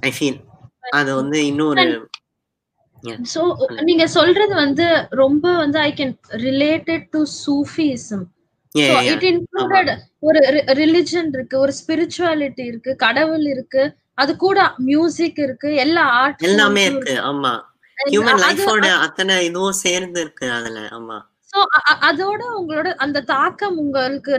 ஐ 0.08 0.12
ஃபீல் 0.16 0.40
அது 1.00 1.10
வந்து 1.20 1.38
இன்னொரு 1.50 1.84
so 3.32 3.42
நீங்க 3.88 4.04
சொல்றது 4.16 4.54
வந்து 4.64 4.86
ரொம்ப 5.20 5.44
வந்து 5.62 5.78
I 5.86 5.90
can 6.00 6.12
related 6.48 7.06
to 7.14 7.20
Sufism 7.42 8.26
it 9.12 9.22
included 9.30 9.88
ஒரு 10.26 10.40
ரிலிஜன் 10.80 11.30
இருக்கு 11.36 11.56
ஒரு 11.64 11.72
ஸ்பிரிச்சுவாலிட்டி 11.78 12.64
இருக்கு 12.70 12.92
கடவுள் 13.04 13.46
இருக்கு 13.54 13.84
அது 14.20 14.32
கூட 14.38 14.58
மியூசிக் 14.86 15.40
இருக்கு 15.44 15.68
எல்லா 15.82 16.04
ஆர்ட் 16.18 16.44
எல்லாமே 16.48 16.82
இருக்கு 16.88 17.14
ஆமா. 17.28 17.52
ஹியூமன் 17.98 18.40
லைஃபோட 18.42 18.86
அத்தனை 19.04 19.34
இதுவும் 19.46 19.78
சேர்ந்து 19.80 20.20
இருக்கு 20.20 20.46
அதுல 20.52 20.80
ஆமா. 20.98 21.18
சோ 21.52 21.60
அதோட 22.08 22.42
உங்களோட 22.58 22.88
அந்த 23.04 23.24
தாக்கம் 23.30 23.78
உங்களுக்கு 23.78 24.34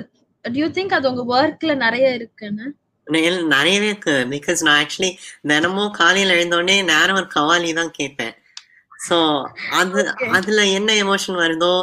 டு 0.46 0.56
யூ 0.56 0.68
திங்க் 0.76 0.96
அது 0.98 1.10
உங்க 1.12 1.24
ஒர்க்ல 1.36 1.74
நிறைய 1.84 2.06
இருக்குன்னு 2.14 2.68
நிறையவே 3.52 3.88
இருக்கு 3.88 4.14
பிகாஸ் 4.32 4.60
நான் 4.66 4.80
ஆக்சுவலி 4.82 5.10
தினமும் 5.50 5.96
காலையில 5.98 6.36
எழுந்தோடனே 6.36 6.76
நேரம் 6.90 7.18
ஒரு 7.18 7.28
கவாலி 7.34 7.72
தான் 7.74 7.92
கேட்பேன். 7.98 8.34
சோ 9.02 9.18
அது. 9.80 10.02
அதுல 10.38 10.62
என்ன 10.78 10.90
எமோஷன் 11.04 11.38
வருதோ 11.44 11.74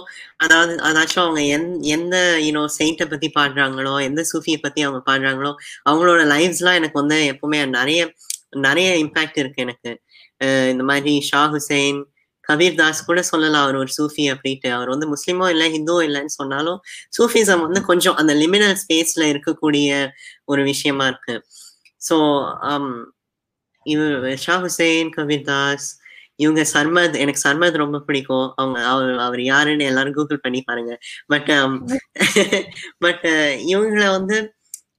அதாவது 0.44 0.72
அதாச்சும் 0.88 1.24
அவங்க 1.24 1.42
எந் 1.56 1.66
எந்த 1.96 2.16
யூனோ 2.46 2.62
செயின்ட்டை 2.76 3.06
பத்தி 3.12 3.28
பாடுறாங்களோ 3.38 3.94
எந்த 4.08 4.22
சூஃபியை 4.30 4.58
பத்தி 4.64 4.80
அவங்க 4.86 5.00
பாடுறாங்களோ 5.10 5.52
அவங்களோட 5.88 6.22
லைஃப்ஸ்லாம் 6.34 6.78
எனக்கு 6.80 7.00
வந்து 7.02 7.18
எப்பவுமே 7.32 7.60
நிறைய 7.78 8.00
நிறைய 8.66 8.90
இம்பாக்ட் 9.04 9.40
இருக்கு 9.42 9.64
எனக்கு. 9.66 9.90
இந்த 10.72 10.82
மாதிரி 10.90 11.12
ஷா 11.30 11.42
ஹுசைன் 11.54 11.98
கபீர் 12.44 12.78
தாஸ் 12.80 13.00
கூட 13.08 13.20
சொல்லலாம் 13.30 13.64
அவர் 13.64 13.78
ஒரு 13.82 13.90
சூஃபி 13.96 14.24
அப்படின்ட்டு. 14.34 14.68
அவர் 14.76 14.92
வந்து 14.94 15.06
முஸ்லீமோ 15.14 15.46
இல்லை 15.54 15.66
ஹிந்துவோ 15.74 16.00
இல்லைன்னு 16.08 16.34
சொன்னாலும் 16.40 16.78
சூஃபிசம் 17.16 17.64
வந்து 17.66 17.80
கொஞ்சம் 17.90 18.18
அந்த 18.20 18.34
லிமினல் 18.42 18.76
ஸ்பேஸ்ல 18.82 19.24
இருக்கக்கூடிய 19.32 19.88
ஒரு 20.52 20.62
விஷயமா 20.70 21.06
இருக்கு. 21.12 21.36
ஸோ 22.02 22.16
இவர் 23.86 24.16
ஷா 24.44 24.56
ஹுசைன் 24.64 25.10
கபீர் 25.16 25.46
தாஸ் 25.52 25.88
இவங்க 26.38 26.62
சர்மத் 26.74 27.16
எனக்கு 27.22 27.42
சர்மத் 27.46 27.82
ரொம்ப 27.82 27.98
பிடிக்கும். 28.08 28.46
அவங்க 28.58 28.78
அவர் 28.92 29.12
அவர் 29.26 29.42
யாருன்னு 29.44 29.88
எல்லாரும் 29.90 30.16
கூகுள் 30.18 30.44
பண்ணி 30.46 30.60
பாருங்க. 30.68 30.92
பட் 31.26 31.50
பட் 33.04 33.24
இவங்கள 33.72 34.04
வந்து 34.18 34.38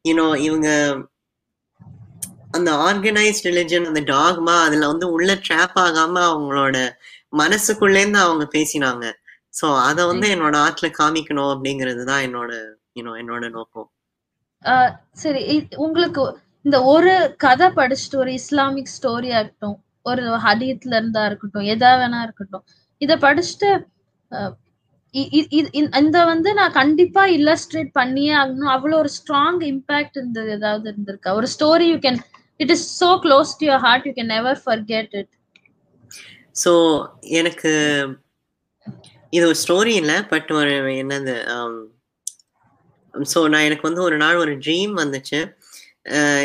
யூனோ 0.10 0.28
இவங்க 0.48 0.70
அந்த 2.58 2.70
ஆர்கனைஸ்ட் 2.88 3.48
ரிலிஜன் 3.50 3.88
அந்த 3.90 4.02
டாக்மா 4.12 4.56
அதுல 4.66 4.88
வந்து 4.94 5.08
உள்ள 5.16 5.32
ட்ராப் 5.48 5.78
ஆகாம 5.86 6.16
அவங்களோட 6.32 6.78
மனசுக்குள்ளே 7.34 8.02
இருந்து 8.04 8.20
அவங்க 8.26 8.46
பேசினாங்க. 8.56 9.06
சோ 9.54 9.68
அத 9.88 10.00
வந்து 10.12 10.28
என்னோட 10.36 10.56
ஆர்ட்ல 10.66 10.90
காமிக்கணும் 11.00 11.52
அப்படிங்கிறது 11.54 12.04
தான் 12.12 12.24
என்னோட 12.28 12.52
யூனோ 12.96 13.14
என்னோட 13.22 13.46
நோக்கம். 13.58 13.90
சரி. 15.24 15.44
உங்களுக்கு 15.86 16.24
இந்த 16.66 16.78
ஒரு 16.94 17.14
கதை 17.46 17.68
படிச்சுட்டு 17.78 18.18
ஒரு 18.24 18.32
இஸ்லாமிக் 18.40 18.94
ஸ்டோரியா 18.96 19.38
இருக்கட்டும் 19.42 19.78
ஒரு 20.10 20.24
ஹதீத்ல 20.47 20.93
இருந்தா 20.99 21.24
இருக்கட்டும் 21.30 21.70
எதா 21.74 21.91
வேணா 22.01 22.20
இருக்கட்டும். 22.28 22.66
இத 23.01 23.16
படிச்சுட்டு 23.26 23.70
இ- 25.14 25.70
இந்த 26.01 26.18
வந்து 26.32 26.49
நான் 26.60 26.78
கண்டிப்பா 26.80 27.22
இல்லஸ்ட்ரேட் 27.38 27.91
பண்ணியே 27.93 28.34
ஆகணும். 28.41 28.74
அவ்வளவு 28.76 29.01
ஒரு 29.03 29.12
ஸ்ட்ராங் 29.18 29.62
இம்பாக்ட் 29.72 30.18
இருந்தது 30.20 30.51
ஏதாவது 30.51 30.86
இருந்திருக்கா. 30.91 31.32
ஒரு 31.39 31.47
story 31.55 31.88
you 31.91 31.97
can 32.05 32.20
it 32.60 32.74
is 32.76 32.88
so 33.01 33.10
close 33.26 33.51
to 33.60 33.66
your 33.68 33.84
heart 33.88 34.07
you 34.07 34.14
can 34.18 34.34
never 34.36 34.60
forget 34.66 35.14
it 35.22 35.34
so 36.64 36.72
எனக்கு 37.39 37.72
இது 39.34 39.43
ஒரு 39.47 39.57
ஸ்டோரி 39.64 39.93
இல்லை 40.01 40.18
பட் 40.32 40.49
ஒரு 40.60 40.76
என்னது 41.01 41.36
um, 41.55 41.74
ஸோ 43.14 43.39
நான் 43.49 43.66
எனக்கு 43.68 43.86
வந்து 43.88 44.01
ஒரு 44.01 44.18
நாள் 44.18 44.41
ஒரு 44.43 44.53
ட்ரீம் 44.66 44.93
வந்துச்சு. 45.01 45.39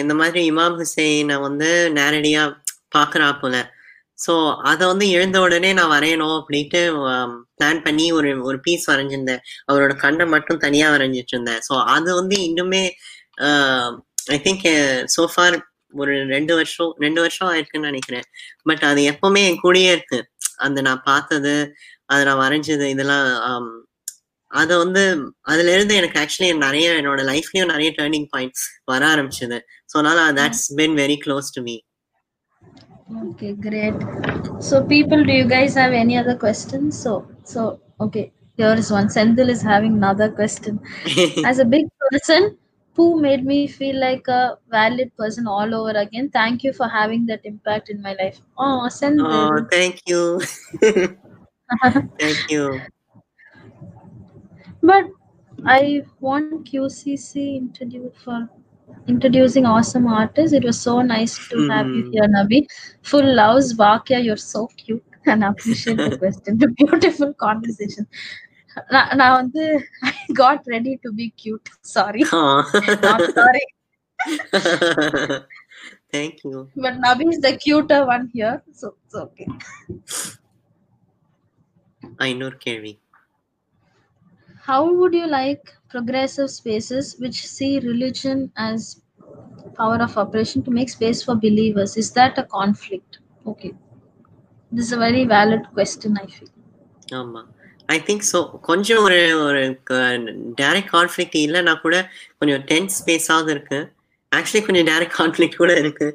இந்த 0.02 0.14
மாதிரி 0.20 0.40
இமாம் 0.50 0.76
ஹுசைனை 0.80 1.36
வந்து 1.40 1.68
நேரடியாக 1.90 2.56
பார்க்குறா 2.96 3.28
போல. 3.42 3.56
ஸோ 4.18 4.32
அதை 4.70 4.84
வந்து 4.90 5.06
எழுந்த 5.16 5.38
உடனே 5.44 5.70
நான் 5.78 5.92
வரையணும் 5.94 6.36
அப்படின்ட்டு 6.40 6.80
um, 7.12 7.30
பிளான் 7.58 7.80
பண்ணி 7.86 8.06
ஒரு 8.18 8.30
ஒரு 8.48 8.58
பீஸ் 8.66 8.84
வரைஞ்சிருந்தேன். 8.90 9.42
அவரோட 9.70 9.92
கண்ணை 10.04 10.24
மட்டும் 10.34 10.60
தனியாக 10.64 10.94
வரைஞ்சிட்டு 10.94 11.34
இருந்தேன் 11.34 11.62
ஸோ 11.68 11.76
அது 11.94 12.10
வந்து 12.20 12.36
இன்னுமே 12.48 12.82
ஐ 14.34 14.38
திங்க் 14.46 14.66
சோஃபார் 15.16 15.56
ஒரு 15.94 16.14
ரெண்டு 16.34 16.52
வருஷம் 16.58 16.92
ரெண்டு 17.04 17.20
வருஷம் 17.24 17.48
ஆயிருக்குன்னு 17.50 17.90
நினைக்கிறேன். 17.92 18.26
பட் 18.68 18.84
அது 18.90 19.00
எப்பவுமே 19.12 19.42
என் 19.48 19.62
கூடயே 19.64 19.90
இருக்கு. 19.96 20.20
அந்த 20.66 20.78
நான் 20.88 21.02
பார்த்தது 21.10 21.54
அதை 22.12 22.22
நான் 22.28 22.42
வரைஞ்சது 22.44 22.86
இதெல்லாம் 22.94 23.26
um, 23.50 23.68
அதை 24.50 24.74
வந்து 24.84 25.02
அதுல 25.52 25.72
இருந்து 25.76 25.94
எனக்கு 26.00 26.18
ஆக்சுவலி 26.22 26.48
நிறைய 26.66 26.88
என்னோட 27.00 27.20
லைஃப்லயும் 27.32 27.72
நிறைய 27.74 27.90
டேர்னிங் 27.98 28.28
பாயிண்ட்ஸ் 28.34 28.66
வர 28.92 29.02
ஆரம்பிச்சது. 29.14 29.58
ஸோ 29.90 29.94
அதனால 30.00 30.20
that's 30.40 30.66
been 30.80 30.94
very 31.02 31.16
close 31.24 31.48
to 31.56 31.62
me 31.68 31.76
Okay, 33.12 33.52
great. 33.52 33.94
So, 34.60 34.82
people, 34.82 35.24
do 35.24 35.32
you 35.32 35.44
guys 35.46 35.74
have 35.74 35.92
any 35.92 36.16
other 36.16 36.36
questions? 36.36 36.98
So, 36.98 37.28
so 37.44 37.80
okay, 38.00 38.32
here 38.56 38.74
is 38.74 38.90
one. 38.90 39.08
Sendil 39.08 39.48
is 39.48 39.62
having 39.62 39.94
another 39.94 40.30
question. 40.30 40.80
As 41.44 41.58
a 41.58 41.64
big 41.64 41.86
person, 42.10 42.56
who 42.94 43.20
made 43.20 43.44
me 43.44 43.66
feel 43.66 43.98
like 44.00 44.26
a 44.28 44.56
valid 44.70 45.14
person 45.16 45.46
all 45.46 45.74
over 45.74 45.98
again. 45.98 46.30
Thank 46.30 46.62
you 46.62 46.72
for 46.72 46.88
having 46.88 47.26
that 47.26 47.40
impact 47.44 47.90
in 47.90 48.00
my 48.00 48.14
life. 48.14 48.40
Oh, 48.56 48.88
Sendil. 48.88 49.26
oh, 49.26 49.66
thank 49.70 50.00
you. 50.06 50.40
thank 52.18 52.50
you. 52.50 52.80
But 54.82 55.06
I 55.66 56.02
want 56.20 56.64
QCC 56.70 57.56
introduce 57.56 58.16
for 58.22 58.48
introducing 59.07 59.65
awesome 59.65 60.07
artists. 60.07 60.53
It 60.53 60.63
was 60.69 60.79
so 60.79 60.95
nice 61.01 61.35
to 61.51 61.57
have 61.73 61.87
you 61.95 62.03
Mhm. 62.03 62.11
here, 62.15 62.27
Nabi. 62.37 62.59
Full 63.11 63.29
loves, 63.41 63.69
Bakya. 63.83 64.19
You're 64.27 64.43
so 64.47 64.61
cute 64.81 65.05
and 65.25 65.43
I 65.45 65.49
appreciate 65.53 65.99
the 66.09 66.17
question. 66.23 66.57
The 66.65 66.69
beautiful 66.81 67.31
conversation. 67.45 68.05
நான் 68.93 69.11
நான் 69.19 69.35
வந்து 69.41 69.63
I 70.09 70.13
got 70.41 70.59
ready 70.73 70.93
to 71.05 71.09
be 71.19 71.25
cute. 71.41 71.69
Sorry. 71.95 72.23
Oh. 72.39 72.59
Not 73.07 73.21
sorry. 73.39 73.65
thank 76.15 76.35
you. 76.45 76.57
But 76.85 76.95
Nabi 77.05 77.25
is 77.33 77.39
the 77.47 77.53
cuter 77.63 77.99
one 78.13 78.25
here. 78.37 78.55
So 78.79 78.87
it's 79.03 79.17
okay. 79.25 79.47
ஐநூறு 82.27 82.57
கேள்வி 82.65 82.93
How 84.69 84.81
would 84.97 85.13
you 85.19 85.27
like 85.39 85.65
progressive 85.94 86.50
spaces 86.50 87.16
which 87.18 87.38
see 87.48 87.72
religion 87.80 88.38
as 88.58 88.78
power 89.76 89.98
of 90.00 90.16
oppression 90.16 90.62
to 90.62 90.70
make 90.70 90.90
space 90.90 91.22
for 91.22 91.34
believers? 91.36 91.96
Is 91.96 92.10
that 92.12 92.38
a 92.38 92.46
conflict? 92.58 93.12
Okay. 93.46 93.72
This 94.72 94.86
is 94.86 94.92
a 94.92 94.98
very 94.98 95.24
valid 95.26 95.64
question, 95.74 96.18
I 96.24 96.28
feel. 96.36 96.50
ஆமா 97.16 97.40
ஐ 97.88 97.96
think 98.06 98.24
so 98.30 98.38
கொஞ்சம் 98.68 99.00
ஒரு 99.06 99.18
ஒரு 99.46 99.62
direct 100.60 100.90
conflict 100.94 101.36
இல்லைனா 101.42 101.74
கூட 101.82 101.96
கொஞ்சம் 102.38 102.62
tense 102.70 102.94
ஸ்பேஸாவது 103.00 103.50
இருக்கு 103.54 103.78
actually 104.32 104.62
கொஞ்சம் 104.66 104.88
direct 104.90 105.16
conflict 105.18 105.60
கூட 105.62 105.72
இருக்கு 105.82 106.08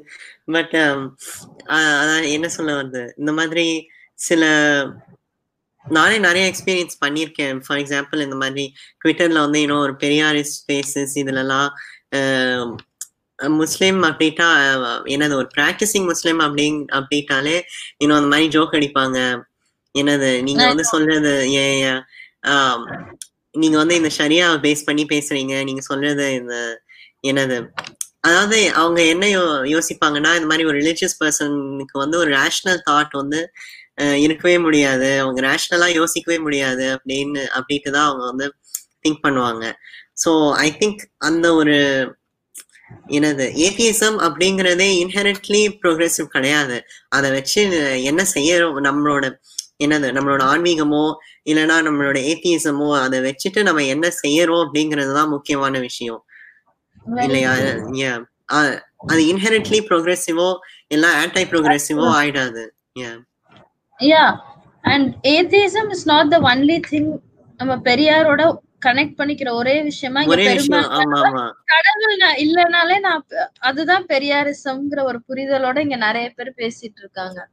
பட் 0.56 0.74
அதான் 1.76 2.26
என்ன 2.36 2.48
சொல்ல 2.56 2.74
வருது 2.80 3.02
இந்த 3.20 3.32
மாதிரி 3.38 3.66
சில 4.18 4.42
நானே 5.90 6.18
நிறைய 6.18 6.50
எக்ஸ்பீரியன்ஸ் 6.50 6.96
பண்ணியிருக்கேன். 7.04 7.60
ஃபார் 7.66 7.78
எக்ஸாம்பிள் 7.78 8.20
இந்த 8.20 8.36
மாதிரி 8.36 8.64
ட்விட்டர்ல 9.00 9.38
வந்து 9.38 9.60
இன்னும் 9.60 9.78
ஒரு 9.78 9.94
பெரியாரிஸ்ட் 10.00 10.58
ஸ்பேசஸ் 10.58 11.14
இதுலலாம் 11.16 11.70
முஸ்லீம் 13.56 14.02
அப்படின்ட்டா 14.02 14.46
அஹ், 14.62 15.04
என்னது 15.08 15.34
ஒரு 15.34 15.48
ப்ராக்டிசிங் 15.56 16.04
முஸ்லீம் 16.04 16.40
அப்படிங் 16.40 16.78
அப்படின்ட்டாலே 16.92 17.54
இன்னும் 17.96 18.18
அந்த 18.18 18.28
மாதிரி 18.28 18.48
ஜோக் 18.48 18.76
அடிப்பாங்க. 18.78 19.18
என்னது 19.94 20.42
நீங்க 20.42 20.62
வந்து 20.66 20.84
சொல்றது 20.86 21.30
ஏ- 21.54 21.80
ஏ- 21.82 22.02
ஆம், 22.50 22.84
நீங்க 23.54 23.76
வந்து 23.76 23.94
இந்த 23.94 24.10
ஷரியா 24.18 24.46
பேஸ் 24.62 24.84
பண்ணி 24.84 25.04
பேசுறீங்க. 25.06 25.64
நீங்க 25.64 25.80
சொல்றது 25.82 26.34
இந்த 26.34 26.56
என்னது 27.26 27.56
அதாவது 28.20 28.72
அவங்க 28.74 29.00
என்ன 29.06 29.24
யோ 29.28 29.42
யோசிப்பாங்கன்னா 29.70 30.32
இந்த 30.34 30.46
மாதிரி 30.46 30.64
ஒரு 30.66 30.78
ரிலீஜியஸ் 30.78 31.18
பர்சனுக்கு 31.20 31.94
வந்து 31.94 32.18
ஒரு 32.18 32.30
ரேஷனல் 32.34 32.80
தாட் 32.90 33.14
வந்து 33.14 33.40
இருக்கவே 34.24 34.56
முடியாது. 34.66 35.08
அவங்க 35.22 35.40
ரேஷனலா 35.48 35.88
யோசிக்கவே 35.98 36.38
முடியாது 36.46 36.84
அப்படின்னு 36.94 37.42
அப்படின்ட்டு 37.58 37.94
தான் 37.96 38.08
அவங்க 38.08 38.24
வந்து 38.30 38.46
திங்க் 39.04 39.24
பண்ணுவாங்க. 39.26 39.64
ஸோ 40.24 40.30
ஐ 40.64 40.68
திங்க் 40.80 41.02
அந்த 41.28 41.46
ஒரு 41.60 41.76
என்னது 43.16 43.44
ஏபிஎஸ்எம் 43.66 44.18
அப்படிங்கிறதே 44.26 44.88
இன்ஹெரண்ட்லி 45.02 45.60
ப்ரோக்ரெசிவ் 45.82 46.26
கிடையாது. 46.36 46.76
அதை 47.08 47.28
வச்சு 47.36 47.60
என்ன 48.10 48.22
செய்யறோம் 48.34 48.80
நம்மளோட 48.88 49.24
என்னது 49.84 50.08
நம்மளோட 50.16 50.42
ஆன்மீகமோ 50.52 51.04
இல்லைன்னா 51.50 51.76
நம்மளோட 51.86 52.18
ஏத்தியசமோ 52.30 52.88
அதை 53.04 53.18
வச்சுட்டு 53.28 53.60
நம்ம 53.68 53.84
என்ன 53.94 54.06
செய்யறோம் 54.22 54.64
அப்படிங்கிறது 54.64 55.12
தான் 55.18 55.32
முக்கியமான 55.36 55.78
விஷயம். 55.88 56.20
இல்லையா? 57.26 57.52
அது 59.10 59.20
இன்ஹெரண்ட்லி 59.32 59.80
ப்ரோக்ரெசிவோ 59.88 60.48
இல்ல 60.96 61.06
ஆன்டை 61.22 61.44
ப்ரோக்ரெசிவோ 61.52 62.06
ஆயிடாது. 62.20 62.64
Yeah. 62.94 63.16
Yeah. 64.00 64.36
And 64.82 65.14
atheism 65.26 65.90
is 65.90 66.06
not 66.06 66.30
the 66.30 66.38
only 66.38 66.80
thing 66.90 67.18
நம்ம 67.56 67.76
பெரியாரோட 67.76 68.56
கனெக்ட் 68.86 69.18
பண்ணிக்கிற 69.18 69.52
ஒரே 69.52 69.82
விஷயமா 69.82 70.20
இங்க 70.20 70.36
ஆமா 70.76 71.50
கடவுள் 71.64 72.16
இல்லனாலே 72.36 73.00
நான் 73.00 73.26
அதுதான் 73.58 74.06
பெரியாரிசம்ங்கிற 74.06 75.02
ஒரு 75.02 75.20
புரிதலோட 75.28 75.78
இங்க 75.78 75.96
நிறைய 75.96 76.30
பேர் 76.30 76.52
பேசிட்டு 76.56 76.98
இருக்காங்க. 76.98 77.48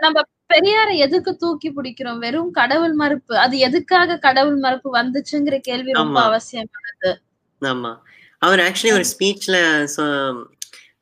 நம்ம 0.00 0.20
பெரியாரை 0.54 0.96
எதுக்கு 0.96 1.36
தூக்கி 1.36 1.72
பிடிக்கிறோம்? 1.72 2.18
வெறும் 2.18 2.50
கடவுள் 2.50 2.92
மறுப்பு. 2.92 3.38
அது 3.38 3.58
எதுக்காக 3.58 4.18
கடவுள் 4.18 4.56
மறுப்பு 4.56 4.94
வந்துச்சுங்கிற 4.94 5.58
கேள்வி 5.58 5.92
ரொம்ப. 5.92 6.22
அவசியமானது. 6.22 7.22
ஆமா. 7.60 7.98
அவர் 8.38 8.58
ஆக்சுவலி 8.58 8.92
ஒரு 8.92 9.04
ஸ்பீச்ல 9.18 9.84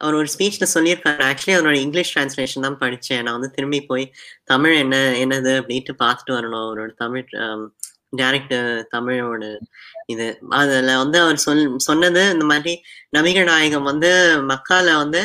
அவர் 0.03 0.17
ஒரு 0.21 0.29
ஸ்பீச்ல 0.35 0.67
சொல்லியிருக்காரு. 0.75 1.23
ஆக்சுவலி 1.31 1.55
அவரோட 1.59 1.77
இங்கிலீஷ் 1.85 2.13
டிரான்ஸ்லேஷன் 2.15 2.67
தான் 2.67 2.81
படிச்சேன். 2.83 3.23
நான் 3.25 3.37
வந்து 3.39 3.51
திரும்பி 3.57 3.81
போய் 3.91 4.05
தமிழ் 4.53 4.75
என்ன 4.83 4.97
என்னது 5.25 5.53
அப்படின்ட்டு 5.61 5.95
பார்த்துட்டு 6.05 6.37
வரணும். 6.39 6.65
அவரோட 6.69 6.91
தமிழ் 7.05 7.27
டேரக்ட் 8.21 8.57
தமிழோட 8.95 9.45
இது. 10.15 10.27
அதுல 10.61 10.97
வந்து 11.03 11.19
அவர் 11.25 11.39
சொல் 11.45 11.63
சொன்னது 11.89 12.23
இந்த 12.35 12.45
மாதிரி 12.51 12.75
நபிகள் 13.17 13.49
நாயகம் 13.53 13.89
வந்து 13.93 14.11
மக்கால 14.51 14.97
வந்து 15.03 15.23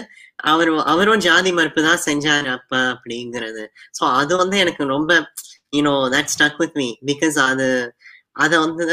அவர் 0.52 0.70
அவரும் 0.94 1.24
ஜாதி 1.28 1.52
மறுப்பு 1.58 1.82
தான் 1.90 2.04
செஞ்சாரு 2.08 2.50
அப்ப 2.58 2.74
அப்படிங்கிறது. 2.94 3.64
ஸோ 3.98 4.04
அது 4.20 4.34
வந்து 4.44 4.58
எனக்கு 4.64 4.84
ரொம்ப 4.96 5.12
you know 5.78 5.94
that 6.16 6.32
stuck 6.36 6.60
with 6.64 6.78
me 6.82 6.88
because 7.10 7.38
அது 7.50 7.68
அதை 8.46 8.58
வந்து 8.66 8.84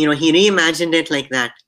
you know 0.00 0.14
he 0.22 0.30
reimagine 0.38 0.96
it 1.00 1.12
like 1.16 1.30
that 1.38 1.58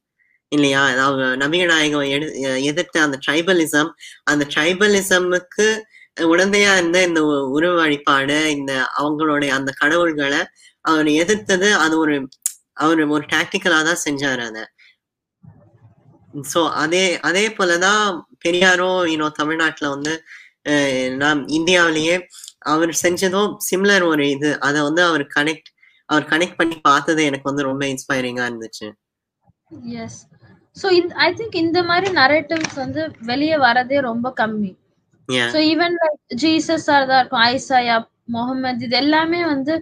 இல்லையா? 0.52 0.82
அவங்க 1.04 1.24
நாயகம் 1.72 2.08
எடு 2.14 2.26
எதிர்த்த 2.70 3.02
அந்த 3.06 3.16
ட்ரைபலிசம் 3.26 3.90
அந்த 4.30 4.44
ட்ரைபலிசமுக்கு 4.54 5.66
உடந்தையா 6.16 6.70
இருந்த 6.76 6.98
இந்த 7.08 7.20
உருவ 7.56 7.72
வழிபாடு 7.80 8.38
இந்த 8.56 8.72
அவங்களுடைய 9.00 9.50
அந்த 9.58 9.70
கடவுள்களை 9.82 10.40
அவர் 10.84 11.08
எதிர்த்தது 11.22 11.68
அது 11.84 11.94
ஒரு 12.02 12.14
அவர் 12.84 13.00
ஒரு 13.14 13.24
டாக்டிக்கலா 13.32 13.78
தான் 13.88 14.04
செஞ்சாரு 14.06 14.42
அத. 14.48 14.58
சோ 16.52 16.60
அதே 16.82 17.04
அதே 17.28 17.44
போலதான் 17.58 18.04
பெரியாரும் 18.44 19.00
இன்னும் 19.12 19.38
தமிழ்நாட்டுல 19.40 19.88
வந்து 19.94 20.12
நாம் 21.22 21.40
இந்தியாவிலேயே 21.58 22.16
அவர் 22.72 22.92
செஞ்சதும் 23.02 23.52
சிம்லர் 23.68 24.04
ஒரு 24.10 24.24
இது. 24.34 24.50
அதை 24.66 24.78
வந்து 24.88 25.02
அவர் 25.08 25.24
கனெக்ட் 25.36 25.70
அவர் 26.08 26.30
கனெக்ட் 26.32 26.58
பண்ணி 26.60 26.76
பார்த்தது 26.88 27.22
எனக்கு 27.30 27.50
வந்து 27.50 27.68
ரொம்ப 27.70 27.82
இன்ஸ்பைரிங்கா 27.92 28.44
இருந்துச்சு. 28.50 28.88
எஸ் 30.04 30.20
ஸோ 30.80 30.88
ஐ 31.26 31.28
திங்க் 31.38 31.56
இந்த 31.64 31.80
மாதிரி 31.90 32.08
நரேட்டிவ்ஸ் 32.20 32.76
வந்து 32.82 33.00
வெளியே 33.30 33.56
வரதே 33.66 33.98
ரொம்ப 34.10 34.28
கம்மி. 34.40 34.72
ஸோ 35.52 35.58
ஈவன் 35.72 35.96
லைக் 36.02 36.20
ஜீசஸ் 36.42 36.86
தான் 36.88 37.00
இருக்கும் 37.20 37.44
ஐசாயா 37.50 37.96
முகமது 38.34 38.84
இது 38.86 38.96
எல்லாமே 39.02 39.40
வந்து 39.52 39.74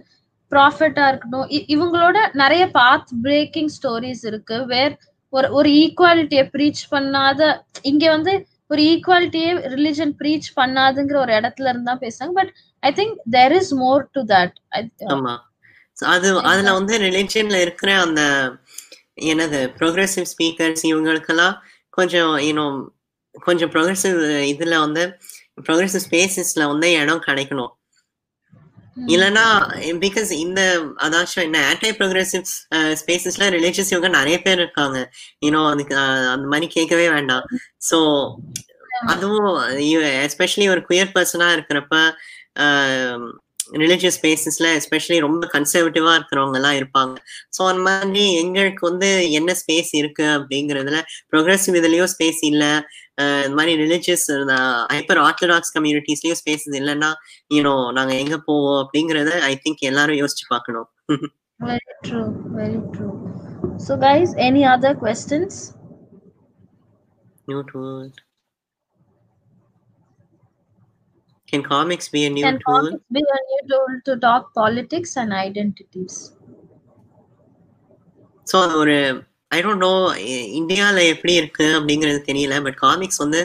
ப்ராஃபிட்டா 0.51 1.03
இருக்கட்டும். 1.09 1.47
இவங்களோட 1.73 2.17
நிறைய 2.41 2.63
பாத் 2.77 3.11
பிரேக்கிங் 3.25 3.71
ஸ்டோரிஸ் 3.75 4.23
இருக்கு 4.29 4.57
வேர் 4.73 4.93
ஒரு 5.33 5.47
ஒரு 5.57 5.69
ஈக்குவாலிட்டியை 5.83 6.45
ப்ரீச் 6.53 6.83
பண்ணாத 6.93 7.41
இங்க 7.91 8.05
வந்து 8.15 8.33
ஒரு 8.71 8.81
ஈக்குவாலிட்டியே 8.93 9.51
ரிலிஜன் 9.75 10.13
ப்ரீச் 10.19 10.49
பண்ணாதுங்கிற 10.57 11.17
ஒரு 11.25 11.33
இடத்துல 11.39 11.71
இருந்தா 11.73 11.93
பேசுறாங்க. 12.03 12.33
But 12.39 12.51
I 12.83 12.91
think 12.99 13.15
there 13.37 13.55
is 13.59 13.71
more 13.83 14.03
to 14.15 14.23
that 14.33 14.55
அது 16.13 16.29
அதுல 16.49 16.73
வந்து 16.79 16.95
ரிலிஜன்ல 17.05 17.57
இருக்கிற 17.65 17.91
அந்த 18.03 18.21
என்னது 19.31 19.59
ப்ரோக்ரஸிவ் 19.79 20.29
ஸ்பீக்கர்ஸ் 20.33 20.83
இவங்களுக்கெல்லாம் 20.91 21.55
கொஞ்சம் 21.97 22.35
இன்னும் 22.49 22.77
கொஞ்சம் 23.35 23.71
ப்ரோக்ரஸிவ் 23.73 24.17
இதுல 24.53 24.77
வந்து 24.85 25.03
ப்ரோக்ரஸிவ் 25.67 26.05
ஸ்பேசஸ்ல 26.07 26.63
வந்து 26.71 26.87
இடம் 27.01 27.25
கிடைக்கணும். 27.27 27.73
இல்லைன்னா 29.13 29.43
பிகாஸ் 30.05 30.31
இந்த 30.45 30.61
அதாச்சும் 31.05 31.43
என்ன 31.47 31.59
ஆன்டி 31.67 31.89
ப்ரோக்ரஸிவ் 31.99 32.45
ஸ்பேசஸ்ல 33.01 33.45
ரிலேஷன்ஸ் 33.57 33.91
இவங்க 33.93 34.09
நிறைய 34.17 34.37
பேர் 34.45 34.61
இருக்காங்க. 34.63 34.97
யூனோ 35.45 35.61
அதுக்கு 35.73 35.95
அந்த 36.33 36.47
மாதிரி 36.53 36.67
கேட்கவே 36.77 37.05
வேண்டாம். 37.15 37.45
ஸோ 37.89 37.99
அதுவும் 39.13 39.51
எஸ்பெஷலி 40.25 40.65
ஒரு 40.73 40.81
குயர் 40.89 41.13
பர்சனா 41.17 41.47
இருக்கிறப்ப 41.57 41.95
ரிலிஜியஸ் 43.81 44.17
ஸ்பேசஸ்ல 44.19 44.67
எஸ்பெஷலி 44.79 45.17
ரொம்ப 45.19 45.47
கன்சர்வேட்டிவா 45.53 46.13
இருக்கிறவங்க 46.17 46.57
எல்லாம் 46.57 46.77
இருப்பாங்க 46.79 47.15
ஸோ 47.57 47.61
அந்த 47.67 47.81
மாதிரி 47.87 48.23
எங்களுக்கு 48.41 48.83
வந்து 48.89 49.09
என்ன 49.31 49.55
ஸ்பேஸ் 49.61 49.91
இருக்கு 49.91 50.25
அப்படிங்கறதுல 50.37 50.99
ப்ரோக்ரஸிவ் 51.33 51.79
இதுலயும் 51.81 52.11
ஸ்பேஸ் 52.15 52.41
இல்ல 52.51 52.63
இந்த 53.45 53.55
மாதிரி 53.55 53.73
ரிலிஜியஸ் 53.83 54.27
ஹைப்பர் 54.93 55.21
ஆர்த்தடாக்ஸ் 55.25 55.73
கம்யூனிட்டிஸ்லயும் 55.77 56.39
ஸ்பேசஸ் 56.41 56.77
இல்லைன்னா 56.81 57.11
யூனோ 57.51 57.75
நாங்க 57.91 58.13
எங்க 58.15 58.37
போவோம் 58.45 58.79
அப்படிங்கறத 58.83 59.33
ஐ 59.51 59.53
திங்க் 59.65 59.83
எல்லாரும் 59.91 60.21
யோசிச்சு 60.23 60.47
பார்க்கணும் 60.49 60.89
Very 61.59 61.93
true, 62.03 62.27
very 62.51 62.77
true. 62.93 63.15
So, 63.77 63.97
guys, 63.97 64.33
any 64.39 64.63
other 64.65 64.95
questions? 64.95 65.73
New 67.47 67.63
tool. 67.63 68.05
Can 71.49 71.63
comics 71.63 72.09
be 72.09 72.25
a 72.25 72.29
new 72.29 72.43
Can 72.43 72.57
tool? 72.57 72.73
comics 72.73 73.03
be 73.11 73.23
a 73.29 73.39
new 73.43 73.61
tool 73.69 73.91
to 74.05 74.15
talk 74.19 74.53
politics 74.53 75.13
and 75.17 75.33
identities? 75.45 76.15
So 78.47 78.57
அது 78.65 78.75
ஒரு 78.83 78.93
I 79.51 79.57
don't 79.63 79.83
know 79.85 79.91
இந்தியாவில் 80.59 81.09
எப்படி 81.11 81.33
இருக்கு 81.39 81.65
அப்படிங்கிறது 81.77 82.19
தெரியல 82.29 82.55
but 82.65 82.77
comics 82.83 83.21
வந்து 83.23 83.41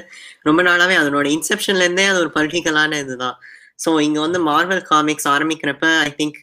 ரொம்ப 0.49 0.61
நாளாவே 0.69 0.95
அதனோட 1.01 1.27
இன்செப்ஷன்ல 1.35 1.87
இருந்தே 1.87 2.07
அது 2.11 2.23
ஒரு 2.25 2.31
பொலிட்டிக்கலான 2.37 3.01
இதுதான் 3.05 3.37
ஸோ 3.85 3.91
இங்க 4.07 4.19
வந்து 4.27 4.41
மார்வல் 4.49 4.83
காமிக்ஸ் 4.93 5.29
ஆரம்பிக்கிறப்ப 5.35 5.89
ஐ 6.07 6.11
திங்க் 6.21 6.39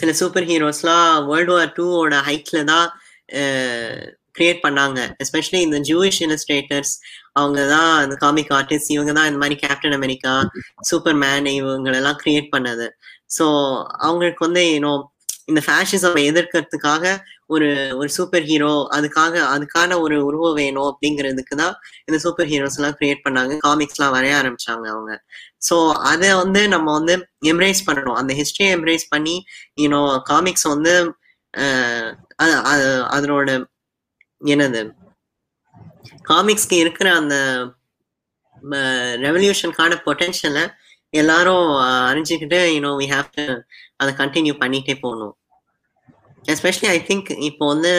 சில 0.00 0.10
சூப்பர் 0.20 0.48
ஹீரோஸ்லாம் 0.50 1.12
வேர்ல்டு 1.30 1.54
வார் 1.54 1.74
டூவோட 1.78 2.16
ஹைட்ல 2.28 2.60
தான் 2.72 2.88
கிரியேட் 4.38 4.64
பண்ணாங்க 4.66 5.00
எஸ்பெஷலி 5.24 5.60
இந்த 5.66 5.78
ஜூயிஷ் 5.88 6.20
இலஸ்ட்ரேட்டர்ஸ் 6.26 6.92
அவங்க 7.36 7.60
தான் 7.74 7.90
அந்த 8.02 8.14
காமிக் 8.24 8.52
ஆர்டிஸ்ட் 8.58 8.94
இவங்க 8.96 9.12
தான் 9.18 9.28
இந்த 9.30 9.40
மாதிரி 9.42 9.56
கேப்டன் 9.64 9.96
அமெரிக்கா 9.98 10.32
சூப்பர் 10.90 11.18
மேன் 11.22 11.48
இவங்களெல்லாம் 11.58 12.18
கிரியேட் 12.22 12.52
பண்ணது. 12.54 12.86
ஸோ 13.36 13.44
அவங்களுக்கு 14.06 14.46
வந்து 14.48 14.62
ஏன்னோ 14.76 14.92
இந்த 15.50 15.60
ஃபேஷிசம் 15.66 16.18
எதிர்க்கிறதுக்காக 16.30 17.04
ஒரு 17.54 17.68
ஒரு 18.00 18.08
சூப்பர் 18.16 18.44
ஹீரோ 18.50 18.72
அதுக்காக 18.96 19.34
அதுக்கான 19.54 19.96
ஒரு 20.04 20.16
உருவம் 20.28 20.58
வேணும் 20.60 20.88
அப்படிங்கிறதுக்கு 20.90 21.54
தான் 21.62 21.74
இந்த 22.08 22.18
சூப்பர் 22.24 22.48
ஹீரோஸ் 22.52 22.78
எல்லாம் 22.78 22.96
கிரியேட் 23.00 23.24
பண்ணாங்க. 23.26 23.52
காமிக்ஸ் 23.66 23.98
எல்லாம் 23.98 24.14
வரைய 24.16 24.34
ஆரம்பிச்சாங்க 24.40 24.86
அவங்க. 24.94 25.12
ஸோ 25.68 25.76
அதை 26.12 26.30
வந்து 26.42 26.60
நம்ம 26.74 26.88
வந்து 26.98 27.14
எம்ப்ரேஸ் 27.52 27.82
பண்ணணும். 27.88 28.18
அந்த 28.20 28.32
ஹிஸ்டரியை 28.40 28.70
எம்ப்ரேஸ் 28.76 29.06
பண்ணி 29.14 29.36
யூனோ 29.84 30.02
காமிக்ஸ் 30.30 30.66
வந்து 30.74 30.94
அதனோட 33.14 33.50
என்னது? 34.54 34.82
காமிக்ஸ்க்கு 36.30 36.76
இருக்கிற 36.84 37.08
அந்த 37.20 37.36
ரெவல்யூஷனுக்கான 39.26 39.92
பொட்டென்ஷியலை 40.06 40.64
எல்லாரும் 41.20 41.68
அறிஞ்சுக்கிட்டு 42.08 42.58
you know 42.74 42.90
we 43.00 43.06
have 43.14 43.30
to 43.38 43.44
அதை 44.02 44.10
கண்டினியூ 44.20 44.54
பண்ணிகிட்டே 44.62 44.94
போகணும். 45.04 45.34
எஸ்பெஷலி 46.52 46.88
ஐ 46.96 46.98
திங்க் 47.08 47.30
இப்போ 47.48 47.64
வந்து 47.72 47.92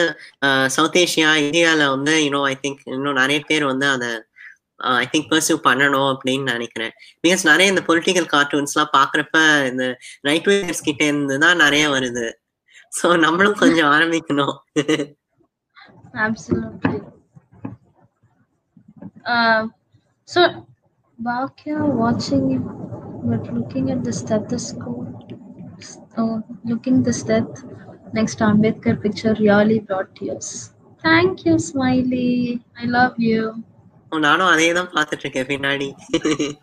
சவுத் 0.76 0.98
ஏஷியா 1.02 1.30
இந்தியாவில் 1.42 1.92
வந்து 1.94 2.14
யூனோ 2.24 2.40
ஐ 2.52 2.54
திங்க் 2.64 2.82
இன்னும் 2.94 3.20
நிறைய 3.22 3.40
பேர் 3.50 3.64
வந்து 3.72 3.86
அதை 3.94 4.10
ஐ 5.02 5.04
திங்க் 5.12 5.30
பர்சியூ 5.32 5.56
பண்ணணும் 5.68 6.08
அப்படின்னு 6.12 6.52
நினைக்கிறேன். 6.54 6.92
பிகாஸ் 7.24 7.42
நிறைய 7.50 7.72
இந்த 7.72 7.82
பொலிட்டிக்கல் 7.88 8.28
கார்ட்டூன்ஸ்லாம் 8.34 8.94
பார்க்குறப்ப 8.98 9.38
இந்த 9.70 9.84
ரைட் 10.28 10.48
விங்கர்ஸ் 10.50 10.86
கிட்ட 10.88 11.02
இருந்து 11.10 11.36
தான் 11.44 11.62
நிறைய 11.64 11.84
வருது. 11.96 12.26
ஸோ 12.98 13.06
நம்மளும் 13.26 13.60
கொஞ்சம் 13.64 13.90
ஆரம்பிக்கணும். 13.96 14.56
Absolutely. 16.26 16.98
Uh, 19.25 19.67
so, 20.25 20.65
Bakya 21.23 21.77
watching 22.03 22.51
it, 22.51 22.63
but 23.23 23.53
looking 23.53 23.91
at 23.91 24.03
the 24.03 24.13
stethoscope, 24.13 25.07
oh, 26.17 26.43
looking 26.63 27.03
the 27.03 27.11
steth 27.11 27.63
next 28.13 28.35
to 28.35 28.45
Ambedkar 28.45 29.01
picture 29.01 29.35
really 29.39 29.79
brought 29.79 30.15
tears. 30.15 30.73
Thank 31.01 31.45
you, 31.45 31.59
Smiley. 31.59 32.61
I 32.81 32.85
love 32.85 33.15
you. 33.17 33.43
நானும் 34.25 34.51
அதே 34.53 34.67
தான் 34.77 34.91
பார்த்துட்டு 34.93 35.23
இருக்கேன் 35.25 35.49
பின்னாடி 35.51 35.89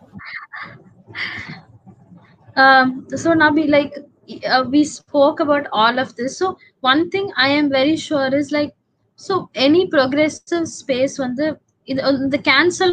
um, 2.63 2.87
so 3.23 3.29
Nabi, 3.43 3.65
like 3.77 3.95
uh, 4.53 4.65
we 4.73 4.81
spoke 4.85 5.39
about 5.45 5.67
all 5.81 5.99
of 6.05 6.09
this. 6.17 6.33
So 6.41 6.47
one 6.81 7.03
thing 7.13 7.27
I 7.37 7.49
am 7.59 7.69
very 7.79 7.97
sure 8.07 8.31
is 8.41 8.51
like, 8.59 8.73
so 9.27 9.35
any 9.67 9.83
progressive 9.97 10.67
space 10.81 11.15
when 11.21 11.35
the 11.41 11.51
in 11.92 12.30
the 12.30 12.42
cancel 12.42 12.92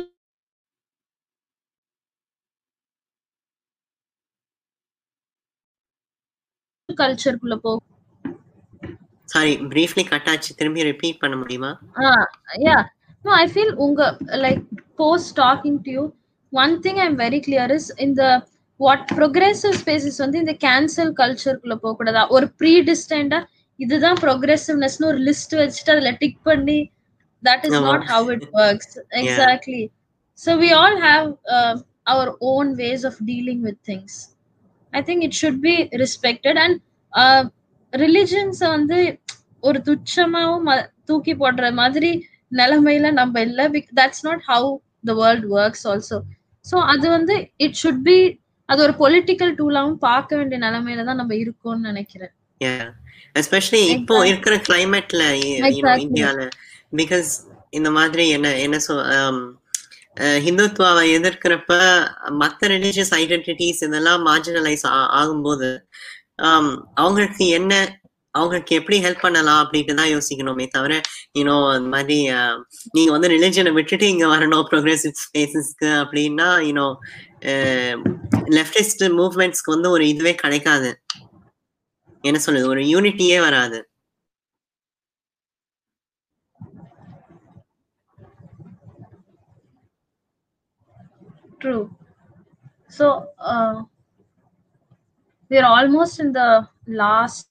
culture 6.88 7.34
குள்ள 7.40 7.56
போ 7.64 7.72
sorry 9.28 9.52
briefly 9.72 10.04
cut 10.10 10.28
ஆச்சு 10.32 10.50
திரும்பி 10.60 10.86
repeat 10.90 11.22
பண்ண 11.22 11.34
முடியுமா 11.40 11.70
Ah, 12.02 12.22
yeah. 12.66 12.80
No, 13.24 13.30
I 13.42 13.46
feel 13.54 13.70
unga 13.84 14.06
like 14.44 14.62
post 15.00 15.28
talking 15.36 15.76
to 15.84 15.90
you. 15.96 16.04
One 16.52 16.74
thing 16.84 16.96
I'm 17.04 17.16
very 17.16 17.40
clear 17.40 17.66
is 17.70 17.86
in 18.04 18.10
the 18.20 18.30
what 18.80 19.00
progressive 19.18 19.74
spaces 19.82 20.16
வந்து 20.24 20.38
இந்த 20.42 20.54
cancel 20.64 21.12
கல்ச்சருக்குள்ள 21.20 21.76
போக 21.82 21.92
கூடாதா 21.94 22.22
ஒரு 22.36 22.46
ப்ரீ 22.60 22.72
டிஸ்டண்டா 22.88 23.40
இதுதான் 23.78 24.18
ப்ரோக்ரெசிவ்னஸ்னு 24.24 25.08
ஒரு 25.10 25.20
லிஸ்ட் 25.28 25.54
வச்சுட்டு 25.60 25.92
அதுல 25.94 26.12
டிக் 26.22 26.40
பண்ணி 26.48 26.78
தட் 27.42 27.64
இஸ் 27.66 27.76
ஆமா. 27.78 27.86
Not 27.88 28.06
how 28.08 28.26
it 28.34 28.46
works 28.60 28.94
exactly 29.20 29.82
so 30.38 30.52
we 30.62 30.70
all 30.78 30.98
have 31.02 31.26
our 32.06 32.30
own 32.50 32.70
ways 32.76 33.04
of 33.10 33.20
dealing 33.30 33.62
with 33.68 33.80
things 33.88 34.18
I 34.92 35.02
think 35.08 35.24
it 35.28 35.38
should 35.40 35.60
be 35.64 35.74
respected 36.04 36.60
and 36.64 36.76
ரிலிஜன்ஸை 37.92 38.68
வந்து 38.70 38.98
ஒரு 39.62 39.78
துச்சமாவும் 39.86 40.66
தூக்கி 41.08 41.32
போடுற 41.36 41.68
மாதிரி 41.74 42.10
நிலைமையில 42.52 43.06
நம்ம 43.12 43.40
இல்ல. 43.40 43.60
That's 43.98 44.24
not 44.26 44.42
how 44.48 44.68
the 45.04 45.14
world 45.20 45.46
works 45.56 45.86
also 45.92 46.18
so 46.64 46.76
அது 46.92 47.06
வந்து 47.10 47.34
இட் 47.64 47.78
ஷுட் 47.82 48.02
பி 48.06 48.18
அது 48.68 48.80
ஒரு 48.86 48.94
பொலிட்டிக்கல் 49.02 49.52
டூலாவும் 49.58 49.98
பார்க்க 50.06 50.38
வேண்டிய 50.38 50.58
நிலைமையில 50.64 51.04
தான் 51.04 51.20
நம்ம 51.20 51.34
இருக்கோம்னு 51.42 51.88
நினைக்கிறேன். 51.90 52.32
எஸ்பெஷலி 53.36 53.80
இப்போ 53.94 54.14
Exactly. 54.14 54.30
இருக்கிற 54.30 54.54
கிளைமேட்ல 54.66 55.22
Exactly. 55.60 56.02
இந்தியால 56.04 56.40
பிகாஸ் 56.92 57.30
இந்த 57.70 57.88
மாதிரி 57.90 58.24
என்ன 58.28 58.48
என்ன 58.56 58.76
சொ 58.78 58.94
um, 59.16 59.38
uh, 60.16 60.38
ஹிந்துத்வாவை 60.46 61.04
எதிர்க்கிறப்ப 61.18 61.72
மற்ற 62.42 62.68
ரிலீஜியஸ் 62.68 63.14
ஐடென்டிட்டிஸ் 63.22 63.82
இதெல்லாம் 63.88 64.22
மார்ஜினலைஸ் 64.26 64.84
ஆகும்போது 65.20 65.70
um, 66.48 66.68
அவங்களுக்கு 66.94 67.46
என்ன 67.58 67.74
அவங்களுக்கு 68.34 68.72
எப்படி 68.74 68.96
ஹெல்ப் 69.04 69.22
பண்ணலாம் 69.22 69.60
அப்படின்ட்டு 69.64 69.94
தான் 69.94 70.10
யோசிக்கணுமே 70.14 70.66
தவிர 70.68 70.94
யூனோ 71.34 71.56
இந்த 71.78 71.90
மாதிரி 71.96 72.18
um, 72.30 72.58
நீங்க 72.92 73.10
வந்து 73.10 73.32
ரிலிஜனை 73.34 73.72
விட்டுட்டு 73.72 74.08
இங்க 74.08 74.26
வரணும் 74.26 74.66
ப்ரோக்ரெசிவ் 74.72 75.14
ஸ்பேசஸ்க்கு 75.24 75.90
அப்படின்னா 76.02 76.48
யூனோ 76.68 76.88
லெஃப்டிஸ்ட் 78.58 79.04
மூவ்மெண்ட்ஸ்க்கு 79.18 79.74
வந்து 79.74 79.90
ஒரு 79.90 80.04
இதுவே 80.08 80.34
கிடைக்காது. 80.34 80.90
என்ன 82.24 82.38
சொல்லுது 82.46 82.66
ஒரு 82.66 82.82
யூனிட்டியே 82.92 83.38
வராது. 83.40 83.78
True. 91.60 91.94
So 92.88 93.28
uh, 93.38 93.82
we 95.48 95.58
are 95.58 95.64
almost 95.64 96.20
in 96.20 96.32
the 96.32 96.68
last 96.86 97.48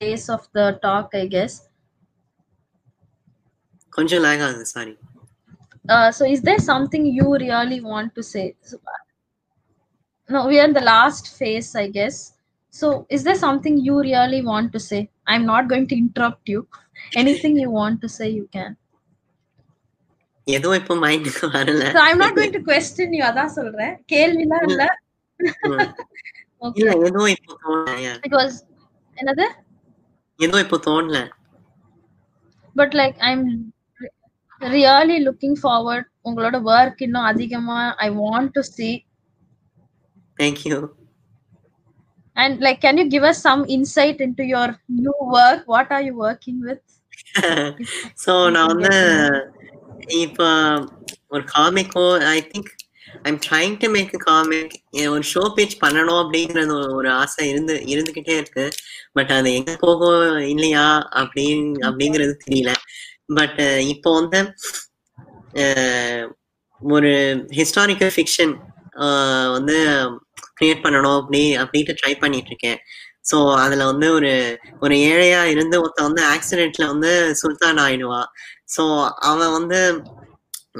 phase 0.00 0.28
of 0.28 0.48
the 0.52 0.78
talk, 0.82 1.10
I 1.14 1.26
guess. 1.26 1.68
Uh, 5.88 6.12
so 6.12 6.24
is 6.24 6.42
there 6.42 6.58
something 6.58 7.04
you 7.06 7.32
really 7.32 7.80
want 7.80 8.14
to 8.14 8.22
say? 8.22 8.54
Uh, 8.72 8.76
no 10.28 10.46
we 10.46 10.60
are 10.60 10.64
in 10.64 10.74
the 10.74 10.80
last 10.80 11.36
phase 11.36 11.74
i 11.74 11.88
guess. 11.88 12.34
So 12.70 13.06
is 13.08 13.24
there 13.24 13.34
something 13.34 13.78
you 13.78 14.00
really 14.00 14.42
want 14.42 14.72
to 14.72 14.78
say? 14.78 15.10
I'm 15.26 15.46
not 15.46 15.68
going 15.68 15.86
to 15.88 15.96
interrupt 15.96 16.48
you. 16.48 16.68
Anything 17.16 17.56
you 17.56 17.70
want 17.70 18.00
to 18.02 18.08
say 18.08 18.28
you 18.28 18.48
can. 18.52 18.76
எதுவும் 20.48 20.78
இப்போ 20.80 20.94
மைண்டுக்கு 21.04 21.46
வரல. 21.56 21.82
So 21.96 22.02
I'm 22.08 22.18
not 22.24 22.34
going 22.38 22.52
to 22.56 22.62
question 22.70 23.08
you 23.16 23.24
அதான் 23.30 23.54
சொல்றேன். 23.58 23.94
கேள்விலாம் 24.12 24.66
இல்ல. 24.68 24.82
இல்ல 26.80 26.90
எதுவும் 27.06 27.32
இப்போ 27.34 27.52
தோணல 27.64 27.90
yeah. 28.04 28.16
பிகாஸ் 28.26 28.54
என்னது? 29.16 29.46
எதுவும் 30.40 30.64
இப்போ 30.66 30.78
தோணல. 30.86 31.18
But 32.76 32.94
like 33.00 33.16
I'm 33.30 33.44
really 34.60 35.18
looking 35.26 35.58
forward 35.62 36.08
உங்களோட 36.28 36.56
ஒர்க் 36.72 37.02
இன்னும் 37.06 37.28
அதிகமா 37.32 37.80
I 38.06 38.08
want 38.22 38.52
to 38.58 38.64
see. 38.74 38.94
Thank you 40.38 40.78
and 42.36 42.60
like 42.64 42.80
can 42.80 42.96
you 43.00 43.06
give 43.14 43.24
us 43.28 43.38
some 43.46 43.62
insight 43.76 44.18
into 44.26 44.44
your 44.46 44.66
new 44.98 45.16
work? 45.36 45.62
What 45.74 45.88
are 45.96 46.02
you 46.08 46.14
working 46.26 46.58
with? 46.66 46.82
So 48.24 48.32
நான் 48.54 48.70
வந்து 48.72 48.92
இப்போ 50.06 50.44
um, 50.44 50.82
ஒரு 51.28 51.44
காமிக்கோ 51.54 52.04
I 52.26 52.50
think 52.52 52.70
I'm 53.22 53.38
trying 53.48 53.76
to 53.78 53.88
make 53.88 54.12
comic 54.18 54.74
ஒரு 55.08 55.22
show 55.34 55.42
page 55.54 55.74
பண்ணணும் 55.80 56.20
அப்படிங்கிறது 56.22 56.74
ஒரு- 56.96 57.12
ஆசை 57.12 57.48
இருந்து 57.48 57.74
இருந்துகிட்டே 57.74 58.34
இருக்கு. 58.36 58.68
பட் 59.12 59.32
அது 59.32 59.54
எங்க 59.54 59.76
போகும் 59.80 60.38
இல்லையா 60.38 60.86
அப்படின் 61.14 61.64
அப்படிங்கிறது 61.80 62.34
தெரியல. 62.44 62.72
பட் 63.34 63.60
இப்போ 63.88 64.10
வந்து 64.20 64.40
ஒரு 66.80 67.12
ஹிஸ்டாரிக்கல் 67.56 68.12
ஃபிக்ஷன் 68.16 68.54
வந்து 69.52 69.76
கிரியேட் 70.60 70.84
பண்ணணும் 70.84 71.18
அப்படி 71.18 71.56
அப்படின்ட்டு 71.56 71.98
ட்ரை 72.00 72.18
பண்ணிட்டு 72.18 72.46
இருக்கேன் 72.46 72.78
ஸோ 73.30 73.54
அதுல 73.54 73.84
வந்து 73.84 74.12
ஒரு 74.12 74.30
ஒரு 74.80 74.94
ஏழையா 74.94 75.44
இருந்து 75.44 75.80
ஒருத்தன் 75.80 76.08
வந்து 76.12 76.22
ஆக்சிடென்ட்ல 76.26 76.86
வந்து 76.86 77.10
சுல்தான் 77.34 77.76
ஆயிடுவா. 77.76 78.20
ஸோ 78.68 78.82
அவன் 79.24 79.50
வந்து 79.50 79.80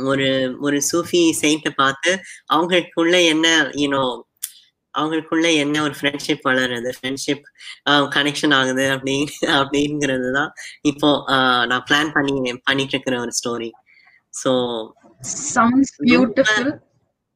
ஒரு 0.05 0.29
ஒரு 0.61 0.79
சூஃபி 0.91 1.21
செயின்ட்டை 1.41 1.71
பார்த்து 1.77 2.11
அவங்களுக்குள்ள 2.55 3.15
என்ன 3.27 3.47
யூனோ 3.75 4.03
அவங்களுக்குள்ள 4.95 5.49
என்ன 5.55 5.83
ஒரு 5.83 5.95
ஃப்ரெண்ட்ஷிப் 6.01 6.47
வளருது? 6.49 6.91
ஃப்ரெண்ட்ஷிப் 6.97 7.45
கனெக்ஷன் 8.15 8.55
ஆகுது 8.55 8.85
அப்படி 8.91 9.15
அப்படிங்கிறது 9.59 10.29
தான் 10.33 10.51
இப்போ 10.83 11.11
நான் 11.67 11.85
பிளான் 11.91 12.13
பண்ணி 12.13 12.35
பண்ணிட்டு 12.65 12.95
இருக்கிற 12.95 13.19
ஒரு 13.21 13.33
ஸ்டோரி 13.39 13.71
ஸோ 14.35 14.53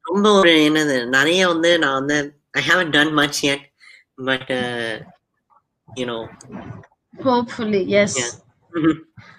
ரொம்ப 0.05 0.27
ஒரு 0.33 0.53
என்னது 0.69 0.97
நிறைய 1.09 1.49
வந்து 1.49 1.79
நான் 1.79 1.99
வந்து 2.01 2.17
I 2.51 2.63
have 2.69 2.83
done 2.91 3.13
much 3.13 3.41
yet 3.47 3.63
but 4.25 4.53
you know 5.89 6.19
hopefully 7.15 7.83
yes. 7.89 8.13
Yeah. 8.19 8.33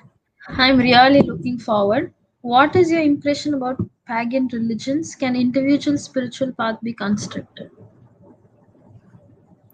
i'm 0.48 0.78
really 0.78 1.22
looking 1.22 1.58
forward. 1.58 2.14
What 2.42 2.76
is 2.76 2.92
your 2.92 3.02
impression 3.02 3.54
about 3.54 3.78
pagan 4.06 4.50
religions? 4.54 5.16
Can 5.16 5.36
individual 5.36 5.98
spiritual 5.98 6.52
path 6.52 6.80
be 6.84 6.94
constructed? 7.06 7.70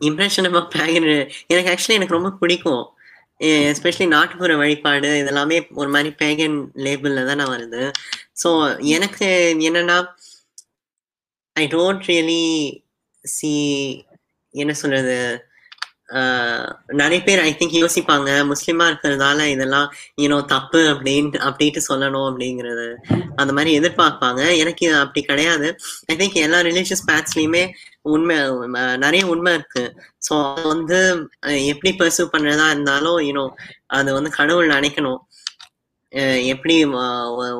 Impression 0.02 0.48
about 0.48 0.74
pagan 0.76 1.30
எனக்கு 1.48 1.72
actually 1.72 1.94
எனக்கு 1.94 2.14
ரொம்ப 2.14 2.32
பிடிக்கும். 2.32 2.84
Eh, 3.40 3.74
especially 3.74 4.08
நாட்டுப்புற 4.08 4.56
வழிபாடு 4.58 5.10
இதெல்லாமே 5.22 5.58
ஒரு 5.74 5.90
மாதிரி 5.90 6.10
பேகன் 6.18 6.56
லேபிளில் 6.76 7.26
தானே 7.26 7.44
வருது. 7.44 7.92
ஸோ 8.44 8.50
எனக்கு 8.82 9.56
என்னன்னா 9.60 9.98
ஐ 11.54 11.68
டோன்ட் 11.68 12.06
ரியலி 12.08 12.80
சி 13.22 13.52
என்ன 14.50 14.74
சொல்றது 14.74 15.46
நிறைய 17.02 17.20
பேர் 17.26 17.42
ஐ 17.48 17.50
திங்க் 17.60 17.76
யோசிப்பாங்க 17.82 18.30
முஸ்லீமா 18.52 18.86
இருக்கிறதால 18.92 19.46
இதெல்லாம் 19.56 19.88
யூனோ 20.22 20.38
தப்பு 20.54 20.82
அப்படின்னு 20.94 21.40
அப்படின்ட்டு 21.48 21.82
சொல்லணும் 21.90 22.28
அப்படிங்கிறது. 22.30 22.88
அந்த 23.42 23.52
மாதிரி 23.58 23.72
எதிர்பார்ப்பாங்க. 23.80 24.42
எனக்கு 24.64 24.86
இது 24.88 24.98
அப்படி 25.04 25.24
கிடையாது. 25.32 25.70
ஐ 26.12 26.16
திங்க் 26.22 26.38
எல்லா 26.48 26.62
ரிலீஜியஸ் 26.70 27.08
பேட்ஸ்லயுமே 27.12 27.64
உண்மை 28.16 28.38
நிறைய 29.06 29.24
உண்மை 29.34 29.54
இருக்கு. 29.58 29.84
ஸோ 30.28 30.34
அது 30.58 30.68
வந்து 30.74 31.00
எப்படி 31.72 31.92
பர்சூ 32.00 32.24
பண்றதா 32.34 32.68
இருந்தாலும் 32.74 33.20
யூனோ 33.28 33.46
அது 34.00 34.10
வந்து 34.14 34.32
கடவுள் 34.40 34.74
நினைக்கணும். 34.76 35.20
எப்படி 36.46 36.76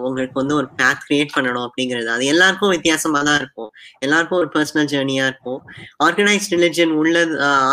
உங்களுக்கு 0.04 0.34
வந்து 0.34 0.56
ஒரு 0.56 0.68
பேத் 0.76 1.04
கிரியேட் 1.08 1.34
பண்ணணும் 1.36 1.66
அப்படிங்கிறது. 1.66 2.06
அது 2.06 2.26
எல்லாருக்கும் 2.26 2.70
வித்தியாசமா 2.70 3.22
தான் 3.22 3.36
இருக்கும். 3.36 3.70
எல்லாருக்கும் 4.00 4.40
ஒரு 4.40 4.50
பர்சனல் 4.56 4.90
ஜேர்னியாக 4.94 5.28
இருக்கும். 5.28 5.60
ஆர்கனைஸ் 6.04 6.48
ரிலிஜன் 6.52 6.94
உள்ள 6.94 7.16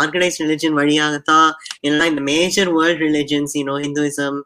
ஆர்கனைஸ் 0.01 0.37
ரிலிஜன் 0.39 0.73
வழியாகத்தான் 0.73 1.49
எல்லாம் 1.81 2.07
இந்த 2.07 2.21
major 2.21 2.69
world 2.69 3.01
religions 3.01 3.55
you know 3.55 3.77
Hinduism 3.83 4.37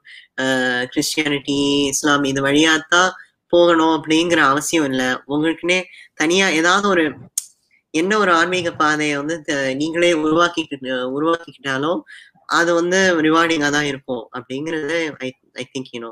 Christianity 0.91 1.57
Islam 1.88 2.23
இது 2.23 2.41
வழியாகத்தான் 2.41 3.11
போகணும் 3.53 3.95
அப்படிங்கிற 3.97 4.38
அவசியம் 4.45 4.86
இல்லை. 4.86 5.09
உங்களுக்குன்னே 5.27 5.79
தனியாக 6.13 6.53
ஏதாவது 6.53 6.88
ஒரு 6.88 7.03
என்ன 7.93 8.17
ஒரு 8.17 8.32
ஆன்மீக 8.34 8.71
பாதையை 8.73 9.17
வந்து 9.17 9.41
த- 9.41 9.73
நீங்களே 9.73 10.13
உருவாக்கிட்டு 10.15 10.77
உருவாக்கிக்கிட்டாலும் 11.15 11.99
அது 12.49 12.73
வந்து 12.73 12.99
ரிவார்டிங்காக 13.21 13.71
தான் 13.71 13.84
இருக்கும் 13.84 14.29
அப்படிங்கிறது 14.38 14.97
ஐ 15.19 15.29
ஐ 15.61 15.65
திங்க் 15.73 15.91
யூனோ 15.95 16.11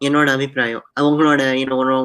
என்னோட 0.00 0.28
அபிப்பிராயம். 0.36 0.84
உங்களோட 1.08 1.42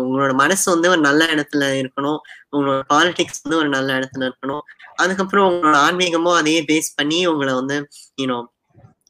உங்களோட 0.06 0.32
மனசு 0.42 0.66
வந்து 0.74 0.88
ஒரு 0.94 1.02
நல்ல 1.08 1.22
இடத்துல 1.36 1.64
இருக்கணும். 1.82 2.20
உங்களோட 2.54 2.80
பாலிடிக்ஸ் 2.94 3.42
வந்து 3.44 3.60
ஒரு 3.62 3.70
நல்ல 3.78 3.90
இடத்துல 4.00 4.28
இருக்கணும். 4.30 4.64
அதுக்கப்புறம் 5.04 5.48
உங்களோட 5.50 5.78
ஆன்மீகமும் 5.88 6.38
அதையே 6.40 6.62
பேஸ் 6.72 6.90
பண்ணி 7.00 7.20
உங்களை 7.32 7.54
வந்து 7.62 7.78
you know 8.22 8.40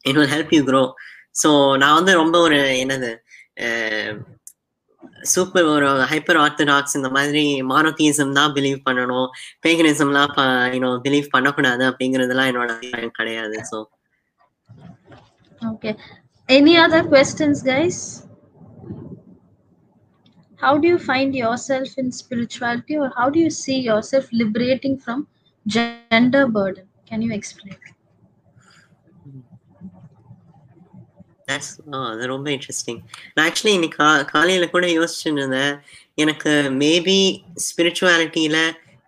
it 0.08 0.18
will 0.18 0.32
help 0.34 0.52
you 0.56 0.62
grow 0.70 0.82
so 1.42 1.50
நான் 1.82 1.96
வந்து 1.98 2.12
ரொம்ப 2.22 2.36
ஒரு 2.46 2.58
என்னது 2.84 3.10
சூப்பர் 5.32 5.66
ஒரு 5.74 5.88
ஹைப்பர் 6.10 6.38
ஆர்த்தடாக்ஸ் 6.42 6.96
இந்த 6.98 7.08
மாதிரி 7.16 7.42
மானோத்திசம் 7.70 8.36
தான் 8.38 8.54
பிலீவ் 8.56 8.78
பண்ணணும். 8.86 9.28
பேகனிசம்லாம் 9.64 10.32
யூனோ 10.74 10.90
பிலீவ் 11.06 11.26
பண்ணக்கூடாது 11.34 11.84
அப்படிங்கிறதுலாம் 11.90 12.50
என்னோட 12.50 12.68
அபிப்பிராயம் 12.76 13.18
கிடையாது. 13.18 13.56
So 13.70 13.78
okay 15.70 15.92
any 16.49 16.75
other 16.77 17.03
questions 17.03 17.63
guys 17.63 17.97
how 20.59 20.77
do 20.77 20.87
you 20.87 20.99
find 20.99 21.35
yourself 21.35 21.89
in 21.97 22.11
spirituality 22.11 22.95
or 22.97 23.09
how 23.17 23.27
do 23.29 23.39
you 23.39 23.51
see 23.63 23.79
yourself 23.81 24.25
liberating 24.33 24.95
from 24.97 25.27
gender 25.65 26.45
burden 26.47 26.87
can 27.11 27.21
you 27.21 27.33
explain 27.39 27.77
that's 31.49 31.71
அது 32.11 32.27
ரொம்ப 32.31 32.47
இன்ட்ரெஸ்டிங் 32.53 33.01
நான் 33.35 33.47
actually 33.49 33.73
இன்னைக்கு 33.77 33.97
கா 33.97 34.07
காலையில 34.31 34.67
கூட 34.71 34.85
யோசிச்சுட்டு 34.93 35.41
இருந்தேன் 35.41 35.73
எனக்கு 36.23 36.51
மேபி 36.81 37.17
ஸ்பிரிச்சுவாலிட்டியில 37.65 38.57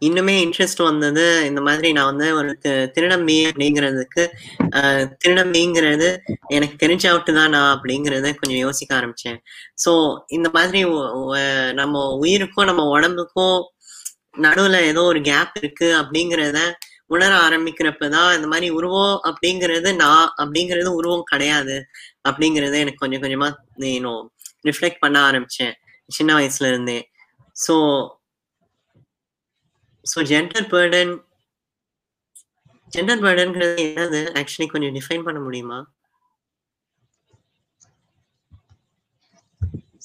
இன்னுமே 0.02 0.34
இன்ட்ரெஸ்ட் 0.44 0.82
வந்தது. 0.82 1.46
இந்த 1.46 1.60
மாதிரி 1.60 1.92
நான் 1.92 2.16
வந்து 2.16 2.34
ஒரு 2.34 2.58
தி- 2.64 2.90
திருநம்பி 2.90 3.36
அப்படிங்கிறதுக்கு 3.46 4.22
ஆஹ், 4.76 5.04
திருநம்பிங்கிறது 5.22 6.08
எனக்கு 6.48 6.86
தெரிஞ்ச 6.86 7.04
அவுட்டு 7.08 7.48
நான் 7.48 7.80
அப்படிங்கிறத 7.80 8.34
கொஞ்சம் 8.34 8.60
யோசிக்க 8.60 8.96
ஆரம்பிச்சேன். 8.96 9.38
ஸோ 9.84 9.92
இந்த 10.28 10.48
மாதிரி 10.52 10.80
நம்ம 11.72 12.08
உயிருக்கும் 12.16 12.64
நம்ம 12.64 12.84
உடம்புக்கும் 12.88 13.58
நடுவுல 14.38 14.80
ஏதோ 14.82 15.02
ஒரு 15.02 15.20
கேப் 15.20 15.50
இருக்கு 15.54 15.94
அப்படிங்கிறத 15.96 16.58
உணர 17.06 17.48
ஆரம்பிக்கிறப்பதான் 17.48 18.36
இந்த 18.36 18.46
மாதிரி 18.46 18.70
உருவம் 18.70 19.20
அப்படிங்கிறது 19.24 19.94
நான் 19.94 20.34
அப்படிங்கிறது 20.38 20.86
உருவம் 20.90 21.22
கிடையாது 21.22 21.76
அப்படிங்கறத 22.28 22.74
எனக்கு 22.76 23.08
கொஞ்சம் 23.08 23.22
கொஞ்சமா 23.22 23.48
இன்னும் 23.76 24.22
ரிஃப்ளெக்ட் 24.66 25.00
பண்ண 25.00 25.30
ஆரம்பிச்சேன். 25.30 25.74
சின்ன 26.08 26.34
வயசுல 26.34 26.68
இருந்தே. 26.68 26.98
So 27.56 27.74
so 30.04 30.18
gender 30.30 30.66
burden 30.72 31.12
gender 32.92 33.22
பேர்டன்ங்கிறது 33.24 33.82
என்னது? 33.84 34.20
ஆக்சுவலி 34.40 34.68
கொஞ்சம் 34.72 34.96
டிஃபைன் 34.98 35.26
பண்ண 35.28 35.40
முடியுமா? 35.46 35.80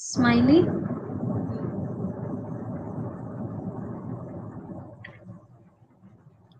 Smiley. 0.09 0.59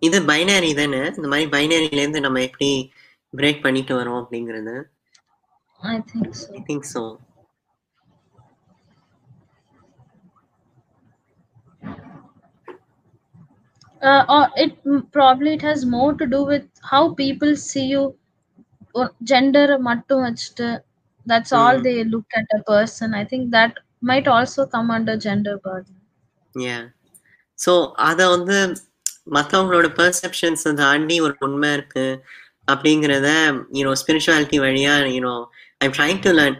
இது 0.01 0.17
பைனரி 0.29 0.71
தானே? 0.79 0.99
இந்த 1.17 1.27
மாதிரி 1.31 1.47
பைனரியில 1.55 2.01
இருந்து 2.03 2.25
நம்ம 2.25 2.41
எப்படி 2.47 2.69
பிரேக் 3.33 3.63
பண்ணிட்டு 3.65 3.93
வரோம் 3.99 4.19
அப்படிங்கிறது? 4.21 4.75
I 5.81 5.97
think 6.11 6.29
so. 6.41 6.47
I 6.57 6.61
think 6.69 6.87
so 6.93 7.01
uh, 14.01 14.23
or 14.27 14.49
it 14.55 14.73
mm, 14.85 15.01
probably 15.11 15.53
it 15.53 15.61
has 15.61 15.85
more 15.87 16.13
to 16.13 16.25
do 16.27 16.43
with 16.45 16.65
how 16.83 17.13
people 17.15 17.55
see 17.57 17.85
you. 17.87 18.03
Or 18.95 19.05
gender 19.31 19.65
மட்டும் 19.89 20.23
வச்சுட்டு 20.27 20.69
that's 21.27 21.51
all 21.51 21.77
Mm. 21.77 21.83
they 21.83 21.97
look 22.05 22.27
at 22.39 22.47
a 22.57 22.63
person. 22.63 23.13
I 23.13 23.25
think 23.25 23.51
that 23.51 23.73
might 24.01 24.27
also 24.27 24.65
come 24.65 24.89
under 24.97 25.15
gender 25.27 25.55
burden. 25.65 25.95
ஏ 26.55 26.75
so 27.59 27.73
அதை 28.09 28.25
வந்து 28.35 28.57
மற்றவங்களோட 29.35 29.87
perceptions 29.99 30.63
தாண்டி 30.81 31.15
ஒரு 31.25 31.33
உண்மை 31.47 31.71
இருக்கு 31.77 32.05
அப்படிங்கிறத 32.71 33.29
யூனோ 33.79 33.93
ஸ்பிரிச்சுவாலிட்டி 34.01 34.57
வழியா 34.65 34.93
you know 35.15 35.35
I'm 35.83 35.95
trying 35.97 36.21
to 36.25 36.31
learn 36.39 36.57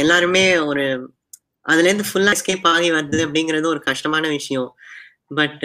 எல்லாருமே 0.00 0.44
ஒரு 0.70 0.84
அதுல 1.66 1.88
இருந்து 1.88 2.06
ஃபுல்லா 2.10 2.34
எஸ்கேப் 2.36 2.68
ஆகி 2.74 2.90
வருது 2.96 3.18
அப்படிங்கிறது 3.26 3.66
ஒரு 3.74 3.80
கஷ்டமான 3.88 4.24
விஷயம். 4.38 4.68
பட் 5.38 5.64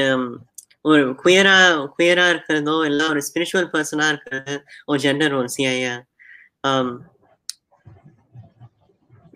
ஒரு 0.85 1.03
குயரா 1.23 1.55
குயரா 1.93 2.25
இருக்கிறதோ 2.29 2.75
இல்ல 2.85 3.01
ஒரு 3.09 3.21
ஸ்பிரிச்சுவல் 3.27 3.71
பர்சனா 3.73 4.07
இருக்கிறது 4.07 4.55
ஒரு 4.85 4.99
ஜெண்டர் 4.99 5.33
ரோல்ஸ் 5.35 5.57
சிஐயா 5.57 5.95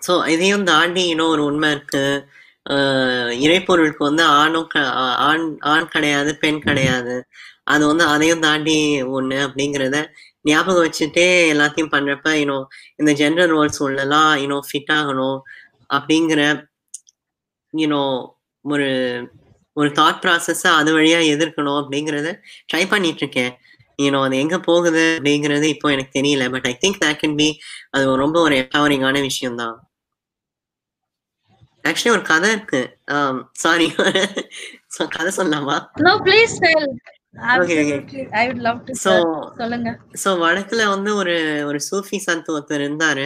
ஸோ 0.02 0.28
இதையும் 0.28 0.64
தாண்டி 0.64 1.08
இன்னும் 1.08 1.30
ஒரு 1.30 1.44
உண்மை 1.44 1.70
இருக்கு. 1.72 2.04
இறைப்பொருளுக்கு 3.46 4.02
வந்து 4.04 4.24
ஆணும் 4.36 4.68
க- 4.68 4.92
ஆண் 5.28 5.44
ஆண் 5.68 5.88
கிடையாது 5.88 6.32
பெண் 6.38 6.60
கிடையாது. 6.60 7.16
அது 7.66 7.84
வந்து 7.88 8.04
அதையும் 8.06 8.40
தாண்டி 8.40 8.76
ஒண்ணு 9.12 9.38
அப்படிங்கிறத 9.48 9.98
ஞாபகம் 10.46 10.84
வச்சுட்டே 10.86 11.26
எல்லாத்தையும் 11.54 11.92
பண்றப்ப 11.92 12.32
இன்னும் 12.36 12.66
இந்த 12.96 13.12
ஜென்ரல் 13.14 13.54
ரோல்ஸ் 13.56 13.82
உள்ளலாம் 13.88 14.34
இன்னும் 14.36 14.66
ஃபிட் 14.68 14.94
ஆகணும் 14.94 15.40
அப்படிங்கிற 15.90 16.42
இன்னும் 17.74 18.16
ஒரு 18.66 18.88
ஒரு 19.80 19.90
தாட் 20.00 20.22
ப்ராசஸ 20.24 20.64
அது 20.80 20.92
வழியா 20.98 21.20
எதிர்க்கணும் 21.34 21.80
அப்படிங்கறத 21.82 22.30
ட்ரை 22.72 22.84
பண்ணிட்டு 22.94 23.24
இருக்கேன் 23.24 23.52
யூனோ 24.00 24.20
அது 24.26 24.36
எங்க 24.44 24.58
போகுது 24.68 25.06
அப்படிங்கிறது 25.16 25.68
இப்போ 25.76 25.88
எனக்கு 25.96 26.14
தெரியல. 26.20 26.46
But 26.56 26.68
I 26.68 26.76
think 26.84 27.02
that 27.04 27.22
can 27.24 27.38
be 27.42 27.50
அது 27.96 28.06
ரொம்ப 28.24 28.38
ஒரு 28.48 28.56
எம்பவரிங்கான 28.64 29.18
விஷயம் 29.30 29.60
தான் 29.62 29.76
ஆக்சுவலி 31.84 32.14
ஒரு 32.16 32.24
கதை 32.30 32.50
இருக்கு. 32.56 32.82
சாரி 33.56 33.88
கதை 35.16 35.32
சொல்லலாமா? 35.38 35.78
வடக்குல 40.44 40.84
வந்து 40.90 41.12
ஒரு 41.16 41.36
ஒரு 41.70 41.80
சூஃபி 41.90 42.18
சந்த் 42.26 42.50
ஒருத்தர் 42.54 42.84
இருந்தாரு. 42.88 43.26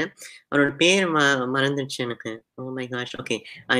அவரோட 0.51 0.71
பேர் 0.77 1.05
ம 1.07 1.19
மறந்துடுச்சு 1.55 1.99
எனக்கு. 2.05 2.31
Oh 2.55 2.69
my 2.77 2.85
gosh 2.87 3.15
okay 3.21 3.37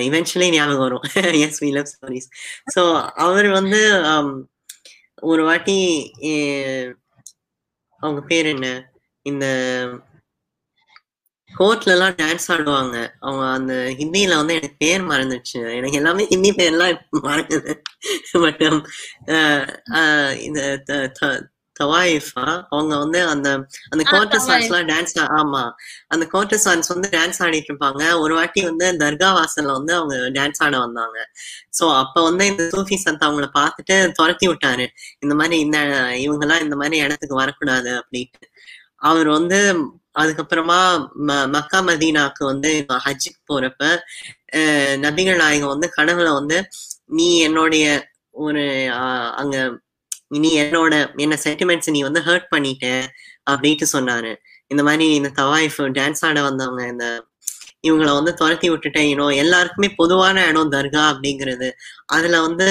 eventually 0.07 0.47
ஞாபகம் 0.51 0.83
வரும். 0.85 1.05
Yes 1.45 1.61
we 1.65 1.69
love 1.77 1.91
stories 1.93 2.29
so 2.75 2.83
அவர் 3.25 3.49
வந்து 3.59 3.81
um, 4.11 4.31
ஒரு 5.23 5.43
வாட்டி 5.43 5.77
அவங்க 8.01 8.21
பேர் 8.31 8.47
என்ன? 8.55 8.67
இந்த 9.25 9.45
கோர்ட்ல 11.59 11.85
எல்லாம் 11.85 12.11
டான்ஸ் 12.11 12.47
ஆடுவாங்க. 12.47 13.09
அவங்க 13.19 13.45
அந்த 13.45 13.73
ஹிந்தியில 13.73 14.35
வந்து 14.35 14.53
எனக்கு 14.53 14.75
பேர் 14.77 15.01
மறந்துடுச்சு. 15.01 15.75
எனக்கு 15.75 15.91
எல்லாமே 15.91 16.27
ஹிந்தி 16.27 16.51
பேர்லாம் 16.51 16.99
மறக்குது. 17.11 17.81
பட் 18.31 18.87
இந்த 20.39 20.81
த- 20.85 21.07
த- 21.07 21.51
தவாயிஃபா 21.83 22.63
அவங்க 22.69 22.97
வந்து 22.97 23.27
அந்த 23.27 23.65
அந்த 23.89 24.11
கோர்ட்டர். 24.11 24.39
சான்ஸ் 24.39 24.69
எல்லாம் 24.69 24.87
டான்ஸ் 24.87 25.19
ஆமா. 25.19 25.71
அந்த 26.07 26.27
கோர்ட்டர் 26.33 26.59
சான்ஸ் 26.59 26.87
வந்து 26.87 27.09
டான்ஸ் 27.09 27.41
ஆடிட்டு 27.41 27.63
இருப்பாங்க. 27.73 28.19
ஒரு 28.19 28.35
வாட்டி 28.35 28.63
வந்து 28.63 28.91
தர்கா 28.91 29.43
வாசல்ல 29.43 29.71
வந்து 29.71 29.93
அவங்க 29.93 30.15
டான்ஸ் 30.15 30.57
ஆட 30.57 30.79
வந்தாங்க. 30.79 31.31
சோ 31.79 31.97
அப்ப 31.97 32.23
வந்து 32.23 32.45
இந்த 32.45 32.63
சூஃபி 32.63 32.97
சந்த் 33.09 33.23
அவங்கள 33.23 33.47
பார்த்துட்டு 33.53 34.11
துரத்தி 34.11 34.47
விட்டாரு. 34.47 34.87
இந்த 35.19 35.35
மாதிரி 35.35 35.59
இந்த 35.59 35.79
இவங்க 36.17 36.45
எல்லாம் 36.45 36.63
இந்த 36.63 36.75
மாதிரி 36.75 36.97
இடத்துக்கு 36.97 37.35
வரக்கூடாது 37.35 38.03
அப்படின்ட்டு. 38.03 38.51
அவர் 38.95 39.27
வந்து 39.27 39.75
அதுக்கப்புறமா 40.15 40.79
ம- 41.27 41.47
மக்கா 41.53 41.79
மதீனாக்கு 41.81 42.43
வந்து 42.45 42.69
ஹஜ்ஜுக்கு 43.05 43.41
போறப்ப 43.49 43.81
அஹ், 44.57 44.95
நபிகள் 45.03 45.39
நாயகம் 45.39 45.73
வந்து 45.73 45.87
கனவுல 45.97 46.31
வந்து 46.33 46.57
நீ 47.13 47.27
என்னுடைய 47.39 47.85
ஒரு 48.39 48.63
அங்க 49.41 49.55
நீ 50.37 50.49
என்னோட 50.61 50.93
என்ன 51.17 51.35
சென்டிமெண்ட்ஸ் 51.43 51.91
நீ 51.91 52.01
வந்து 52.03 52.21
ஹர்ட் 52.21 52.51
பண்ணிட்ட 52.51 52.85
அப்படின்ட்டு 53.47 53.87
சொன்னாரு. 53.93 54.31
இந்த 54.71 54.81
மாதிரி 54.83 55.05
இந்த 55.15 55.29
தவாயிஃப் 55.37 55.79
டான்ஸ் 55.95 56.23
ஆட 56.25 56.41
வந்தவங்க 56.41 56.83
இந்த 56.87 57.05
இவங்கள 57.83 58.09
வந்து 58.13 58.31
துரத்தி 58.33 58.67
விட்டுட்டேன் 58.69 59.07
யூனோ 59.09 59.25
எல்லாருக்குமே 59.37 59.89
பொதுவான 59.97 60.45
இடம் 60.49 60.71
தர்கா 60.71 61.01
அப்படிங்கிறது. 61.11 61.67
அதுல 62.07 62.35
வந்து 62.41 62.67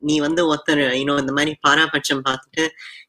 நீ 0.00 0.14
வந்து 0.20 0.42
ஒருத்தர் 0.50 0.82
யூனோ 0.98 1.14
இந்த 1.20 1.32
மாதிரி 1.32 1.52
பாராபட்சம் 1.62 2.24
பார்த்துட்டு 2.26 2.64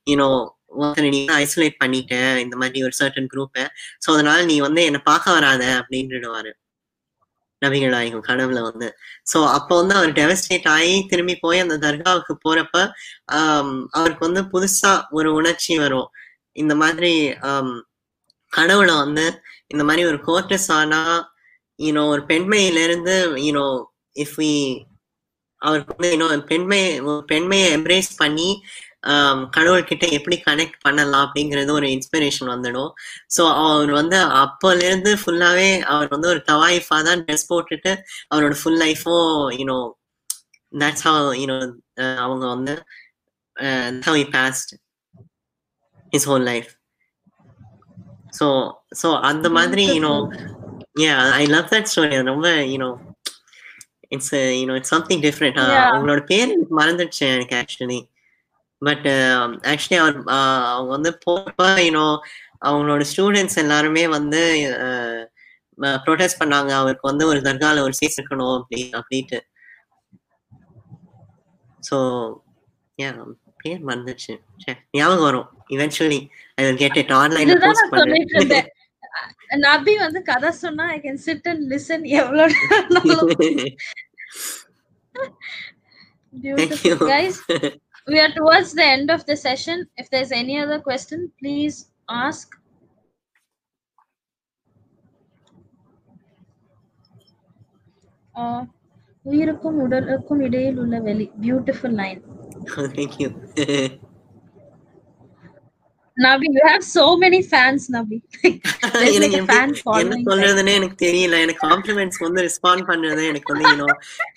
யூனோ 0.08 0.30
ஒருத்தனை 0.78 1.10
நீ 1.16 1.22
ஐசோலேட் 1.42 1.82
பண்ணிட்ட 1.84 2.14
இந்த 2.44 2.56
மாதிரி 2.62 2.84
ஒரு 2.88 2.96
சர்டன் 3.02 3.32
குரூப்பை 3.34 3.64
ஸோ 4.04 4.08
அதனால 4.16 4.40
நீ 4.52 4.56
வந்து 4.68 4.82
என்னை 4.90 5.02
பார்க்க 5.10 5.36
வராத 5.38 5.64
அப்படின்னுடுவாரு. 5.80 6.52
நபிகள் 7.62 7.94
நாயகம் 7.96 8.26
கனவுல 8.28 8.60
வந்து. 8.70 8.88
சோ 9.32 9.38
அப்போ 9.58 9.74
வந்து 9.82 9.96
அவர் 10.00 10.12
டெவஸ்டேட் 10.20 10.68
ஆகி 10.76 10.96
திரும்பி 11.12 11.36
போய் 11.44 11.64
அந்த 11.66 11.76
தர்காவுக்கு 11.86 12.34
போறப்ப 12.46 12.76
அவருக்கு 13.98 14.24
வந்து 14.28 14.44
புதுசா 14.54 14.92
ஒரு 15.18 15.30
உணர்ச்சி 15.40 15.74
வரும். 15.84 16.10
இந்த 16.56 16.74
மாதிரி 16.84 17.14
கடவுளை 18.52 18.96
வந்து 19.04 19.26
இந்த 19.74 19.84
மாதிரி 19.88 20.04
ஒரு 20.12 20.20
கோர்ட்டஸ் 20.28 20.70
ஆனா 20.80 21.00
யூனோ 21.80 22.04
ஒரு 22.14 22.22
பெண்மையில 22.32 22.84
இருந்து 22.88 23.16
யூனோ 23.46 23.66
இஃப் 24.16 24.36
வி 24.42 24.52
அவருக்கு 25.62 25.94
வந்து 25.94 26.12
இன்னும் 26.16 26.44
பெண்மை 26.52 26.80
பெண்மையை 27.32 27.68
எம்ப்ரேஸ் 27.78 28.10
பண்ணி 28.22 28.50
கடவுள்கிட்ட 29.56 30.06
எப்படி 30.18 30.38
கனெக்ட் 30.48 30.80
பண்ணலாம் 30.86 31.26
அப்படிங்கிறது 31.26 31.72
ஒரு 31.80 31.88
இன்ஸ்பிரேஷன் 31.96 32.52
வந்துடும். 32.54 32.92
ஸோ 33.36 33.44
அவர் 33.64 33.92
வந்து 34.00 34.18
அப்போல 34.44 34.86
இருந்து 34.90 35.14
ஃபுல்லாவே 35.22 35.70
அவர் 35.94 36.14
வந்து 36.16 36.32
ஒரு 36.34 36.42
தவாயிஃபா 36.52 37.00
தான் 37.10 37.22
ட்ரெஸ் 37.26 37.50
போட்டுட்டு 37.52 37.94
அவரோட 38.34 38.56
ஃபுல் 38.62 38.82
லைஃபும் 38.86 39.30
யூனோ 39.60 39.80
தட்ஸ் 40.74 41.06
ஹவ் 41.08 41.30
யூனோ 41.42 41.58
அவங்க 42.24 42.46
வந்து 42.56 42.76
how 44.06 44.18
passed 44.38 44.72
his 46.14 46.24
whole 46.30 46.46
life. 46.52 46.72
So 48.40 48.48
so 49.02 49.08
அந்த 49.30 49.48
மாதிரி 49.58 49.84
you know 49.98 50.14
yeah 51.04 51.20
I 51.42 51.44
love 51.54 51.70
that 51.74 51.90
story 51.92 52.18
ரொம்ப 52.32 52.50
you know 52.74 52.90
it's 54.16 54.34
you know 54.60 54.74
it's 54.80 54.94
something 54.96 55.24
different. 55.28 55.60
அவங்களோட 55.92 56.22
பேர் 56.32 56.52
எனக்கு 56.56 56.76
மறந்துடுச்சு 56.82 57.24
எனக்கு 57.36 57.56
ஆக்சுவலி 57.62 58.00
பட் 58.82 59.08
ஆக்சுவலி 59.72 59.98
அவர் 60.04 60.18
அவங்க 60.72 60.90
வந்து 60.98 61.12
போறப்ப 61.26 61.68
யூனோ 61.88 62.06
அவங்களோட 62.68 63.04
ஸ்டூடெண்ட்ஸ் 63.12 63.60
எல்லாருமே 63.64 64.04
வந்து 64.18 64.42
ப்ரொடெஸ்ட் 66.06 66.42
பண்ணாங்க. 66.42 66.72
அவருக்கு 66.82 67.10
வந்து 67.12 67.26
ஒரு 67.32 67.40
தர்கால 67.48 67.82
ஒரு 67.88 67.96
சீட் 68.00 68.20
இருக்கணும் 68.20 68.54
அப்படி 68.60 68.82
அப்படின்ட்டு. 69.00 69.40
ஸோ 71.90 71.98
யா 73.00 73.10
பேர் 73.64 73.84
மறந்துச்சு 73.90 74.34
ச்சே, 74.62 74.72
ஞாபகம் 74.98 75.26
வரும். 75.28 75.48
Eventually 75.76 76.20
I 76.58 76.66
will 76.66 76.82
get 76.84 76.98
it 77.02 77.14
ஆன்லைன்ல 77.20 77.56
போஸ்ட் 77.66 77.96
இருந்தேன் 78.34 78.70
நபி 79.66 79.94
வந்து 80.04 80.20
கதை 80.30 80.50
சொன்னா 80.64 80.86
I 80.96 80.98
can 81.06 81.22
sit 81.28 81.48
and 81.54 81.66
listen 81.74 82.06
எவ்வளவு 82.22 82.56
Thank 86.58 86.74
you. 86.86 86.96
Guys, 87.12 87.36
we 88.08 88.20
are 88.20 88.32
towards 88.32 88.74
the 88.74 88.84
end 88.86 89.10
of 89.10 89.26
the 89.26 89.36
session. 89.38 89.88
If 89.98 90.10
there's 90.10 90.32
any 90.34 90.60
other 90.60 90.80
question, 90.80 91.32
please 91.40 91.76
ask. 92.10 92.48
Uh, 98.36 98.62
உயிருக்கும் 99.26 99.78
உடலுக்கும் 99.84 100.42
இடையில் 100.42 100.80
உள்ள 100.80 100.96
வெளி 101.06 101.26
beautiful 101.44 101.96
line 102.02 102.20
thank 102.98 103.16
you 103.22 103.30
Nabi 106.18 106.48
you 106.56 106.62
have 106.72 106.84
so 106.98 107.06
many 107.24 107.40
fans 107.54 107.84
நபி 107.96 108.18
There's 108.94 109.16
like 109.16 109.16
எனக்கு 109.18 109.40
a 109.40 109.48
fan 109.54 109.70
எப்படி- 109.70 109.80
என்ன 109.80 109.82
following 109.88 110.26
சொல்றதுன்னே 110.30 110.74
எனக்கு 110.80 110.98
தெரியல. 111.06 111.40
எனக்கு 111.46 111.64
காம்ப்ளிமெண்ட்ஸ் 111.68 112.22
வந்து 112.26 112.44
ரெஸ்பாண்ட் 112.48 112.86
பண்றது 112.92 113.24
எனக்கு 113.32 113.52
வந்து 113.54 113.66
யூனோ 113.72 113.88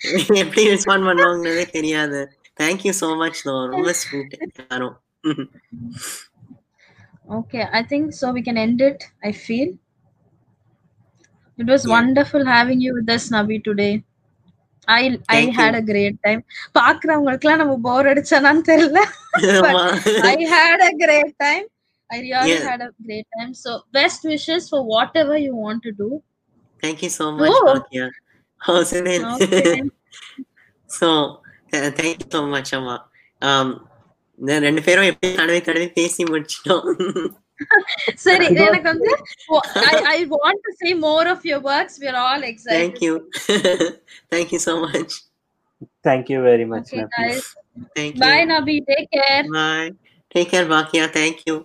எப்படி 0.43 0.63
ரெஸ்பாண்ட் 0.73 1.07
பண்ணுவாங்கன்னதே 1.09 1.65
தெரியாது. 1.77 2.21
தேங்க்யூ 2.59 2.93
சோ 3.01 3.09
மச் 3.21 3.41
தோ 3.47 3.55
ரொம்ப 3.73 3.93
ஸ்வீட் 4.03 4.35
எல்லாரும் 4.49 4.97
Okay, 7.37 7.63
I 7.79 7.83
think 7.89 8.05
so. 8.19 8.27
We 8.35 8.41
can 8.45 8.57
end 8.57 8.79
it. 8.81 8.99
I 9.27 9.31
feel 9.45 9.67
it 11.59 11.67
was 11.73 11.81
Yeah. 11.83 11.91
wonderful 11.95 12.43
having 12.45 12.79
you 12.85 12.91
with 12.97 13.09
us, 13.15 13.25
Nabi, 13.35 13.57
today. 13.67 13.91
I 14.87 15.01
I 15.01 15.11
Thank 15.31 15.51
had 15.59 15.73
a 15.79 15.83
great 15.89 16.15
time. 16.25 16.41
பாக்குறவங்களுக்குலாம் 16.77 17.61
நம்ம 17.63 17.75
போர் 17.87 18.09
அடிச்சானான்னு 18.11 18.63
தெரியல 18.71 19.01
ஆமா. 19.59 19.83
I 20.31 20.37
had 20.55 20.81
a 20.89 20.93
great 21.03 21.33
time. 21.45 21.65
I 22.09 22.19
really 22.25 22.53
Yeah. 22.53 22.63
had 22.69 22.81
a 22.87 22.91
great 23.07 23.27
time. 23.35 23.51
So 23.63 23.71
best 23.99 24.23
wishes 24.31 24.63
for 24.71 24.81
whatever 24.93 25.37
you 25.45 25.53
want 25.65 25.81
to 25.87 25.93
do. 26.03 26.09
Thank 26.83 26.99
you 27.05 27.11
so 27.19 27.27
much, 27.37 27.51
Oh. 27.51 27.61
Bhatia. 27.69 28.07
Oh, 31.68 31.76
Sunil. 31.76 31.88
Okay. 31.88 31.90
so, 31.90 31.90
th- 31.90 31.94
thank 31.94 32.16
you 32.22 32.28
so 32.30 32.46
much, 32.54 32.70
அம்மா. 32.78 32.96
Um, 33.48 33.68
இந்த 34.40 34.58
ரெண்டு 34.58 34.82
பேரும் 34.86 35.08
எப்படி 35.10 35.28
தடவை 35.40 35.60
தடவை 35.60 35.88
பேசி 35.98 36.22
முடிச்சிட்டோம் 36.24 36.86
சரி 38.24 38.46
எனக்கு 38.66 38.88
வந்து 38.92 39.10
I, 39.90 39.94
I 40.14 40.26
want 40.34 40.58
to 40.66 40.72
see 40.80 40.94
more 41.06 41.26
of 41.34 41.44
your 41.50 41.60
works. 41.60 41.94
We're 42.02 42.16
all 42.26 42.42
excited. 42.42 42.78
Thank 42.80 42.96
you. 43.06 43.14
Thank 44.32 44.48
you 44.54 44.58
so 44.58 44.74
much. 44.86 45.12
Thank 46.08 46.24
you 46.32 46.40
very 46.42 46.64
much, 46.72 46.88
Okay, 46.92 47.02
Nafi. 47.04 47.18
guys. 47.18 47.44
Thank 47.96 48.18
Bye, 48.22 48.40
you. 48.40 48.48
Nabi. 48.52 48.74
Take 48.90 49.08
care. 49.18 49.42
Bye. 49.58 49.90
Take 50.34 50.48
care, 50.54 50.66
Bhakia. 50.66 51.04
Thank 51.18 51.36
you. 51.46 51.56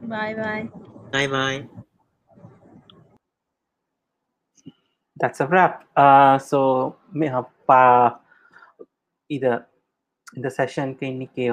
Bye, 0.00 0.34
bye. 0.34 0.64
Bye 1.12 1.28
bye. 1.36 1.60
that's 5.16 5.40
a 5.40 5.46
wrap. 5.46 5.84
Uh, 5.96 6.38
so, 6.38 6.58
me- 7.12 7.28
uh, 7.28 7.42
பா- 7.68 8.18
இது 9.29 9.51
இந்த 10.37 10.47
செஷனுக்கு 10.57 11.05
இன்னைக்கு 11.13 11.45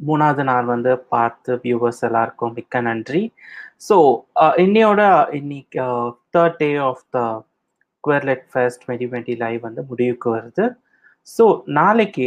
மூணாவது 0.00 0.44
நாள் 0.50 0.66
வந்து 0.74 0.92
பார்த்து 1.14 1.52
viewers 1.64 2.02
எல்லாருக்கும் 2.08 2.54
மிக்க 2.58 2.80
நன்றி. 2.88 3.22
ஸோ 3.88 3.96
இன்னையோட 4.64 5.02
இன்னைக்கு 5.40 5.84
third 6.34 6.58
day 6.62 6.70
of 6.90 7.04
the 7.16 7.18
quarlet 8.04 8.46
fest 8.52 8.82
twenty 8.84 9.06
twenty 9.10 9.34
live 9.42 9.60
வந்து 9.68 9.82
முடிவுக்கு 9.90 10.28
வருது. 10.36 10.64
ஸோ 11.28 11.44
நாளைக்கு 11.80 12.26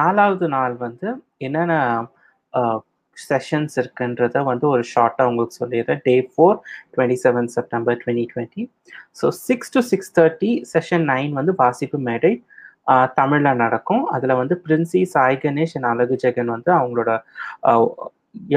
நாலாவது 0.00 0.46
நாள் 0.56 0.74
வந்து 0.86 1.08
என்னென்ன 1.46 1.74
செஷன்ஸ் 3.16 3.74
இருக்குன்றத 3.80 4.38
வந்து 4.50 4.66
ஒரு 4.74 4.82
ஷார்ட்டாக 4.92 5.30
உங்களுக்கு 5.30 5.58
சொல்லிடுறேன். 5.60 6.00
Day 6.08 6.14
four 6.32 6.56
twenty 6.94 7.18
seven 7.24 7.48
September 7.56 7.98
twenty 8.02 8.26
twenty 8.32 8.62
so 9.20 9.28
six 9.46 9.72
to 9.74 9.82
six 9.90 10.12
thirty 10.18 10.50
session 10.72 11.06
nine 11.12 11.32
வந்து 11.40 11.54
வாசிப்பு 11.62 12.00
மேடை. 12.10 12.32
தமிழ்ல 13.18 13.48
நடக்கும். 13.64 14.02
அதுல 14.14 14.34
வந்து 14.40 14.54
பிரின்சி 14.64 15.00
சாய் 15.14 15.40
கணேஷ் 15.44 15.74
அண்ட் 15.78 15.90
அழகு 15.92 16.16
ஜெகன் 16.24 16.54
வந்து 16.56 16.70
அவங்களோட 16.78 17.10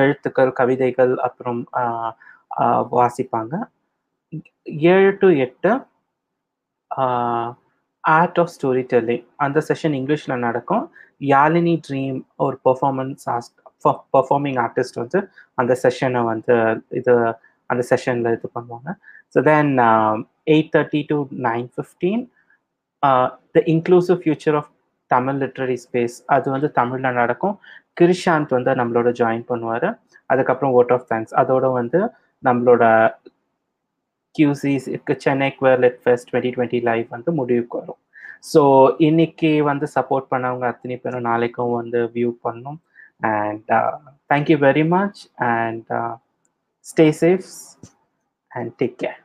எழுத்துக்கள் 0.02 0.52
கவிதைகள் 0.60 1.14
அப்புறம் 1.28 1.62
வாசிப்பாங்க. 2.98 3.54
ஏழு 4.94 5.12
டு 5.22 5.28
எட்டு 5.46 5.72
ஆர்ட் 8.04 8.40
ஆஃப் 8.44 8.54
ஸ்டோரி 8.56 8.84
டெல்லிங் 8.94 9.26
அந்த 9.46 9.60
செஷன் 9.70 9.96
இங்கிலீஷ்ல 10.00 10.36
நடக்கும். 10.48 10.86
யாழினி 11.34 11.76
ட்ரீம் 11.88 12.18
ஒரு 12.46 12.56
பெர்ஃபார்மன்ஸ் 12.68 13.26
பெர்ஃபார்மிங் 14.16 14.60
ஆர்டிஸ்ட் 14.66 15.00
வந்து 15.02 15.20
அந்த 15.62 15.74
செஷனை 15.84 16.22
வந்து 16.32 16.56
இது 17.00 17.14
அந்த 17.70 17.82
செஷன்ல 17.92 18.32
இது 18.38 18.48
பண்ணுவாங்க. 18.58 18.90
So 19.34 19.40
then 19.50 19.72
eight 20.54 20.72
thirty 20.76 21.02
to 21.12 21.18
nine 21.48 21.68
fifteen 21.76 22.24
the 23.56 23.64
inclusive 23.74 24.20
future 24.24 24.58
of 24.60 24.70
Tamil 25.12 25.38
literary 25.44 25.78
space 25.86 26.16
அது 26.36 26.48
வந்து 26.56 26.70
தமிழில் 26.80 27.18
நடக்கும். 27.22 27.56
கிரிஷாந்த் 28.00 28.56
வந்து 28.58 28.72
நம்மளோட 28.80 29.10
ஜாயின் 29.20 29.46
பண்ணுவார். 29.52 29.88
அதுக்கப்புறம் 30.30 30.74
ஓட் 30.80 30.94
ஆஃப் 30.96 31.08
தேங்க்ஸ் 31.12 31.36
அதோட 31.42 31.66
வந்து 31.80 32.00
நம்மளோட 32.44 32.84
கியூசிஸ் 34.36 34.88
Chennai 35.26 35.48
quarlet 35.60 36.00
fest 36.04 36.30
twenty 36.32 36.52
twenty 36.56 36.80
live 36.90 37.06
வந்து 37.16 37.32
முடிவுக்கு 37.40 37.78
வரும். 37.82 38.02
ஸோ 38.52 38.62
இன்னைக்கு 39.08 39.52
வந்து 39.70 39.86
சப்போர்ட் 39.96 40.28
பண்ணவங்க 40.34 40.66
அத்தனை 40.74 40.98
பேரும் 41.04 41.28
நாளைக்கும் 41.32 41.78
வந்து 41.80 42.02
வியூ 42.16 42.32
பண்ணும். 42.48 42.80
And 43.34 43.72
thank you 44.34 44.58
very 44.68 44.86
much 44.96 45.22
and 45.54 45.90
stay 46.92 47.08
safe 47.22 47.50
and 48.52 48.72
take 48.82 48.98
care 49.04 49.18